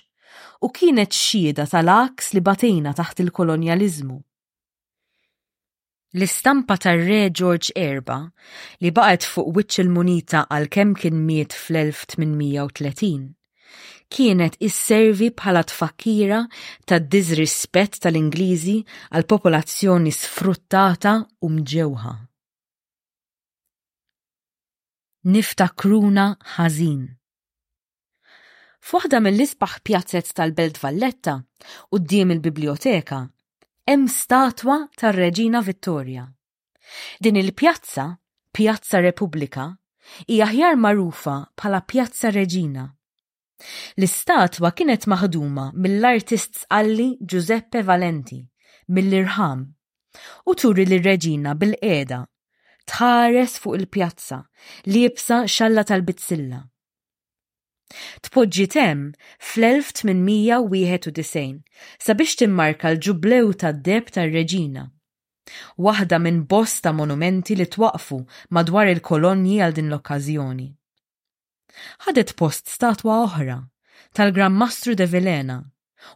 u 0.66 0.70
kienet 0.74 1.12
xieda 1.14 1.66
tal-aks 1.70 2.32
li 2.36 2.40
batejna 2.44 2.96
taħt 2.98 3.20
il-kolonjaliżmu 3.24 4.16
L-istampa 6.18 6.78
tar-re 6.80 7.28
George 7.30 7.68
Erba 7.76 8.16
li 8.80 8.88
baqgħet 8.96 9.24
fuq 9.32 9.48
wiċċ 9.56 9.82
il-munita 9.84 10.40
għal 10.54 10.64
kemm 10.76 10.94
kien 10.96 11.18
miet 11.28 11.52
fl-1830 11.52 13.26
kienet 14.16 14.56
isservi 14.70 15.28
bħala 15.36 15.62
tfakkira 15.68 16.38
ta' 16.88 17.00
disrispett 17.16 18.00
tal-Ingliżi 18.06 18.78
għal 19.12 19.28
popolazzjoni 19.34 20.14
sfruttata 20.20 21.12
u 21.48 21.52
mġewħa. 21.58 22.14
Niftakruna 25.36 26.26
ħażin. 26.56 27.04
F'waħda 28.86 29.20
mill-isbaħ 29.26 29.78
pjazzett 29.88 30.32
tal-Belt 30.38 30.76
Valletta, 30.80 31.36
u 31.92 31.98
d-diem 31.98 32.30
il-biblioteka, 32.38 33.24
hemm 33.86 34.08
statwa 34.10 34.80
tar-Reġina 34.98 35.60
Vittorja. 35.62 36.24
Din 37.20 37.36
il-pjazza, 37.38 38.16
Pjazza 38.56 38.98
Repubblika, 39.02 39.66
hija 40.26 40.48
ħjar 40.50 40.78
magħrufa 40.80 41.34
bħala 41.58 41.80
Pjazza 41.92 42.30
Reġina. 42.34 42.86
L-istatwa 44.00 44.70
kienet 44.74 45.06
maħduma 45.10 45.68
mill-artist 45.86 46.64
Alli 46.76 47.12
Giuseppe 47.22 47.82
Valenti 47.86 48.40
mill-Irħam 48.92 49.62
u 50.50 50.54
turi 50.58 50.84
l-Reġina 50.86 51.54
bil-qeda 51.60 52.20
tħares 52.90 53.56
fuq 53.62 53.78
il-pjazza 53.80 54.42
li 54.92 55.06
jibsa 55.06 55.42
xalla 55.48 55.86
tal-bitzilla. 55.88 56.58
Tpoġġi 58.26 58.64
tem 58.76 58.98
fl-1891 59.36 61.60
sabiex 62.06 62.32
timmarka 62.40 62.90
l-ġublew 62.94 63.46
tad-deb 63.60 64.04
tar-Reġina. 64.16 64.84
Waħda 65.84 66.16
minn 66.24 66.40
bosta 66.50 66.90
monumenti 66.96 67.54
li 67.58 67.66
twaqfu 67.74 68.18
madwar 68.56 68.86
il-kolonji 68.94 69.56
għal 69.62 69.76
din 69.78 69.90
l-okkażjoni. 69.92 70.68
Ħadet 72.06 72.30
post 72.40 72.64
statwa 72.74 73.12
oħra 73.28 73.58
tal 74.18 74.30
grammastru 74.34 74.92
de 74.98 75.06
Velena 75.12 75.58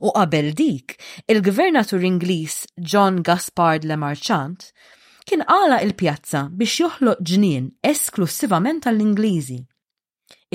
u 0.03 0.09
qabel 0.17 0.49
dik 0.59 0.89
il-Gvernatur 1.31 2.03
Ingliż 2.11 2.55
John 2.91 3.15
Gaspard 3.27 3.83
Le 3.87 3.97
Marchant 4.03 4.61
kien 5.29 5.43
għala 5.47 5.77
il-pjazza 5.87 6.43
biex 6.51 6.75
joħloq 6.83 7.19
ġnien 7.33 7.67
esklusivament 7.95 8.81
tal-Ingliżi. 8.89 9.61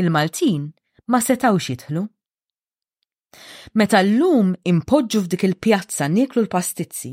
Il-Maltin 0.01 0.63
ma 1.07 1.21
setawx 1.21 1.67
jitħlu. 1.71 2.03
Meta 3.75 3.99
l-lum 4.01 4.53
impoġġu 4.71 5.19
f'dik 5.25 5.43
il-pjazza 5.49 6.07
niklu 6.09 6.45
l-pastizzi, 6.45 7.11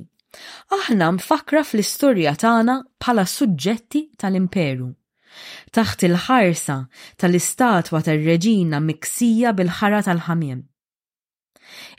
aħna 0.77 1.09
mfakra 1.19 1.65
fl-istorja 1.67 2.35
tagħna 2.41 2.77
bħala 3.03 3.25
suġġetti 3.33 4.03
tal-imperu. 4.23 4.89
Taħt 5.73 6.05
il-ħarsa 6.11 6.77
tal-istatwa 7.21 8.03
tal-reġina 8.07 8.81
miksija 8.85 9.53
bil-ħara 9.57 10.03
tal-ħamiem. 10.09 10.61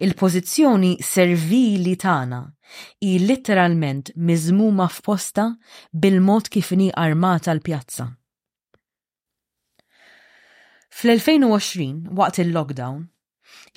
Il-pożizzjoni 0.05 0.95
servili 1.01 1.95
tagħna 1.97 2.41
i 3.09 3.15
literalment 3.27 4.13
miżmuma 4.31 4.85
f'posta 4.89 5.49
bil-mod 5.91 6.49
kif 6.53 6.73
armata 6.95 7.51
l-pjazza. 7.55 8.05
Fl-2020, 10.93 12.05
waqt 12.15 12.37
il-lockdown, 12.43 12.99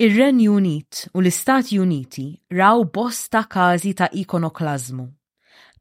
ir-Renju 0.05 0.51
Unit 0.53 0.99
u 1.17 1.23
l-Istati 1.23 1.79
Uniti 1.81 2.27
raw 2.53 2.83
bosta 2.85 3.41
każi 3.49 3.95
ta' 3.97 4.11
ikonoklazmu, 4.13 5.07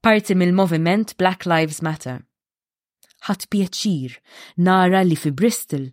parti 0.02 0.34
mill-moviment 0.34 1.12
Black 1.20 1.44
Lives 1.52 1.82
Matter. 1.86 2.22
Ħadd 3.28 3.44
pjaċir 3.52 4.14
nara 4.64 5.02
li 5.04 5.18
fi 5.20 5.30
Bristol 5.38 5.84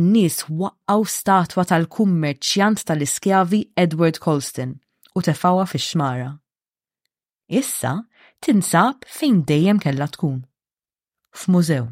in-nies 0.00 0.38
waqqaw 0.48 1.04
statwa 1.18 1.64
tal-kummerċjant 1.72 2.84
tal-iskjavi 2.88 3.64
Edward 3.84 4.20
Colston 4.22 4.76
u 5.18 5.24
tefawa 5.26 5.64
fi 5.70 5.80
xmara 5.82 6.30
Issa 7.50 7.96
tinsab 8.40 9.02
fejn 9.18 9.42
dejjem 9.50 9.82
kellha 9.82 10.06
tkun. 10.14 10.38
F'mużew. 11.36 11.90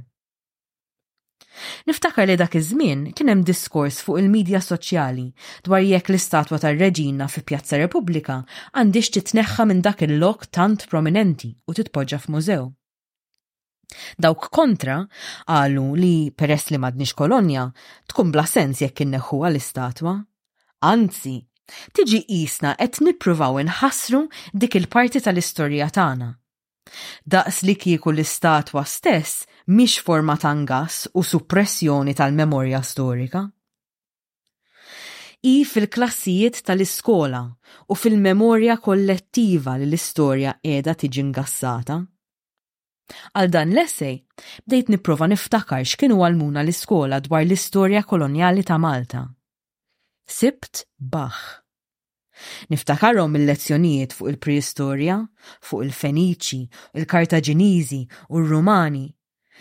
Niftakar 1.88 2.26
li 2.28 2.36
dak 2.40 2.54
iż-żmien 2.60 3.00
kien 3.18 3.30
hemm 3.30 3.44
diskors 3.48 3.98
fuq 4.04 4.20
il-medja 4.20 4.60
soċjali 4.64 5.26
dwar 5.66 5.82
jekk 5.84 6.10
l-istatwa 6.12 6.58
tar-Reġina 6.62 7.28
fi 7.32 7.42
Pjazza 7.50 7.78
Repubblika 7.80 8.36
għandix 8.72 9.14
titneħħa 9.16 9.66
minn 9.72 9.82
dak 9.86 10.04
il-lok 10.08 10.48
tant 10.58 10.86
prominenti 10.92 11.52
u 11.68 11.76
titpoġġa 11.80 12.20
f'mużew. 12.24 12.64
Dawk 14.26 14.48
kontra 14.54 15.00
għalu 15.50 15.86
li 16.00 16.14
peress 16.38 16.70
li 16.70 16.78
madnix 16.84 17.14
kolonja 17.18 17.66
tkun 18.12 18.32
bla 18.34 18.46
sens 18.46 18.84
jekk 18.84 19.04
inneħħu 19.08 19.40
għall-istatwa. 19.48 20.14
Anzi, 20.92 21.36
tiġi 21.96 22.22
qisna 22.28 22.76
qed 22.78 23.02
nippruvaw 23.08 23.60
inħassru 23.64 24.24
dik 24.56 24.78
il-parti 24.82 25.20
tal-istorja 25.26 25.90
tagħna 25.98 26.30
Daqs 27.26 27.60
li 27.68 27.74
kieku 27.76 28.10
l-istatwa 28.14 28.82
stess 28.88 29.42
miex 29.76 29.98
forma 30.04 30.36
tangas 30.42 31.04
u 31.14 31.22
suppressjoni 31.22 32.14
tal-memorja 32.18 32.80
storika. 32.84 33.44
I 35.50 35.64
fil-klassijiet 35.64 36.60
tal-iskola 36.68 37.42
u 37.88 37.96
fil-memorja 37.96 38.76
kollettiva 38.84 39.78
li 39.80 39.86
l-istorja 39.88 40.56
edha 40.60 40.96
tiġi 41.00 41.24
ngassata. 41.30 42.00
Għal 43.34 43.48
dan 43.50 43.72
l-essej, 43.74 44.20
bdejt 44.68 44.92
niprofa 44.94 45.26
niftakar 45.32 45.82
x'kienu 45.86 46.20
għalmuna 46.22 46.62
l-iskola 46.62 47.18
dwar 47.24 47.42
l-istorja 47.46 48.04
kolonjali 48.06 48.62
ta' 48.68 48.78
Malta. 48.78 49.24
Sibt 50.30 50.84
Bach. 50.96 51.59
Niftakarhom 52.70 53.34
il-lezzjonijiet 53.36 54.14
fuq 54.18 54.30
il-preistorja, 54.32 55.16
fuq 55.64 55.84
il-Feniċi, 55.86 56.60
il-Kartaġiniżi 57.00 58.00
u 58.30 58.40
r-Rumani. 58.42 59.06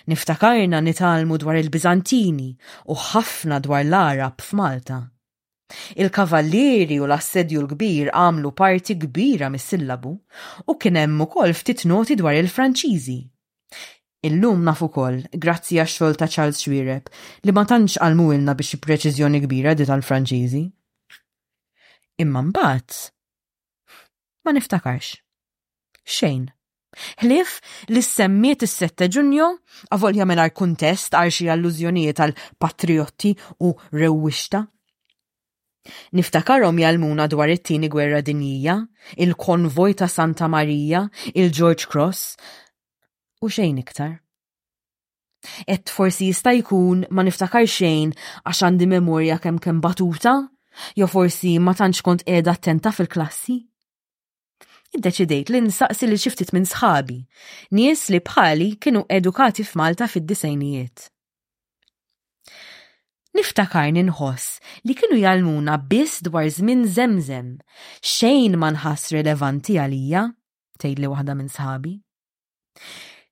Niftakarna 0.09 0.79
nitalmu 0.81 1.37
dwar 1.41 1.59
il-Bizantini 1.59 2.51
u 2.89 2.95
ħafna 2.97 3.57
dwar 3.65 3.83
l-Arab 3.85 4.39
f'Malta. 4.45 5.01
Il-kavallieri 6.01 6.95
u 7.03 7.07
l-assedju 7.07 7.65
l-kbir 7.65 8.09
għamlu 8.13 8.53
parti 8.57 8.95
kbira 8.97 9.51
mis-sillabu 9.53 10.13
u 10.65 10.77
kien 10.81 10.97
hemm 10.97 11.21
ukoll 11.27 11.53
ftit 11.57 11.83
noti 11.91 12.17
dwar 12.17 12.37
il-Franċiżi. 12.39 13.19
Illum 14.27 14.65
nafu 14.67 14.89
kol, 14.91 15.21
grazzi 15.39 15.77
għax 15.79 16.17
ta' 16.19 16.27
Charles 16.27 16.59
Schwireb, 16.63 17.05
li 17.45 17.53
ma 17.55 17.63
tantx 17.69 17.99
għalmu 18.03 18.31
ilna 18.35 18.51
biex 18.59 18.75
preċiżjoni 18.83 19.43
kbira 19.45 19.77
di 19.79 19.85
tal-Franċiżi 19.87 20.65
imma 22.19 22.41
mbagħad 22.51 22.95
ma 24.43 24.53
niftakarx. 24.57 25.17
Xejn. 26.09 26.47
Ħlif 27.21 27.51
li 27.93 28.01
semmiet 28.01 28.63
is-7 28.65 29.07
Ġunju 29.13 29.47
avolja 29.93 30.25
mingħajr 30.27 30.53
kuntest 30.57 31.13
għal 31.15 31.31
xi 31.35 31.47
allużjonijiet 31.53 32.21
għal 32.25 32.35
patriotti 32.59 33.35
u 33.63 33.71
rewwixta. 33.93 34.63
Niftakarhom 36.17 36.81
jalmuna 36.81 37.27
dwar 37.31 37.49
it-tieni 37.53 37.87
gwerra 37.93 38.19
dinjija, 38.25 38.75
il-konvoj 39.23 39.95
ta' 40.01 40.09
Santa 40.11 40.49
Marija, 40.51 41.05
il-George 41.35 41.85
Cross 41.91 42.33
u 43.43 43.47
xejn 43.53 43.79
iktar. 43.83 44.17
Et 45.71 45.93
forsi 45.93 46.27
jista' 46.33 46.51
jkun 46.57 47.05
ma 47.15 47.23
niftakar 47.23 47.63
xejn 47.71 48.11
għax 48.45 48.65
għandi 48.67 48.89
memorja 48.97 49.37
kemm 49.43 49.61
kemm 49.63 49.79
batuta 49.85 50.35
Jo 50.97 51.07
forsi 51.11 51.57
ma 51.59 51.73
tantx 51.77 52.01
kont 52.05 52.23
qiegħda 52.27 52.53
attenta 52.55 52.91
fil-klassi? 52.95 53.57
Iddeċidejt 54.97 55.51
li 55.53 55.59
nsaqsi 55.67 56.07
li 56.09 56.17
xiftit 56.17 56.51
minn 56.55 56.65
sħabi, 56.65 57.19
nies 57.77 58.07
li 58.09 58.19
bħali 58.25 58.71
kienu 58.81 59.03
edukati 59.19 59.65
f'Malta 59.67 60.07
fid-disejnijiet. 60.09 61.07
Niftakar 63.37 63.91
ninħoss 63.93 64.73
li 64.89 64.95
kienu 64.97 65.19
jalmuna 65.21 65.75
biss 65.91 66.23
dwar 66.25 66.47
żmien 66.49 66.87
żemżem 66.95 67.51
xejn 68.01 68.57
ma 68.59 68.71
nħass 68.73 69.11
relevanti 69.13 69.77
għalija, 69.83 70.23
tgħidli 70.81 71.11
waħda 71.13 71.35
minn 71.37 71.53
sħabi. 71.53 71.93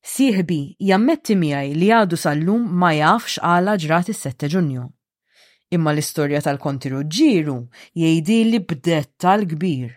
Sieħbi 0.07 0.61
jammetti 0.91 1.35
miegħi 1.39 1.73
li 1.79 1.89
għadu 1.97 2.21
sal-lum 2.21 2.69
ma 2.79 2.93
jafx 2.95 3.41
għala 3.41 3.73
ġrat 3.81 4.13
is-7 4.13 4.51
Ġunju 4.53 4.85
imma 5.75 5.91
l-istorja 5.95 6.39
tal-konti 6.45 6.91
ġiru 7.17 7.57
jgħidi 7.99 8.37
li 8.53 8.59
bdet 8.69 9.09
tal-kbir. 9.23 9.89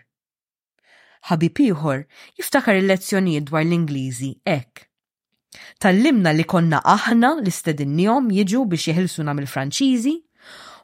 Ħabib 1.29 1.61
ieħor 1.67 2.01
jiftakar 2.39 2.79
il-lezzjonijiet 2.81 3.47
dwar 3.51 3.63
l-Ingliżi 3.63 4.31
hekk. 4.49 4.87
Tallimna 5.83 6.31
li 6.35 6.45
konna 6.47 6.79
aħna 6.95 7.35
li 7.43 7.53
stedinnihom 7.53 8.31
jiġu 8.33 8.65
biex 8.71 8.89
jeħilsuna 8.91 9.35
mill-Franċiżi 9.37 10.15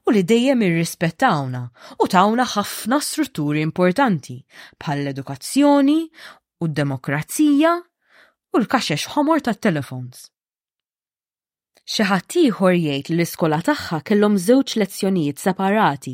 u 0.08 0.14
li 0.16 0.24
dejjem 0.28 0.64
irrispettawna 0.68 1.64
u 2.04 2.08
tawna 2.12 2.46
ħafna 2.56 3.02
strutturi 3.04 3.64
importanti 3.66 4.38
bħal 4.80 5.12
edukazzjoni 5.14 5.98
u 6.64 6.68
d-demokrazija 6.72 7.76
u 7.78 8.64
l-kaxex 8.64 9.12
ħomor 9.16 9.44
tat-telefons. 9.50 10.28
Xi 11.88 12.04
ħadd 12.04 12.34
ieħor 12.42 12.74
jgħid 12.76 13.10
li 13.10 13.16
l-iskola 13.16 13.58
tagħha 13.64 13.98
kellhom 14.08 14.34
żewġ 14.46 14.74
lezzjonijiet 14.82 15.40
separati 15.44 16.12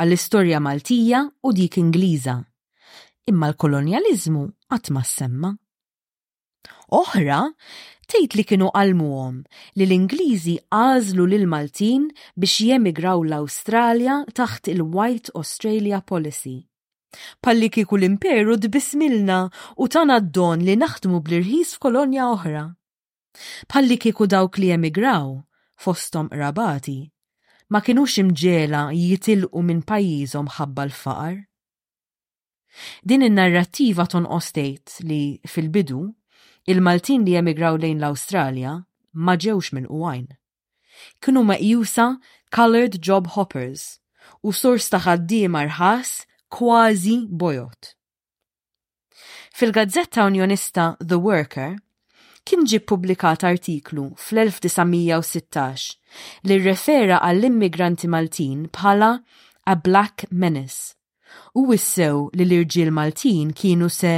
għall-istorja 0.00 0.60
Maltija 0.64 1.18
u 1.44 1.52
dik 1.52 1.76
Ingliża. 1.82 2.36
Imma 3.28 3.50
l-kolonjaliżmu 3.50 4.46
qatt 4.72 4.88
ma 4.96 5.02
semma. 5.10 5.50
Oħra, 7.00 7.42
tgħid 8.08 8.38
li 8.38 8.46
kienu 8.48 8.70
qalmuhom 8.72 9.36
li 9.76 9.84
l-Ingliżi 9.90 10.56
għażlu 10.80 11.28
lil 11.34 11.44
Maltin 11.52 12.08
biex 12.32 12.56
jemigraw 12.70 13.20
l-Awstralja 13.28 14.22
taħt 14.32 14.72
il-White 14.72 15.36
Australia 15.36 16.00
Policy. 16.00 16.56
Palli 17.44 17.68
kieku 17.68 18.00
l-imperu 18.00 18.56
dbismilna 18.56 19.42
u 19.76 19.86
tana 19.88 20.16
d-don 20.24 20.64
li 20.64 20.80
naħdmu 20.80 21.20
bl-irħis 21.20 21.76
f'kolonja 21.76 22.32
oħra. 22.38 22.68
Palli 23.68 23.96
kieku 23.98 24.26
dawk 24.26 24.58
li 24.58 24.70
emigraw, 24.74 25.28
fostom 25.84 26.28
rabati, 26.40 26.98
ma 27.70 27.80
kienux 27.80 28.16
imġela 28.22 28.84
jitilqu 28.98 29.62
minn 29.62 29.82
pajjiżhom 29.88 30.48
ħabba 30.56 30.86
l-faqar. 30.88 31.36
Din 33.06 33.26
in-narrattiva 33.26 34.06
tonqos 34.12 34.50
tgħid 34.56 35.06
li 35.10 35.20
fil-bidu 35.52 36.00
il-Maltin 36.74 37.24
li 37.26 37.34
emigraw 37.40 37.78
lejn 37.82 37.98
l-Awstralja 38.02 38.74
ma 39.26 39.34
ġewx 39.44 39.72
minn 39.74 39.88
uwajn. 39.90 40.26
Kienu 41.22 41.42
meqjusa 41.50 42.06
colored 42.54 42.98
job 43.10 43.30
hoppers 43.36 43.86
u 44.46 44.54
sors 44.60 44.86
ta' 44.90 45.02
ħaddiema 45.06 45.64
arħas 45.66 46.10
kważi 46.54 47.16
bojot. 47.42 47.94
Fil-gazzetta 49.58 50.24
unjonista 50.30 50.92
The 51.00 51.18
Worker 51.26 51.74
kien 52.48 52.64
ġib 52.70 52.84
publikat 52.92 53.44
artiklu 53.46 54.04
fl-1916 54.18 55.90
li 56.48 56.56
refera 56.64 57.18
għall-immigranti 57.26 58.08
Maltin 58.10 58.64
bħala 58.76 59.10
a 59.66 59.76
Black 59.86 60.26
Menace 60.30 60.96
u 61.60 61.64
wissew 61.70 62.24
li 62.34 62.46
l-irġiel 62.46 62.90
Maltin 62.96 63.52
kienu 63.60 63.90
se 63.96 64.14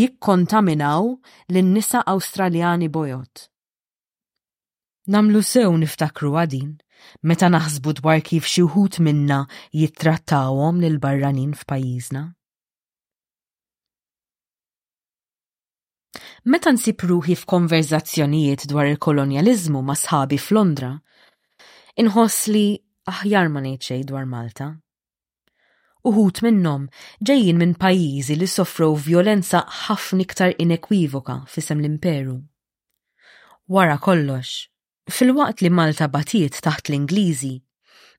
jikkontaminaw 0.00 1.08
l-nisa 1.52 2.02
Awstraljani 2.14 2.88
bojot. 2.92 3.46
Namlu 5.10 5.40
sew 5.42 5.72
niftakru 5.80 6.34
għadin, 6.42 6.74
meta 7.24 7.48
naħsbu 7.52 7.96
dwar 8.00 8.20
kif 8.30 8.44
xi 8.46 8.66
wħud 8.68 9.00
minna 9.06 9.40
jittrattawhom 9.76 10.84
lil 10.84 11.00
barranin 11.02 11.56
f'pajjiżna. 11.62 12.26
Meta 16.48 16.70
nsib 16.74 17.02
ruħi 17.08 17.34
f'konverzazzjonijiet 17.40 18.64
dwar 18.70 18.88
il-kolonjaliżmu 18.92 19.82
ma' 19.90 19.96
sħabi 20.00 20.38
f'Londra, 20.44 20.88
inħoss 22.02 22.48
li 22.54 22.62
aħjar 23.12 23.50
ma 23.52 23.62
ngħid 23.64 23.86
xejn 23.88 24.06
dwar 24.08 24.26
Malta. 24.32 24.68
Uħut 26.10 26.40
minnhom 26.46 26.88
ġejjin 27.28 27.58
minn 27.60 27.76
pajjiżi 27.84 28.36
li 28.40 28.48
soffrew 28.48 28.96
violenza 29.04 29.62
ħafna 29.84 30.24
iktar 30.26 30.54
inekwivoka 30.64 31.38
fisem 31.54 31.82
l-imperu. 31.84 32.38
Wara 33.70 33.98
kollox, 34.02 34.54
fil-waqt 35.12 35.62
li 35.66 35.70
Malta 35.70 36.08
batiet 36.08 36.58
taħt 36.64 36.88
l-Ingliżi, 36.90 37.52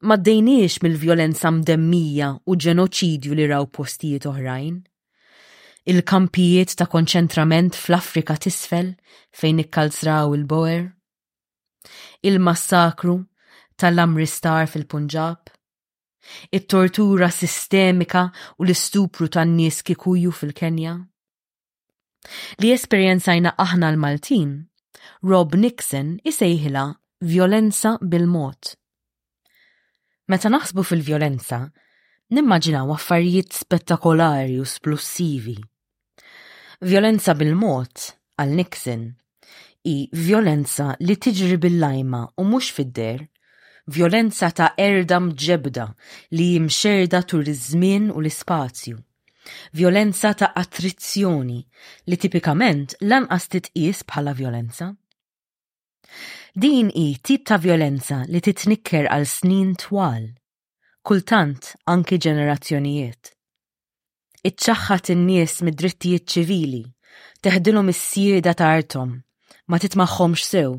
ma 0.08 0.16
ddejniex 0.22 0.80
mill-violenza 0.86 1.52
mdemmija 1.58 2.30
u 2.48 2.56
ġenoċidju 2.56 3.36
li 3.36 3.50
raw 3.52 3.66
postijiet 3.68 4.30
oħrajn 4.32 4.80
il-kampijiet 5.88 6.76
ta' 6.78 6.86
konċentrament 6.90 7.74
fl-Afrika 7.78 8.36
tisfel 8.38 8.92
fejn 9.38 9.64
ikkalzraw 9.66 10.34
il-Boer, 10.38 10.84
il-massakru 12.30 13.16
tal-Amristar 13.82 14.68
fil-Punġab, 14.70 15.48
it-tortura 16.54 17.32
sistemika 17.34 18.28
u 18.60 18.68
l-istupru 18.68 19.30
tan-nies 19.34 19.82
kikuju 19.88 20.30
fil-Kenja. 20.42 20.96
Li 22.62 22.70
esperjenzajna 22.76 23.56
aħna 23.58 23.90
l-Maltin, 23.96 24.52
Rob 25.26 25.56
Nixon 25.58 26.20
isejħila 26.22 26.84
violenza 27.26 27.96
bil-mod. 28.06 28.76
Meta 30.30 30.52
naħsbu 30.54 30.86
fil-violenza, 30.86 31.64
nimmaġinaw 32.38 32.94
affarijiet 32.94 33.58
spettakolari 33.64 34.62
u 34.62 34.66
splussivi 34.70 35.58
Violenza 36.82 37.36
bil-mod 37.38 38.04
għal 38.42 38.56
Nixon 38.58 39.02
i 39.86 40.08
violenza 40.18 40.88
li 41.06 41.14
tiġri 41.14 41.60
bil-lajma 41.62 42.22
u 42.42 42.46
mhux 42.50 42.70
fid-der, 42.74 43.20
violenza 43.98 44.48
ta' 44.50 44.72
erdam 44.82 45.28
ġebda 45.44 45.84
li 46.34 46.48
jimxerda 46.56 47.22
tur 47.30 47.46
iż-żmien 47.54 48.08
u 48.10 48.18
l-ispazju. 48.24 48.96
Violenza 49.78 50.32
ta' 50.42 50.50
attrizzjoni 50.64 51.60
li 52.10 52.18
tipikament 52.24 52.96
lanqas 53.12 53.46
titqies 53.54 54.02
bħala 54.10 54.34
violenza. 54.42 54.88
Din 56.66 56.90
hi 56.98 57.06
tip 57.22 57.44
ta' 57.46 57.62
violenza 57.62 58.24
li 58.26 58.42
titnikker 58.42 59.06
għal 59.06 59.28
snin 59.36 59.78
twal, 59.86 60.26
kultant 61.06 61.76
anki 61.94 62.18
ġenerazzjonijiet 62.26 63.36
iċċaħħat 64.42 65.10
in-nies 65.14 65.60
mid-drittijiet 65.68 66.26
ċivili, 66.34 66.80
teħdilhom 67.46 67.92
is-sieda 67.94 68.56
ta' 68.58 68.72
artom, 68.78 69.12
ma 69.70 69.78
titmaħħomx 69.80 70.46
sew, 70.54 70.72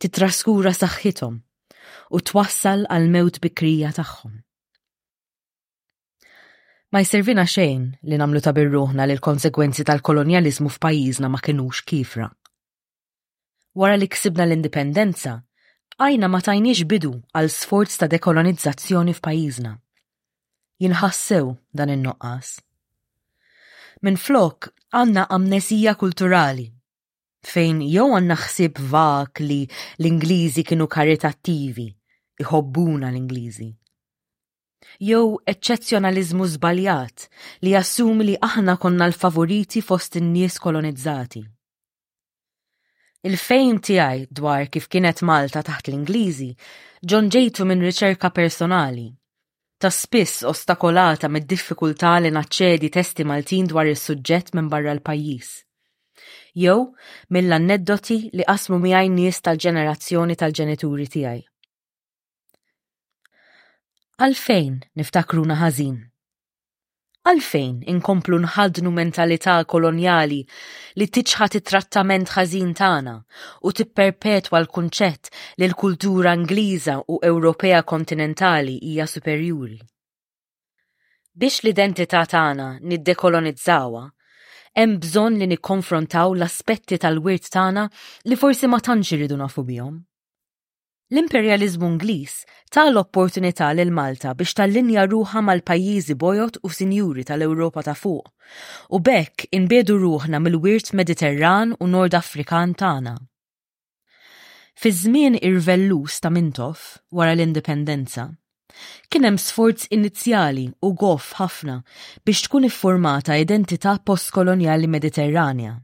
titraskura 0.00 0.72
saħħithom 0.72 1.34
u 2.16 2.20
twassal 2.30 2.86
għal 2.88 3.08
mewt 3.12 3.40
bikrija 3.44 3.90
tagħhom. 3.98 4.38
Ma 6.94 7.02
jservina 7.04 7.44
xejn 7.50 7.84
li 8.08 8.18
namlu 8.20 8.40
ta' 8.40 8.54
birruħna 8.56 9.04
li 9.06 9.16
l-konsekwenzi 9.18 9.84
tal-kolonializmu 9.90 10.70
f'pajjiżna 10.78 11.28
ma 11.34 11.40
kinux 11.44 11.82
kifra. 11.84 12.28
Wara 13.76 13.96
li 14.00 14.08
ksibna 14.08 14.46
l-indipendenza, 14.48 15.36
għajna 16.00 16.28
ma 16.32 16.40
tajniex 16.40 16.86
bidu 16.88 17.12
għal 17.36 17.50
sforz 17.52 17.98
ta' 18.00 18.08
dekolonizzazzjoni 18.12 19.12
f'pajjiżna. 19.20 19.74
Jinħassew 20.84 21.54
dan 21.74 21.92
in-noqqas 21.92 22.56
Minn 24.04 24.18
flok 24.20 24.66
għanna 24.92 25.22
amnesija 25.32 25.94
kulturali 25.96 26.66
fejn 27.48 27.78
jew 27.88 28.10
għanna 28.16 28.34
xsib 28.42 28.78
vak 28.92 29.38
li 29.40 29.60
l-Ingliżi 30.00 30.64
kienu 30.68 30.88
karitattivi, 30.92 31.84
iħobbuna 32.44 33.06
l-Ingliżi. 33.12 33.68
Jew 35.06 35.36
eccezzjonalizmu 35.52 36.48
żbaljat 36.56 37.28
li 37.62 37.72
jassum 37.76 38.20
li 38.26 38.34
aħna 38.50 38.74
konna 38.84 39.06
l-favoriti 39.12 39.78
fost 39.82 40.18
in-nies 40.20 40.58
kolonizzati. 40.66 41.44
Il-fejm 43.30 43.78
tiegħi 43.82 44.26
dwar 44.34 44.66
kif 44.70 44.90
kienet 44.92 45.22
Malta 45.26 45.62
taħt 45.70 45.88
l-Ingliżi 45.92 46.50
ġonġejtu 47.06 47.62
minn 47.66 47.82
riċerka 47.88 48.30
personali 48.34 49.06
ta' 49.78 49.90
spiss 49.92 50.40
ostakolata 50.48 51.28
mid-diffikultà 51.28 52.14
li 52.24 52.30
naċċedi 52.36 52.88
testi 52.94 53.26
Maltin 53.28 53.68
dwar 53.68 53.90
is-suġġett 53.90 54.54
minn 54.56 54.70
barra 54.72 54.94
l-pajjiż. 54.96 55.50
Jew 56.64 56.76
mill-anneddoti 57.36 58.16
li 58.38 58.46
qasmu 58.48 58.78
miegħi 58.86 59.12
nies 59.18 59.42
tal-ġenerazzjoni 59.44 60.38
tal-ġenituri 60.42 61.08
tiegħi. 61.18 61.44
Għalfejn 64.26 64.76
niftakruna 65.02 65.60
ħażin? 65.60 65.96
Għalfejn 67.26 67.78
inkomplu 67.90 68.36
nħadnu 68.42 68.90
mentalità 68.96 69.56
kolonjali 69.72 70.36
li 71.00 71.06
tiċħat 71.16 71.56
it-trattament 71.58 72.30
ħażin 72.36 72.68
tagħna 72.78 73.14
u 73.66 73.72
tipperpetwa 73.80 74.60
l-kunċett 74.62 75.32
li 75.58 75.66
l-kultura 75.68 76.36
Ingliża 76.38 77.00
u 77.10 77.18
Ewropea 77.32 77.80
kontinentali 77.82 78.76
hija 78.92 79.08
superjuri. 79.10 79.80
Biex 81.34 81.58
l-identità 81.64 82.22
tagħna 82.36 82.68
niddekolonizzawa, 82.92 84.04
hemm 84.78 84.96
bżonn 85.02 85.42
li 85.42 85.50
nikkonfrontaw 85.56 86.30
l-aspetti 86.38 87.00
tal-wirt 87.06 87.50
tagħna 87.58 87.88
li 88.30 88.38
forsi 88.44 88.70
ma 88.70 88.78
tantx 88.78 89.16
iridu 89.18 89.40
nafu 89.42 89.66
bihom. 89.72 89.96
L-imperializmu 91.08 91.86
Ingliż 91.86 92.32
ta' 92.74 92.82
l-opportunità 92.90 93.68
lil 93.78 93.92
Malta 93.94 94.32
biex 94.34 94.56
tal-linja 94.58 95.04
ruħa 95.10 95.38
mal-pajjiżi 95.48 96.16
bojot 96.22 96.56
u 96.66 96.70
sinjuri 96.74 97.22
tal-Ewropa 97.28 97.84
ta' 97.86 97.92
fuq, 97.94 98.24
u 98.90 98.98
bekk 99.06 99.46
inbedu 99.54 99.94
ruħna 100.02 100.40
mill-wirt 100.42 100.90
Mediterran 100.98 101.76
u 101.78 101.86
Nord 101.92 102.16
Afrikan 102.18 102.72
tagħna. 102.82 103.12
Fi 104.74 104.92
żmien 105.02 105.38
irvellus 105.38 106.18
ta' 106.20 106.32
Mintof 106.34 106.82
wara 107.14 107.36
l-indipendenza, 107.36 108.26
kien 109.06 109.28
hemm 109.30 109.38
sforz 109.38 109.86
inizjali 109.94 110.66
u 110.82 110.90
goff 111.04 111.30
ħafna 111.38 111.78
biex 112.26 112.48
tkun 112.48 112.66
iffurmata 112.66 113.38
identità 113.38 113.94
postkolonjali 114.02 114.90
mediterranja. 114.90 115.78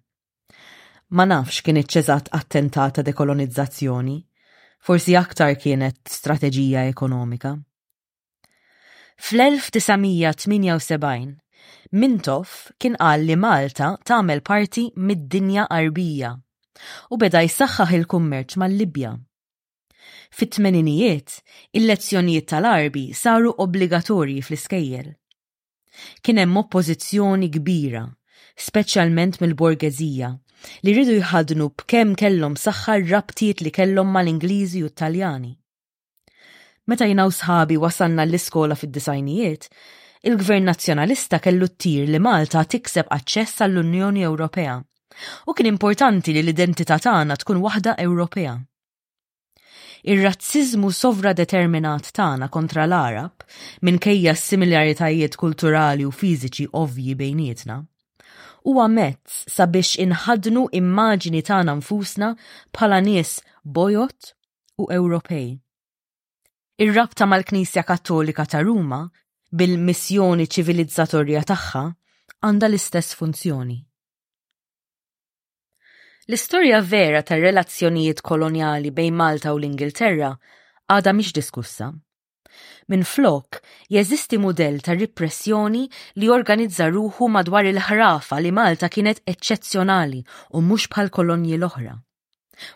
Ma 1.14 1.29
nafx 1.31 1.62
kien 1.62 1.79
iċċeżat 1.79 2.35
attentata 2.35 3.07
dekolonizzazzjoni, 3.07 4.18
forsi 4.83 5.14
aktar 5.16 5.55
kienet 5.62 5.99
strateġija 6.11 6.80
ekonomika. 6.91 7.53
Fl-1978, 9.22 11.37
Mintoff 11.95 12.72
kien 12.83 12.97
qal 12.99 13.20
li 13.28 13.37
Malta 13.39 13.93
tagħmel 14.11 14.41
parti 14.43 14.89
mid-dinja 14.97 15.66
qarbija 15.70 16.33
u 17.14 17.16
beda 17.20 17.41
jsaħħaħ 17.45 17.93
il-kummerċ 18.01 18.57
mal-Libja. 18.62 19.12
Fit-tmeninijiet, 20.35 21.30
il-lezzjonijiet 21.78 22.47
tal-arbi 22.51 23.05
saru 23.14 23.51
obbligatorji 23.62 24.41
fl-iskejjel. 24.43 25.09
Kien 26.24 26.39
hemm 26.43 26.55
oppożizzjoni 26.64 27.49
kbira, 27.55 28.05
speċjalment 28.66 29.35
mill-borgezija 29.45 30.28
li 30.87 30.93
rridu 30.95 31.15
jħadnu 31.21 31.67
b'kem 31.81 32.13
kellhom 32.21 32.55
saħħa 32.65 32.97
rabtiet 33.11 33.63
li 33.67 33.73
kellhom 33.79 34.13
mal-Ingliżi 34.17 34.83
u 34.87 34.91
Taljani. 35.03 35.53
Meta 36.91 37.07
jinaw 37.07 37.31
sħabi 37.37 37.79
wasanna 37.79 38.25
l-iskola 38.27 38.77
fid-disajnijiet, 38.79 39.69
il-Gvern 40.29 40.67
Nazzjonalista 40.71 41.41
kellu 41.43 41.69
t-tir 41.77 42.11
li 42.11 42.19
Malta 42.23 42.65
tikseb 42.65 43.11
aċċess 43.19 43.63
għall-Unjoni 43.69 44.27
Ewropea 44.29 44.77
u 45.47 45.53
kien 45.55 45.69
importanti 45.69 46.33
li 46.33 46.41
l-identità 46.43 46.97
tagħna 47.03 47.37
tkun 47.41 47.59
waħda 47.63 47.99
Ewropea 48.03 48.55
ir-razzizmu 50.13 50.89
sovra 50.91 51.31
determinat 51.37 52.09
tagħna 52.17 52.49
kontra 52.55 52.87
l-Arab 52.89 53.45
minkejja 53.87 54.33
s-similaritajiet 54.35 55.37
kulturali 55.39 56.07
u 56.07 56.11
fiżiċi 56.11 56.71
ovvji 56.81 57.15
bejnietna 57.21 57.83
huwa 58.67 58.87
mezz 58.89 59.43
sabiex 59.57 59.95
inħadnu 60.05 60.63
immaġini 60.79 61.43
tagħna 61.49 61.75
nfusna 61.81 62.29
bħala 62.77 62.99
nies 63.07 63.37
bojot 63.79 64.31
u 64.79 64.87
Ewropej. 64.99 65.47
Ir-rabta 66.83 67.27
mal-Knisja 67.31 67.85
Kattolika 67.89 68.47
ta' 68.49 68.63
Ruma 68.67 69.03
bil-missjoni 69.59 70.47
ċivilizzatorja 70.51 71.43
tagħha 71.51 71.83
għandha 72.43 72.71
l-istess 72.71 73.17
funzjoni. 73.19 73.79
L-istorja 76.31 76.79
vera 76.87 77.21
tar 77.27 77.43
relazzjonijiet 77.43 78.23
koloniali 78.25 78.93
bejn 78.95 79.19
Malta 79.19 79.53
u 79.53 79.59
l-Ingilterra 79.61 80.31
għadha 80.93 81.15
mhix 81.19 81.35
diskussa. 81.37 81.91
Minn 82.93 83.03
flok, 83.05 83.62
jeżisti 83.90 84.36
mudell 84.38 84.82
ta' 84.84 84.93
repressjoni 85.01 85.86
li 86.20 86.28
organizza 86.34 86.88
ruħu 86.93 87.28
madwar 87.36 87.64
il-ħrafa 87.70 88.36
li 88.45 88.51
Malta 88.53 88.90
kienet 88.93 89.22
eccezzjonali 89.32 90.20
u 90.59 90.62
mhux 90.66 90.84
bħal 90.93 91.09
kolonji 91.16 91.57
l-oħra. 91.57 91.95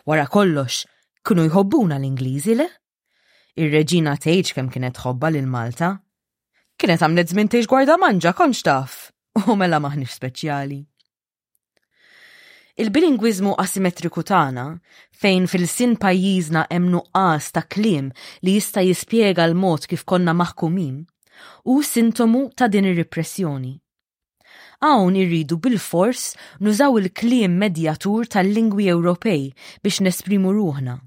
Wara 0.09 0.25
kollox, 0.33 0.79
kienu 1.21 1.45
jħobbuna 1.51 1.99
l-Ingliżi 2.01 2.57
le? 2.57 2.65
Ir-reġina 3.61 4.17
tgħidx 4.23 4.57
kemm 4.57 4.73
kienet 4.73 4.97
ħobba 5.05 5.31
lil 5.35 5.45
Malta. 5.53 5.91
Kienet 6.81 7.05
għamlet 7.05 7.35
żmien 7.37 7.53
tgħix 7.53 7.69
gwarda 7.69 8.01
manġa 8.07 8.33
konx 8.41 8.65
taf, 8.71 8.97
u 9.45 9.53
mela 9.55 9.77
maħniex 9.85 10.17
speċjali. 10.17 10.81
Il-bilingwizmu 12.77 13.55
asimetriku 13.57 14.21
tagħna, 14.29 14.63
fejn 15.17 15.47
fil-sin 15.49 15.95
pajjiżna 16.03 16.61
hemm 16.69 16.91
nuqqas 16.95 17.47
ta' 17.55 17.63
kliem 17.73 18.11
li 18.45 18.53
jista' 18.53 18.83
jispjega 18.85 19.47
l-mod 19.49 19.87
kif 19.89 20.03
konna 20.11 20.35
maħkumin, 20.41 20.99
u 21.73 21.75
sintomu 21.81 22.43
ta' 22.55 22.69
din 22.69 22.85
ir-repressjoni. 22.91 23.71
Hawn 24.85 25.17
irridu 25.23 25.57
bil-fors 25.65 26.27
nużaw 26.61 27.01
il-kliem 27.01 27.57
medjatur 27.65 28.29
tal-lingwi 28.35 28.91
Ewropej 28.93 29.47
biex 29.81 29.97
nesprimu 30.05 30.53
ruħna. 30.59 30.99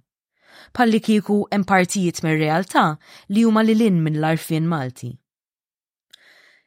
Palli 0.74 0.98
kieku 1.06 1.38
hemm 1.52 1.68
partijiet 1.70 2.18
mir-realtà 2.26 2.86
li 3.30 3.46
huma 3.46 3.62
lilin 3.70 4.02
minn 4.02 4.18
l-arfien 4.18 4.66
Malti. 4.74 5.12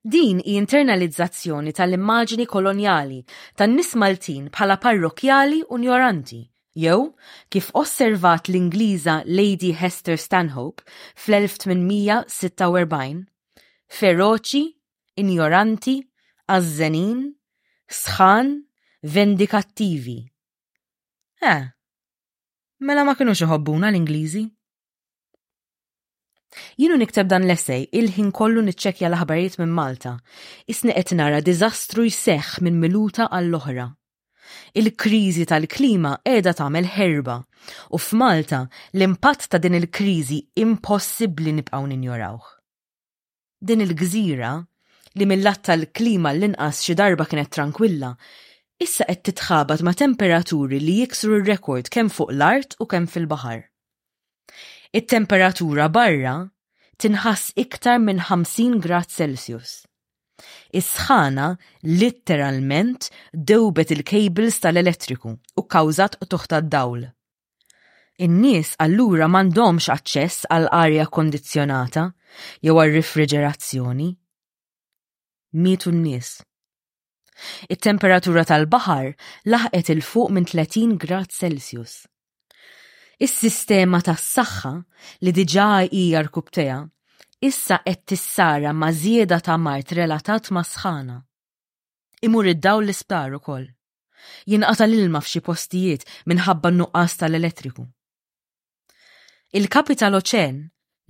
Din 0.03 0.41
i 0.43 0.51
internalizzazzjoni 0.59 1.71
tal-immaġini 1.71 2.43
kolonjali 2.51 3.23
tan-nis 3.55 3.93
Maltin 3.95 4.49
bħala 4.51 4.75
parrokjali 4.83 5.61
unjoranti. 5.71 6.41
Jew, 6.75 6.97
kif 7.47 7.69
osservat 7.71 8.49
l-Ingliża 8.51 9.15
Lady 9.31 9.71
Hester 9.79 10.17
Stanhope 10.19 10.83
fl-1846, 11.23 13.23
feroċi, 13.99 14.63
ignoranti, 15.23 15.95
azzenin, 16.57 17.23
sħan, 17.87 18.51
vendikattivi. 19.15 20.17
Eh, 21.47 21.61
mela 22.83 23.07
ma 23.07 23.15
kienu 23.15 23.31
xoħobbuna 23.39 23.87
l-Ingliżi? 23.93 24.49
Jienu 26.79 26.97
nikteb 26.99 27.27
dan 27.31 27.45
l-essej 27.47 27.87
il-ħin 27.99 28.27
kollu 28.39 28.61
niċċekja 28.65 29.09
l-aħbarijiet 29.09 29.57
minn 29.61 29.73
Malta. 29.79 30.13
Isni 30.73 30.93
qed 30.97 31.13
nara 31.17 31.39
diżastru 31.47 32.05
jseħħ 32.09 32.61
minn 32.67 32.79
miluta 32.83 33.27
għall-oħra. 33.37 33.87
Il-kriżi 34.77 35.47
tal-klima 35.49 36.11
qiegħda 36.27 36.53
tagħmel 36.59 36.89
herba 37.05 37.37
u 37.95 37.99
f'Malta 38.03 38.61
l-impatt 38.97 39.47
ta' 39.49 39.61
din 39.63 39.79
il-kriżi 39.79 40.39
impossibbli 40.65 41.53
nibqgħu 41.59 41.89
ninjorawh. 41.93 42.47
Din 43.63 43.85
il-gżira 43.87 44.53
li 45.17 45.29
mill-lat 45.29 45.63
tal-klima 45.69 46.33
l-inqas 46.35 46.83
xi 46.85 46.97
darba 46.99 47.27
kienet 47.31 47.51
tranquilla, 47.55 48.13
issa 48.83 49.05
qed 49.09 49.25
titħabat 49.31 49.85
ma' 49.85 49.93
temperaturi 50.03 50.79
li 50.83 50.99
jiksru 51.01 51.37
r-rekord 51.39 51.89
kemm 51.93 52.11
fuq 52.13 52.33
l-art 52.35 52.75
u 52.83 52.89
kemm 52.91 53.09
fil-baħar 53.15 53.65
it-temperatura 54.93 55.87
barra 55.91 56.35
tinħass 57.01 57.55
iktar 57.59 57.97
minn 57.99 58.21
50 58.21 58.79
grad 58.85 59.09
Celsius. 59.09 59.81
Is-sħana 60.73 61.47
litteralment 61.99 63.09
dewbet 63.33 63.93
il-cables 63.95 64.57
tal-elettriku 64.63 65.31
u 65.33 65.65
kawżat 65.65 66.19
toħta 66.29 66.61
d-dawl. 66.67 67.07
In-nies 68.27 68.75
allura 68.83 69.25
m'għandhomx 69.29 69.89
aċċess 69.95 70.47
għal 70.53 70.67
arja 70.69 71.07
kondizzjonata 71.09 72.07
jew 72.61 72.77
għal 72.77 72.95
rifriġerazzjoni. 72.99 74.11
Mietu 75.63 75.89
n-nies. 75.93 76.35
It-temperatura 77.73 78.45
tal-baħar 78.45 79.13
laħqet 79.55 79.93
il 79.95 80.05
fuq 80.05 80.33
minn 80.37 80.47
30 80.49 80.97
grad 81.01 81.33
Celsius. 81.33 82.03
Is-sistema 83.23 84.01
tas-saħħa 84.03 84.69
li 85.23 85.31
diġà 85.35 85.65
hija 85.97 86.21
rkubteja 86.25 86.79
issa 87.49 87.77
qed 87.85 88.01
tissara 88.11 88.73
ma' 88.75 88.89
żieda 89.01 89.37
ta' 89.45 89.55
mart 89.67 89.93
relatat 89.95 90.49
ma' 90.51 90.63
sħana. 90.69 91.15
Imur 92.27 92.49
id-daw 92.51 92.81
l-isptar 92.81 93.37
ukoll. 93.37 93.69
Jinqata 94.51 94.87
l-ilma 94.89 95.21
f'xi 95.23 95.43
postijiet 95.47 96.03
minħabba 96.33 96.73
nuqqas 96.81 97.15
tal-elettriku. 97.21 97.85
Il-kapital 99.59 100.19
oċen 100.19 100.59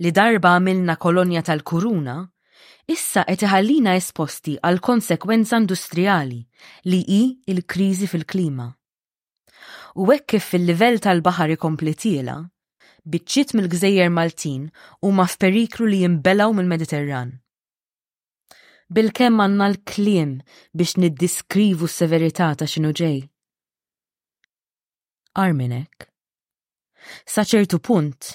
li 0.04 0.14
darba 0.20 0.54
għamilna 0.54 0.94
kolonja 1.06 1.42
tal-kuruna 1.50 2.16
issa 2.96 3.26
qed 3.26 3.46
iħallina 3.48 3.98
esposti 3.98 4.54
għal 4.62 4.78
konsekwenza 4.90 5.58
industrijali 5.64 6.44
li 6.92 7.02
hi 7.18 7.22
il-kriżi 7.50 8.06
fil-klima 8.14 8.70
u 9.94 10.06
hekk 10.10 10.26
kif 10.32 10.48
il 10.56 10.64
livell 10.68 10.98
tal-baħar 11.00 11.52
ikompli 11.54 11.92
tiela, 11.94 12.34
biċċiet 13.14 13.52
mill-gżejjer 13.54 14.10
Maltin 14.10 14.64
huma 15.06 15.26
f'periklu 15.30 15.86
li 15.88 16.00
jimbelaw 16.02 16.54
mill-Mediterran. 16.58 17.34
Bil-kemm 18.94 19.38
għandna 19.44 19.68
l-kliem 19.72 20.32
biex 20.76 20.96
niddiskrivu 21.00 21.86
s-severità 21.88 22.50
ta' 22.58 22.68
xinu 22.68 22.90
ġej. 22.98 23.22
Arminek. 25.44 26.08
Sa 27.26 27.42
ċertu 27.44 27.78
punt, 27.82 28.34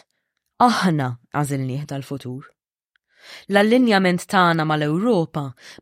aħna 0.63 1.11
għażilnieh 1.33 1.85
tal-futur 1.91 2.47
l-allinjament 3.51 4.23
tagħna 4.31 4.63
mal-Ewropa 4.65 5.41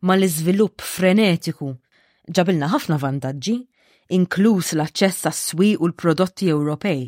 mal-iżvilupp 0.09 0.81
frenetiku 0.83 1.67
ġabilna 2.35 2.67
ħafna 2.73 2.97
vantaġġi 2.99 3.53
inkluż 4.13 4.73
l-aċċess 4.75 5.27
għas-swi 5.29 5.69
u 5.79 5.87
l-prodotti 5.89 6.47
Ewropej. 6.53 6.99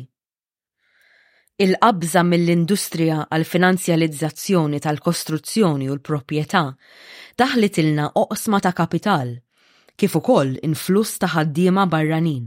Il-qabża 1.60 2.22
mill-industrija 2.24 3.24
għal 3.28 3.44
finanzjalizzazzjoni 3.48 4.80
tal-kostruzzjoni 4.86 5.90
u 5.90 5.94
l-proprjetà 5.98 6.62
daħlet 7.42 7.80
ilna 7.82 8.06
oqsma 8.22 8.60
ta' 8.64 8.72
kapital, 8.76 9.32
kif 10.00 10.16
ukoll 10.20 10.54
influss 10.64 11.18
ta' 11.20 11.32
ħaddiema 11.34 11.84
barranin. 11.92 12.46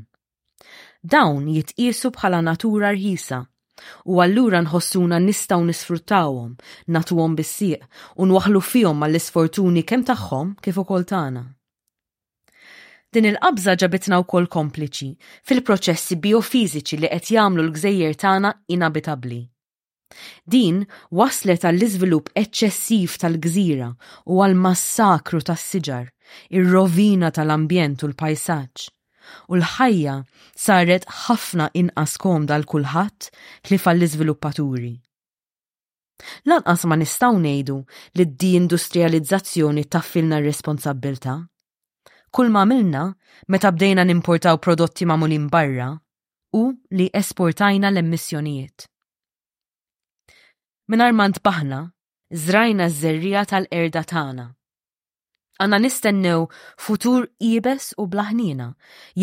Dawn 1.03 1.49
jitqiesu 1.53 2.13
bħala 2.15 2.41
natura 2.47 2.93
rħisa 2.95 3.41
u 4.05 4.21
allura 4.23 4.61
nħossuna 4.65 5.19
nistaw 5.19 5.61
nisfruttawhom, 5.67 6.53
natuhom 6.95 7.33
bis-sieq 7.37 7.83
u 8.17 8.29
nwaħlu 8.31 8.61
fihom 8.63 8.97
mal-isfortuni 9.03 9.83
kemm 9.83 10.07
tagħhom 10.09 10.55
kif 10.63 10.79
ukoll 10.81 11.05
tagħna. 11.09 11.43
Din 13.13 13.27
il-qabża 13.29 13.73
ġabitna 13.81 14.17
wkoll 14.23 14.47
kompliċi 14.53 15.09
fil-proċessi 15.49 16.15
biofiżiċi 16.21 16.97
li 17.03 17.09
qed 17.11 17.27
jagħmlu 17.35 17.63
l-gżejjer 17.67 18.15
tagħna 18.23 18.49
inabitabli. 18.75 19.37
Din 20.55 20.79
waslet 21.21 21.67
għall-iżvilupp 21.69 22.31
eċċessiv 22.41 23.17
tal-gżira 23.23 23.91
u 24.33 24.39
għall-massakru 24.47 25.43
tas-siġar, 25.51 26.09
ir-rovina 26.57 27.29
tal-ambjent 27.37 28.07
u 28.07 28.09
l-pajsaġġ. 28.09 28.87
U 29.51 29.59
l-ħajja 29.61 30.17
saret 30.65 31.05
ħafna 31.23 31.69
inqas 31.83 32.17
komda 32.23 32.57
l 32.57 32.65
kulħadd 32.73 33.29
li 33.69 33.77
fall-iżviluppaturi. 33.85 34.93
Lanqas 36.49 36.89
ma 36.89 36.97
nistgħu 36.97 37.33
ngħidu 37.45 37.77
li 38.17 38.25
d-diindustrializzazzjoni 38.31 39.85
taffilna 39.85 40.41
r 40.41 40.47
responsabbilta 40.49 41.41
kull 42.35 42.49
ma 42.55 42.63
milna, 42.65 43.03
meta 43.53 43.69
bdejna 43.73 44.03
nimportaw 44.09 44.57
prodotti 44.63 45.05
mamulin 45.09 45.45
barra 45.53 45.91
u 46.57 46.63
li 46.97 47.07
esportajna 47.21 47.91
l-emissjonijiet. 47.93 48.89
Minar 50.89 51.13
ma 51.13 51.29
baħna, 51.45 51.79
zrajna 52.45 52.89
z-zerrija 52.89 53.45
tal-erda 53.51 54.03
tagħna. 54.13 54.47
Għanna 55.61 55.77
nistennew 55.83 56.47
futur 56.81 57.27
ibes 57.39 57.91
u 58.01 58.07
blaħnina 58.09 58.67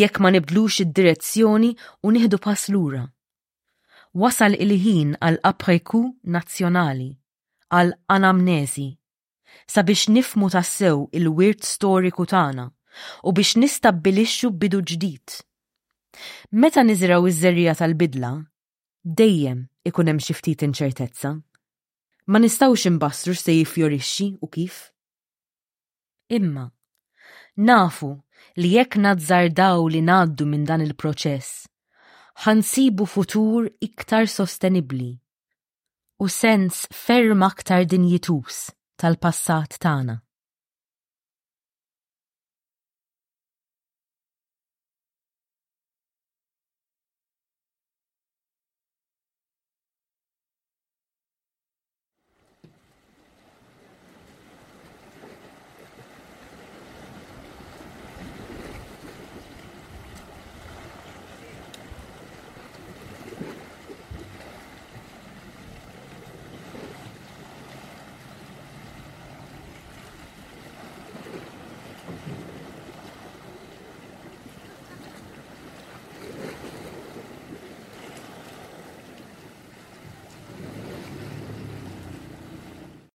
jekk 0.00 0.22
ma 0.22 0.30
nibdlux 0.36 0.78
id-direzzjoni 0.86 1.72
u 2.06 2.12
nieħdu 2.14 2.38
pass 2.44 2.70
lura. 2.70 3.02
Wasal 4.14 4.54
il-ħin 4.56 5.16
għal 5.18 5.40
apreku 5.50 6.00
nazzjonali, 6.36 7.10
għal 7.74 7.92
anamnezi, 8.16 8.86
sabiex 9.74 10.06
nifmu 10.14 10.48
tassew 10.54 11.08
il-wirt 11.20 11.66
storiku 11.66 12.26
tagħna 12.30 12.70
u 13.24 13.32
biex 13.36 13.52
nistabbilixxu 13.60 14.50
bidu 14.62 14.80
ġdid. 14.90 15.36
Meta 16.62 16.82
niżraw 16.86 17.28
iż-żerrija 17.30 17.74
tal-bidla, 17.78 18.30
dejjem 19.20 19.60
ikun 19.90 20.10
hemm 20.10 20.22
xi 20.24 20.34
ftit 20.38 20.64
inċertezza. 20.66 21.32
Ma 22.30 22.38
nistgħux 22.42 22.88
imbassru 22.90 23.34
se 23.38 23.54
jifjorixxi 23.58 24.26
u 24.42 24.46
kif. 24.54 24.80
Imma 26.38 26.66
nafu 27.56 28.10
li 28.56 28.74
jekk 28.76 28.96
daw 29.60 29.86
li 29.88 30.00
ngħaddu 30.06 30.44
minn 30.46 30.64
dan 30.68 30.82
il-proċess, 30.84 31.66
ħansibu 32.44 33.04
futur 33.14 33.68
iktar 33.88 34.26
sostenibli 34.30 35.10
u 36.22 36.28
sens 36.28 36.86
ferm 36.92 37.42
aktar 37.42 37.84
dinjitus 37.90 38.70
tal-passat 39.00 39.80
tagħna. 39.80 40.20